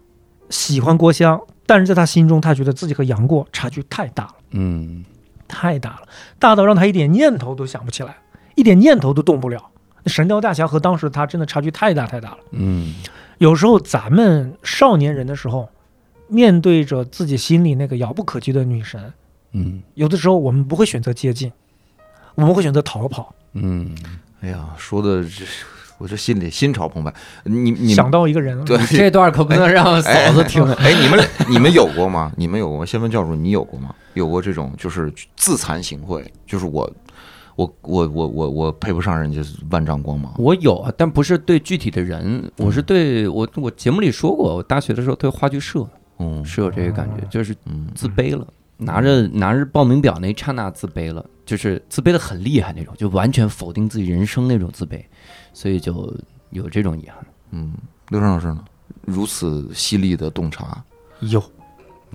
[0.49, 5.05] 喜欢郭襄，但是在他心中，他觉得自己和杨过差距太大了，嗯。
[5.47, 6.01] 太大了，
[6.37, 8.17] 大到让他一点念头都想不起来，
[8.53, 9.71] 一点念头都动不了。
[10.03, 12.37] 那神雕大侠和当时他真的差距太大太大了。
[12.51, 12.93] 嗯。
[13.39, 15.67] 有时候咱们少年人的时候，
[16.27, 19.11] 面对着自己心里那个遥不可及的女神，
[19.53, 19.81] 嗯。
[19.95, 21.51] 有的时候我们不会选择接近，
[22.35, 23.33] 我们会选择逃跑。
[23.53, 23.97] 嗯。
[24.41, 25.43] 哎呀，说的这
[25.99, 27.13] 我这心里心潮澎湃。
[27.43, 30.65] 你你想到一个人了，对这段可不能让嫂子听。
[30.81, 32.31] 哎，你们你们有过吗？
[32.35, 32.85] 你们有过吗？
[32.87, 33.93] 先问教主，你有过吗？
[34.15, 36.89] 有过这种就是自惭形秽，就是我
[37.55, 40.33] 我我我我我配不上人家万丈光芒。
[40.37, 45.87] 我有啊，但不是对具体的人，我是对我我节目里说过，我大学的时候对话剧社
[46.19, 48.47] 嗯是有这个感觉，就是嗯自卑了，
[48.77, 55.01] 拿着拿着报名表那一刹那自卑了，就是自卑的很厉害那种，就完全否定自己人生那种自卑，
[55.53, 56.13] 所以就
[56.51, 57.17] 有这种遗憾。
[57.51, 57.73] 嗯，
[58.09, 58.63] 刘畅老师呢？
[59.05, 60.83] 如此犀利的洞察，
[61.21, 61.41] 有，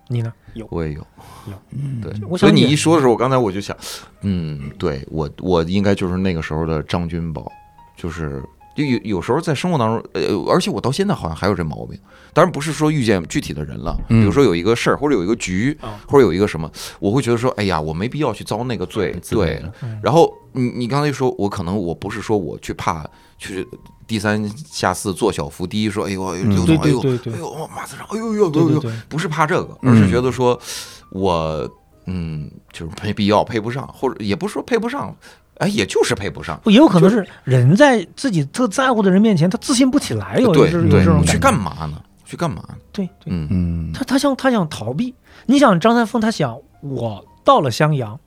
[0.08, 0.32] 你呢？
[0.54, 1.00] 有，我也有。
[1.46, 3.76] 有嗯 对，所以你一说的时候，我刚才我就想，
[4.22, 7.50] 嗯，对我我应该就是那个时候的张君宝，
[7.96, 8.42] 就是
[8.76, 11.98] 就有有时候在生活当中，呃，而且我到现在好像还有这毛病。
[12.32, 16.70] 当然不是说遇见具体的人了，比嗯如说有一个事儿或者有一个局啊或者有一个什么，
[17.00, 19.62] 我会觉得说，哎呀，我没必要去遭那个罪，对。
[20.02, 23.08] 然后你你刚才说，我可能我不是说我去怕
[23.38, 23.66] 去
[24.06, 30.58] 低三下四做小伏低，说哎呦嗯刘总，哎呦哎呦马子上，哎呦呦呦呦，不是怕这个，嗯而是觉得说
[31.10, 31.68] 我
[32.06, 35.14] 嗯就是没必要配不上，或者也不是说配不上，
[35.58, 36.60] 哎，也就是配不上。
[36.64, 41.32] 不也有可能是人在自己特在乎的人面前，他自信不起来，有对对这种，感觉。
[41.32, 42.02] 去干嘛呢？
[42.24, 42.74] 去干嘛呢？
[42.92, 45.14] 对对，嗯嗯他他想他想逃避。
[45.46, 48.18] 你想张三丰，他想我到了襄阳，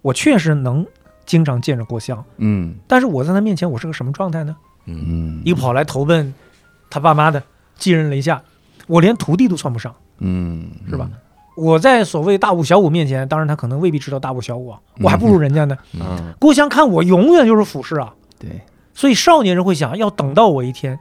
[0.00, 0.86] 我确实能
[1.26, 2.74] 经常见着郭襄，嗯。
[2.86, 4.56] 但是我在他面前，我是个什么状态呢？
[4.86, 5.04] 嗯。
[5.06, 6.32] 嗯一跑来投奔
[6.90, 7.42] 他爸妈的，
[7.76, 8.42] 寄人篱下，
[8.86, 10.70] 我连徒弟都算不上，嗯。
[10.88, 11.08] 是吧？
[11.54, 15.76] 我在所谓大武小武面前，当然他可能未必知道大武小武啊，我还不如人家呢。
[15.92, 18.62] 嗯，郭襄看我永远就是俯视啊，对，
[18.94, 20.98] 所以少年人会想要等到我一天，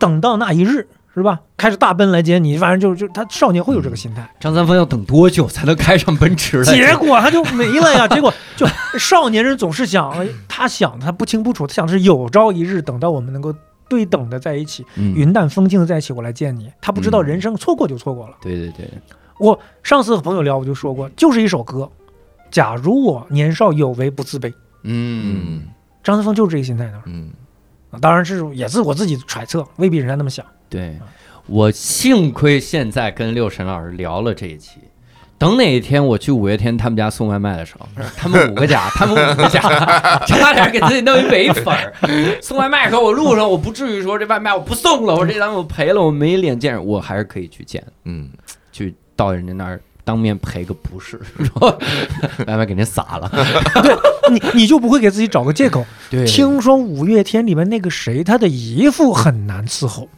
[0.00, 1.40] 等到那一日，是吧？
[1.56, 4.28] 开着大奔来接你，反正就就他少年会有这个心态。
[4.40, 6.74] 张三丰要等多久才能开上奔驰来？
[6.74, 8.08] 结果他就没了呀！
[8.08, 8.66] 结果就
[8.98, 13.54] 少年人总是想，哎他想他不清不楚，他想的是有朝一日等到我们能够
[13.88, 16.72] 对等的在一起，嗯云淡风轻的在一起，我来见你。
[16.80, 18.34] 他不知道嗯人生错过就错过了。
[18.40, 18.88] 对对对，
[19.38, 21.90] 我上次和朋友聊，我就说过，就是一首歌。
[22.50, 24.50] 假如我年少有为不自卑，
[24.82, 25.62] 嗯嗯
[26.02, 26.94] 张三丰就是这个心态的。
[27.06, 27.30] 嗯
[27.90, 30.44] 啊当然是也是我自己揣测，未必人家那么想。
[30.72, 30.98] 对，
[31.46, 34.78] 我幸亏现在跟六神老师聊了这一期。
[35.36, 37.86] 等哪一天我去五月天他们家送外卖的时候，
[38.16, 39.60] 他们五个家，他们五个家，
[40.24, 41.92] 差点给自己弄一伪粉儿。
[42.40, 48.30] 送外卖可我路上我不至于说这外卖我不送了，我这单我赔了，我没脸见人，我还是可以去见，嗯，
[48.70, 51.76] 去到人家那儿当面赔个不是，说
[52.46, 53.28] 外卖给您撒了。
[53.82, 53.96] 对
[54.30, 55.84] 你你就不会给自己找个借口？
[56.08, 60.08] 对，听说五月天里面那个谁，他的姨父很难伺候，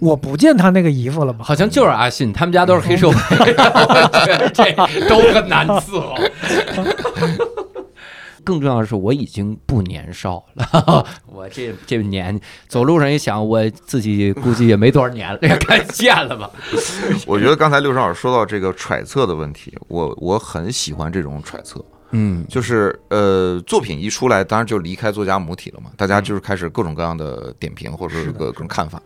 [0.00, 1.44] 我不见他那个姨父了吧？
[1.44, 4.72] 好像就是阿信，他们家都是黑社会，我觉得这
[5.08, 6.14] 都很难伺候。
[8.44, 16.50] 更重要的是，我已经不年少了， 我这这年走路上一想，我自己估计也没多少年了， 也该见了吧。
[17.26, 29.02] 我觉得刚才六少老师说到这个揣测的问题，我我很喜欢这种揣测，嗯，就是呃，作品一出来，当然就离开作家母体了嘛，大家就是开始各种各样的点评或者是各各种看法。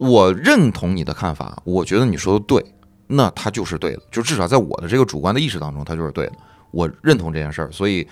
[0.00, 2.64] 我认同你的看法，我觉得你说的对，
[3.06, 6.32] 那他就是对的，就至少在我的这个主观的意识当中，他就是对的。
[6.70, 8.08] 我认同这件事儿，所以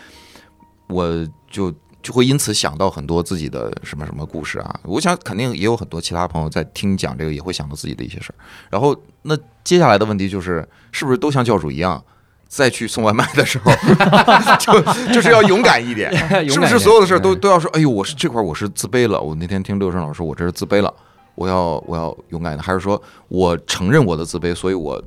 [0.89, 4.81] 我就就会因此想到很多自己的什么什么故事啊。
[4.85, 8.37] 我想肯定也有很多其他朋友在听讲这个，也会想到自己的一些事儿。
[8.69, 9.35] 然后那
[9.65, 12.05] 接下来的问题就是，是不是都像教主一样？
[12.49, 13.71] 再去送外卖的时候，
[14.59, 16.11] 就就是要勇敢一点，
[16.49, 17.71] 是不是所有的事儿都都要说？
[17.73, 19.21] 哎呦，我是这块儿我是自卑了。
[19.21, 20.91] 我那天听六生老师说，我这是自卑了，
[21.39, 25.01] 我要我要勇敢的，还是说我承认我的自卑，所以我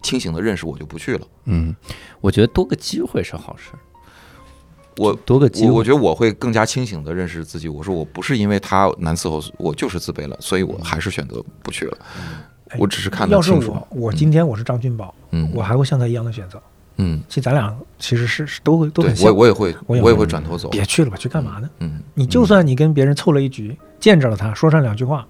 [0.00, 1.26] 清醒的认识我就不去了。
[1.46, 1.74] 嗯，
[2.20, 3.72] 我觉得多个机会是好事。
[4.98, 7.68] 我多个机会，我我觉得我会更加清醒的认识自己。
[7.68, 11.98] 我说我不是因为他难伺候，我就是自卑了，所以我还是选择不去了。
[12.68, 13.52] 哎我只是看得要是。
[13.52, 16.58] 我，我今天我是张俊宝，嗯我还会像他一样的选择。
[16.58, 16.62] 嗯，
[17.28, 19.28] 其实咱俩其实是是都会都对很像。
[19.28, 20.68] 我我也会我也会我也会转头走。
[20.68, 21.68] 别去了吧，去干嘛呢？
[21.80, 25.26] 嗯，你就算你跟别人凑了一局，见着了他，说上两句话，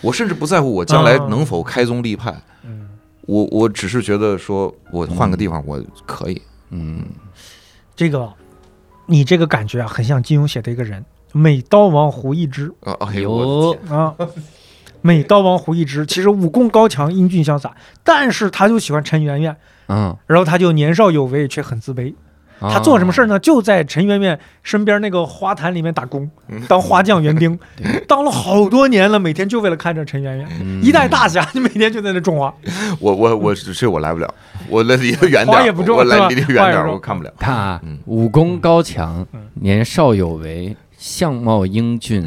[0.00, 2.34] 我甚至不在乎我将来啊能否开宗立派。
[2.62, 2.88] 嗯，
[3.22, 6.40] 我我只是觉得说我换个地方我可以。
[6.70, 7.04] 嗯，
[7.96, 8.32] 这个
[9.06, 14.14] 你这个感觉啊，很像金庸写的一个人，美刀王胡一之啊，哎呦，啊。
[15.06, 17.70] 美刀王胡一之其实武功高强，英俊潇洒，
[18.02, 19.54] 但是他就喜欢陈圆圆，
[19.88, 22.14] 嗯，然后他就年少有为，却很自卑。
[22.58, 23.38] 他做什么事儿呢？
[23.38, 26.30] 就在陈圆圆身边那个花坛里面打工，
[26.66, 27.58] 当花匠园丁，
[28.08, 30.82] 当了好多年了，每天就为了看着陈圆圆，嗯。
[30.82, 32.54] 一代大侠，你每天就在那种花。
[32.98, 34.34] 我我我这我来不了，
[34.70, 37.30] 我来离得远点儿，花也不重我来离得远点我看不了。
[37.38, 42.26] 看啊嗯，武功高强嗯，年少有为，相貌英俊。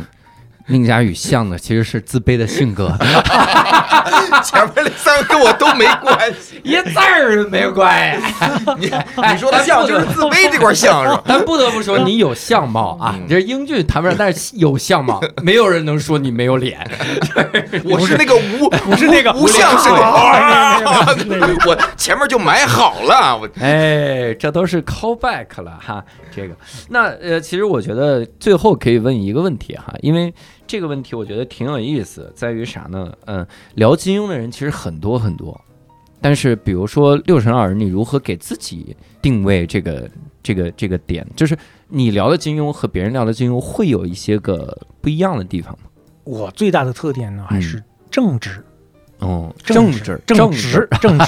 [0.70, 2.94] 宁佳宇像的其实是自卑的性格，
[4.44, 6.60] 前面那三个跟我都没关系。
[6.64, 8.28] 一字儿都没关系。
[8.78, 8.92] 你
[9.32, 11.24] 你说他像就是自卑这块像是吧？
[11.26, 16.80] 但不得不说，你有相貌啊，嗯你这英俊谈不上，但是有相貌，没有人能说你没有脸。
[17.86, 23.38] 我是那个无我是那个无相是那啊个，我前面就买好了。
[23.38, 26.04] 我哎，这都是 callback 了哈。
[26.36, 26.56] 这个，
[26.90, 30.34] 那呃，其实我觉得最后可以问一个问题哈，因为
[30.68, 33.14] 这个问题我觉得挺有意思，在于啥呢？
[33.26, 33.46] 嗯，
[33.76, 35.60] 聊金庸的人其实很多很多，
[36.22, 40.10] 但是比如说六神老师，你如何给自己定位这个
[40.44, 41.26] 这个这个点？
[41.36, 41.58] 就是
[41.88, 45.90] 你聊的金庸和别人聊的金庸会有一些个不一样的地方吗？
[46.24, 47.82] 我最大的特点呢，还是
[48.12, 48.64] 正直。
[49.20, 51.26] 哦，正直，正直直，正直，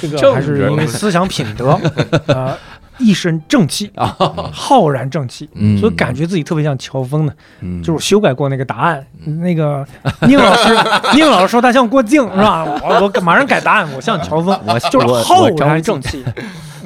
[0.00, 1.72] 这个 还是因为思想品德，
[2.28, 2.56] 呃，
[2.98, 4.16] 一身正气啊，
[4.52, 7.32] 浩然正气，嗯所以感觉自己特别像乔峰呢。
[7.60, 9.04] 嗯就是我修改过那个答案，
[9.40, 9.86] 那个
[10.26, 10.76] 宁老师，
[11.14, 12.64] 宁老师说他像郭靖是吧？
[12.64, 16.24] 我我马上改答案，我像乔峰，我就是浩然正气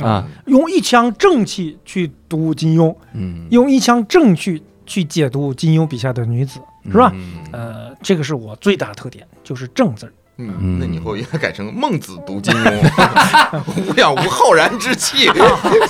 [0.02, 6.60] 啊，用一腔正气去读金庸，嗯，用一腔正气去解读金庸笔下的女子，
[6.90, 7.10] 是吧？
[7.14, 10.12] 嗯呃，这个是我最大的特点，就是正字儿。
[10.38, 15.26] 嗯，那你以后应该改成孟子读金庸， 无养无浩然之气，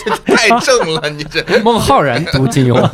[0.05, 1.43] 这 太正了，你这。
[1.63, 2.77] 孟浩然读金庸。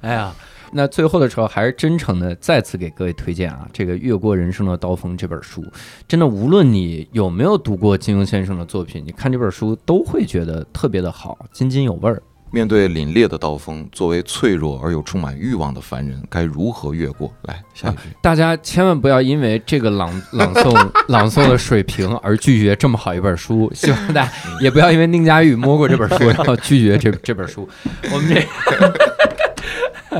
[0.00, 0.32] 哎呀，
[0.72, 5.62] 那最后的时候还是真诚的再次给各位推荐啊，这个《越过人生的刀锋》这本书，
[6.06, 12.22] 真的无论你有没有读过金庸先生的作品，你看这本书都会觉得特别的好，津津有味儿。
[12.50, 17.32] 面对凛冽的刀锋，作为脆弱而又充满欲望的凡人，该如何越过？
[17.42, 17.98] 来，下一句。
[18.22, 27.68] 大家千万不要因为这个朗朗诵 朗诵的水平而拒绝这么好一本书，希望大家也不要因为宁佳玉摸过这本书，然后拒绝这 这本书。
[28.12, 28.42] 我们这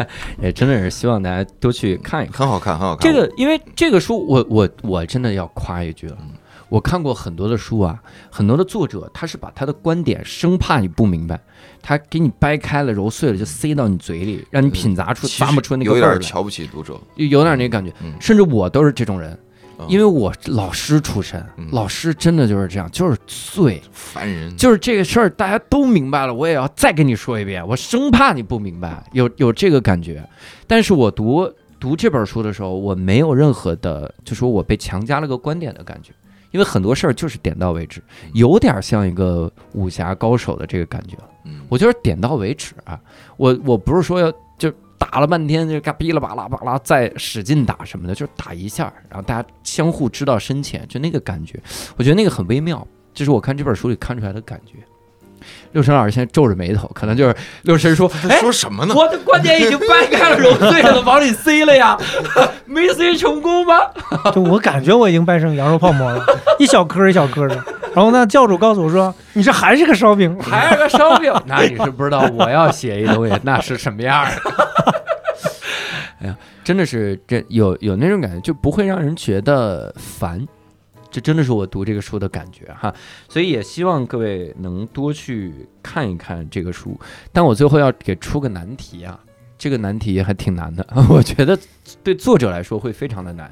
[0.41, 2.39] 也真的是希望大家都去看一看。
[2.41, 3.11] 很好看，很好看。
[3.11, 6.17] 这个，因为这个书，我我我真的要夸一句了。
[6.69, 11.41] 我看过很多的书啊，很多的作者他是把他的观点生怕你不明白，
[11.81, 17.01] 他给你掰开了揉碎了就塞到你嘴里，让你品咂出咂摸出那个有味儿来，点瞧不起读者。
[17.17, 17.93] 有有点那感觉。
[18.03, 19.39] 嗯甚至我都是这种人，
[19.79, 30.23] 嗯因为我老师出身嗯，老师真的就是这样，就是碎，烦人，就是这个事儿大家都明白了，我也要再跟你说一遍，我生怕你不明白，有有这个感觉。
[30.67, 31.51] 但是我读
[31.81, 36.13] 读这本书的时候，我没有任何的，就说我被强加了个观点的感觉，
[36.51, 38.03] 因为很多事儿就是点到为止，
[38.35, 41.17] 有点像一个武侠高手的这个感觉。
[41.45, 43.01] 嗯我就是点到为止啊，
[43.37, 51.59] 我我不是说要就打了半天就嘎哔啦吧啦吧啦再使劲打什么的，就是打一下，然后大家相互知道深浅，就那个感觉，
[51.97, 54.75] 我觉得那个很微妙，这是我看这本书里看出来的感觉。
[55.73, 58.95] 六神老师现在皱着眉头，可能就是六神说：“他哎，说什么呢？
[58.97, 61.97] 我的观点已经掰开了揉碎了，往里塞了呀，
[62.65, 63.75] 没塞成功吗？
[64.35, 66.25] 就我感觉我已经掰成羊肉泡馍了，
[66.59, 67.63] 一小颗一小颗的。
[67.95, 74.31] 然后呢，教主告诉我说：“你这还是个烧饼，还是个烧饼。”那你是不知道我要写一东西那是什么样的。
[76.21, 80.47] 哎呀，真的是这有有那种感觉，就不会让人觉得烦。
[81.11, 82.95] 这真的是我读这个书的感觉哈，
[83.29, 86.99] 所以也希望各位能多去看一看这个书。
[87.33, 89.19] 但我最后要给出个难题啊，
[89.57, 91.59] 这个难题还挺难的， 我觉得
[92.05, 93.51] 对作者来说会非常的难。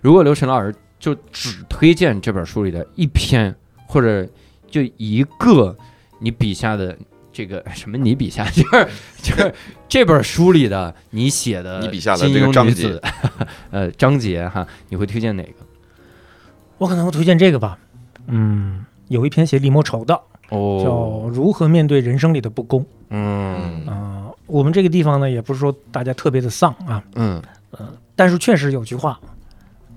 [0.00, 3.54] 如果刘晨老师就只推荐这本书里的一篇，
[3.86, 4.26] 或者
[4.66, 5.76] 就一个
[6.18, 6.96] 你笔下的
[7.32, 8.88] 这个什么，你笔下就是
[9.20, 9.54] 就是
[9.88, 12.98] 这本书里的你写的你笔下的这个章节，
[13.70, 15.52] 呃，章节哈，你会推荐哪个？
[16.84, 17.78] 我可能会推荐这个吧，
[18.26, 20.14] 嗯，有一篇写李莫愁的，
[20.50, 22.84] 哦，叫如何面对人生里的不公。
[23.08, 23.86] 嗯。
[23.86, 27.42] 啊，我们这个地方呢，也不是说大家特别的丧啊，嗯。
[27.70, 29.18] 呃，但是确实有句话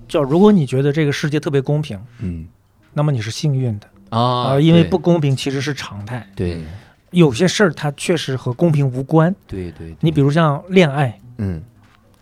[0.08, 2.48] 叫，如果你觉得这个世界特别公平，嗯。
[2.94, 6.26] 那么你是幸运的啊啊，因为不公平其实是常态。
[6.34, 6.64] 对。
[7.10, 11.62] 有些事儿它确实和公平无关，对对，你比如像恋爱，嗯。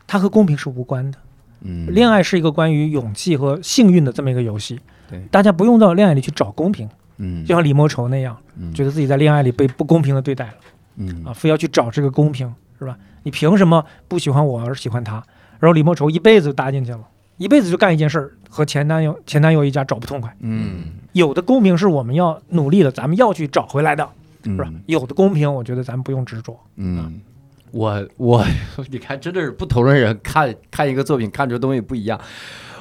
[0.09, 1.18] 它和公平是无关的。
[1.66, 4.78] 嗯，恋爱是一个关于勇气和幸运的这么一个游戏，
[5.10, 5.20] 对。
[5.30, 7.44] 大家不用到恋爱里去找公平，嗯。
[7.44, 8.72] 就像李莫愁那样，嗯。
[8.72, 10.55] 觉得自己在恋爱里被不公平的对待了。
[10.97, 11.24] 嗯。
[11.24, 12.97] 啊，非要去找这个公平，是吧？
[13.24, 15.14] 你凭什么不喜欢我而喜欢他？
[15.59, 17.01] 然后李莫愁一辈子就搭进去了，
[17.38, 20.34] 一辈子就干一件事儿，和前男友前男友一家找不痛快。
[20.40, 20.84] 嗯。
[21.12, 24.06] 有的公平是我们要努力的，咱们要去找回来的，
[24.44, 24.64] 是吧？
[24.68, 26.55] 嗯有的公平，我觉得咱们不用执着。
[26.76, 27.20] 嗯，
[27.72, 28.44] 我我
[28.90, 32.20] 你看，真的是不同的人看看一个作品看出东西不一样。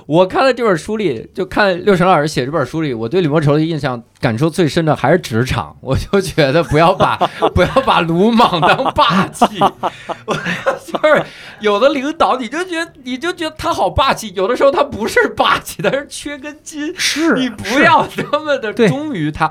[0.05, 5.77] 我看了这本书里，就看六神老师写这本书里，我对李莫愁的印象感受最深的还是职场。
[5.81, 7.15] 我就觉得不要把
[7.53, 9.45] 不要把鲁莽当霸气，
[10.25, 11.23] 我就是
[11.59, 16.91] 有的领导你就觉得你就觉得他好霸气，有的时候他不是霸气，他是缺根筋。
[16.97, 19.47] 是你不要那么的忠于他，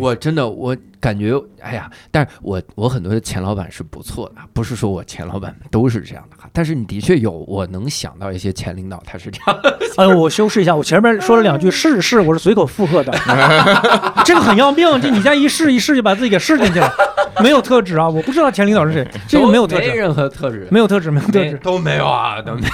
[0.00, 13.12] 我真的我感觉，哎呀，但是我我很多的前老板是不错的，不是说我前老板们都是这样的哈，但是你的确有，我能想到一些前领导他是这样的，哎呦，我修饰一下，我前面说了两句是是，我是随口附和的，
[14.24, 16.92] 这个很要命，这你家一试一试就把自己给试进去了，
[17.42, 21.58] 没有特质啊，我不知道前领导是谁，这个没有特质，没任何特质，没有特质，没有特质。
[21.62, 22.68] 都没有啊，都没有。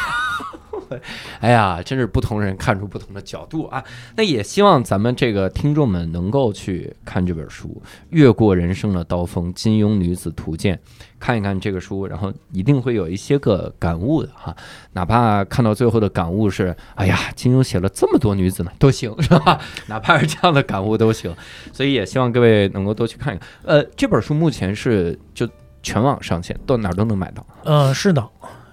[1.40, 3.82] 哎呀，真是不同人看出不同的角度啊！
[4.16, 7.68] 那也希望咱们这个听众们能够去看这本书
[8.10, 10.76] 《越过人生的刀锋：金庸女子图鉴》，
[11.18, 14.54] 看一看这个书，然后一定会有一些个感悟的哈。
[14.92, 19.60] 哪怕看到最后的感悟是，哎呀，金庸写了这么多女子呢，都行是吧？
[19.86, 21.34] 哪怕是这样的感悟都行。
[21.72, 23.48] 所以也希望各位能够多去看一看。
[23.64, 25.48] 呃，这本书目前是就
[25.82, 27.46] 全网上线，到哪儿都能买到。
[27.64, 28.28] 嗯，是的，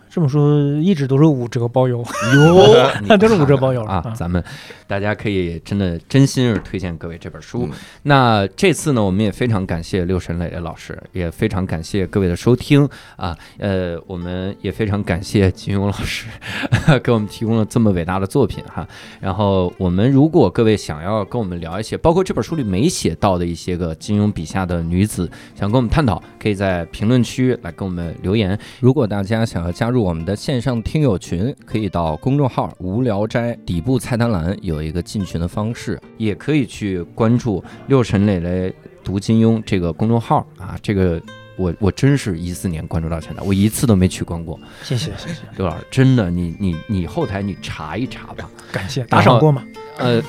[0.10, 2.00] 这本书一直都是五折包邮，
[2.36, 4.14] 哟， 你都是五折包邮了啊！
[4.16, 4.44] 咱们
[4.88, 7.68] 大家可以真的真心是推荐各位这本书。
[7.72, 13.38] 嗯那这次呢，我们也非常感谢六神磊磊老师，也非常感谢各位的收听啊。
[13.58, 16.28] 呃，我们也非常感谢金庸老师
[17.04, 18.88] 给我们提供了这么伟大的作品哈。
[19.20, 28.58] 然后我们如果各位想要跟我们聊一些，包括这本书里没写到的一些个金庸笔下的女子，想跟我们探讨，可以在评论区来跟我们留言。
[28.80, 36.00] 如果大家想要加入我们的线上听友群，可以到公众号“无聊斋”底部菜单栏有一个进群的方式。
[36.18, 41.22] 也可以去关注六神磊磊读金庸这个公众号啊，这个
[41.58, 44.60] 我我真是一四年关注到现在，我一次都没取关过。
[44.84, 48.50] 谢谢谢谢，刘老师，真的，你你你后台你查一查吧。
[48.72, 49.64] 感谢打赏过吗？
[49.98, 50.22] 呃，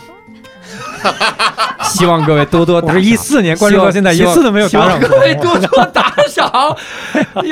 [1.85, 2.97] 希望各位多多打赏。
[2.97, 5.19] 我是一四年关注到现在，一次都没有打赏过各。
[5.21, 6.15] 位多多打
[6.53, 6.77] 好，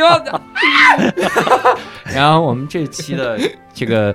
[2.05, 3.39] 然后我们这期的
[3.75, 4.15] 这个，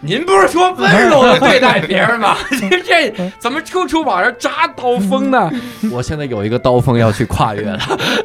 [0.00, 2.36] 您不是说温柔的对待别人吗？
[2.50, 5.50] 这 这怎么处处往上扎刀锋呢？
[5.90, 7.78] 我现在有一个刀锋要去跨越了，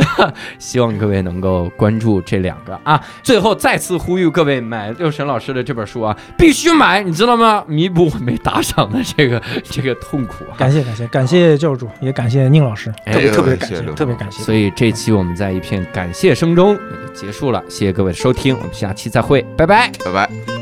[0.60, 3.02] 希望各位能够关注这两个啊。
[3.24, 7.64] 最后再次呼吁各位买六神老师的这本书啊，必须买，你知道吗？
[7.68, 10.54] 弥补我没打赏的这个 这个痛苦啊。
[10.58, 14.44] 感谢感谢感谢教主，也感谢宁老师，哎特别特别感谢特别感谢。
[14.44, 19.92] 所以这期我们在一片感谢声中也就结束了，谢谢各位的收听，我们下期再会，拜拜。
[20.04, 20.61] 拜拜。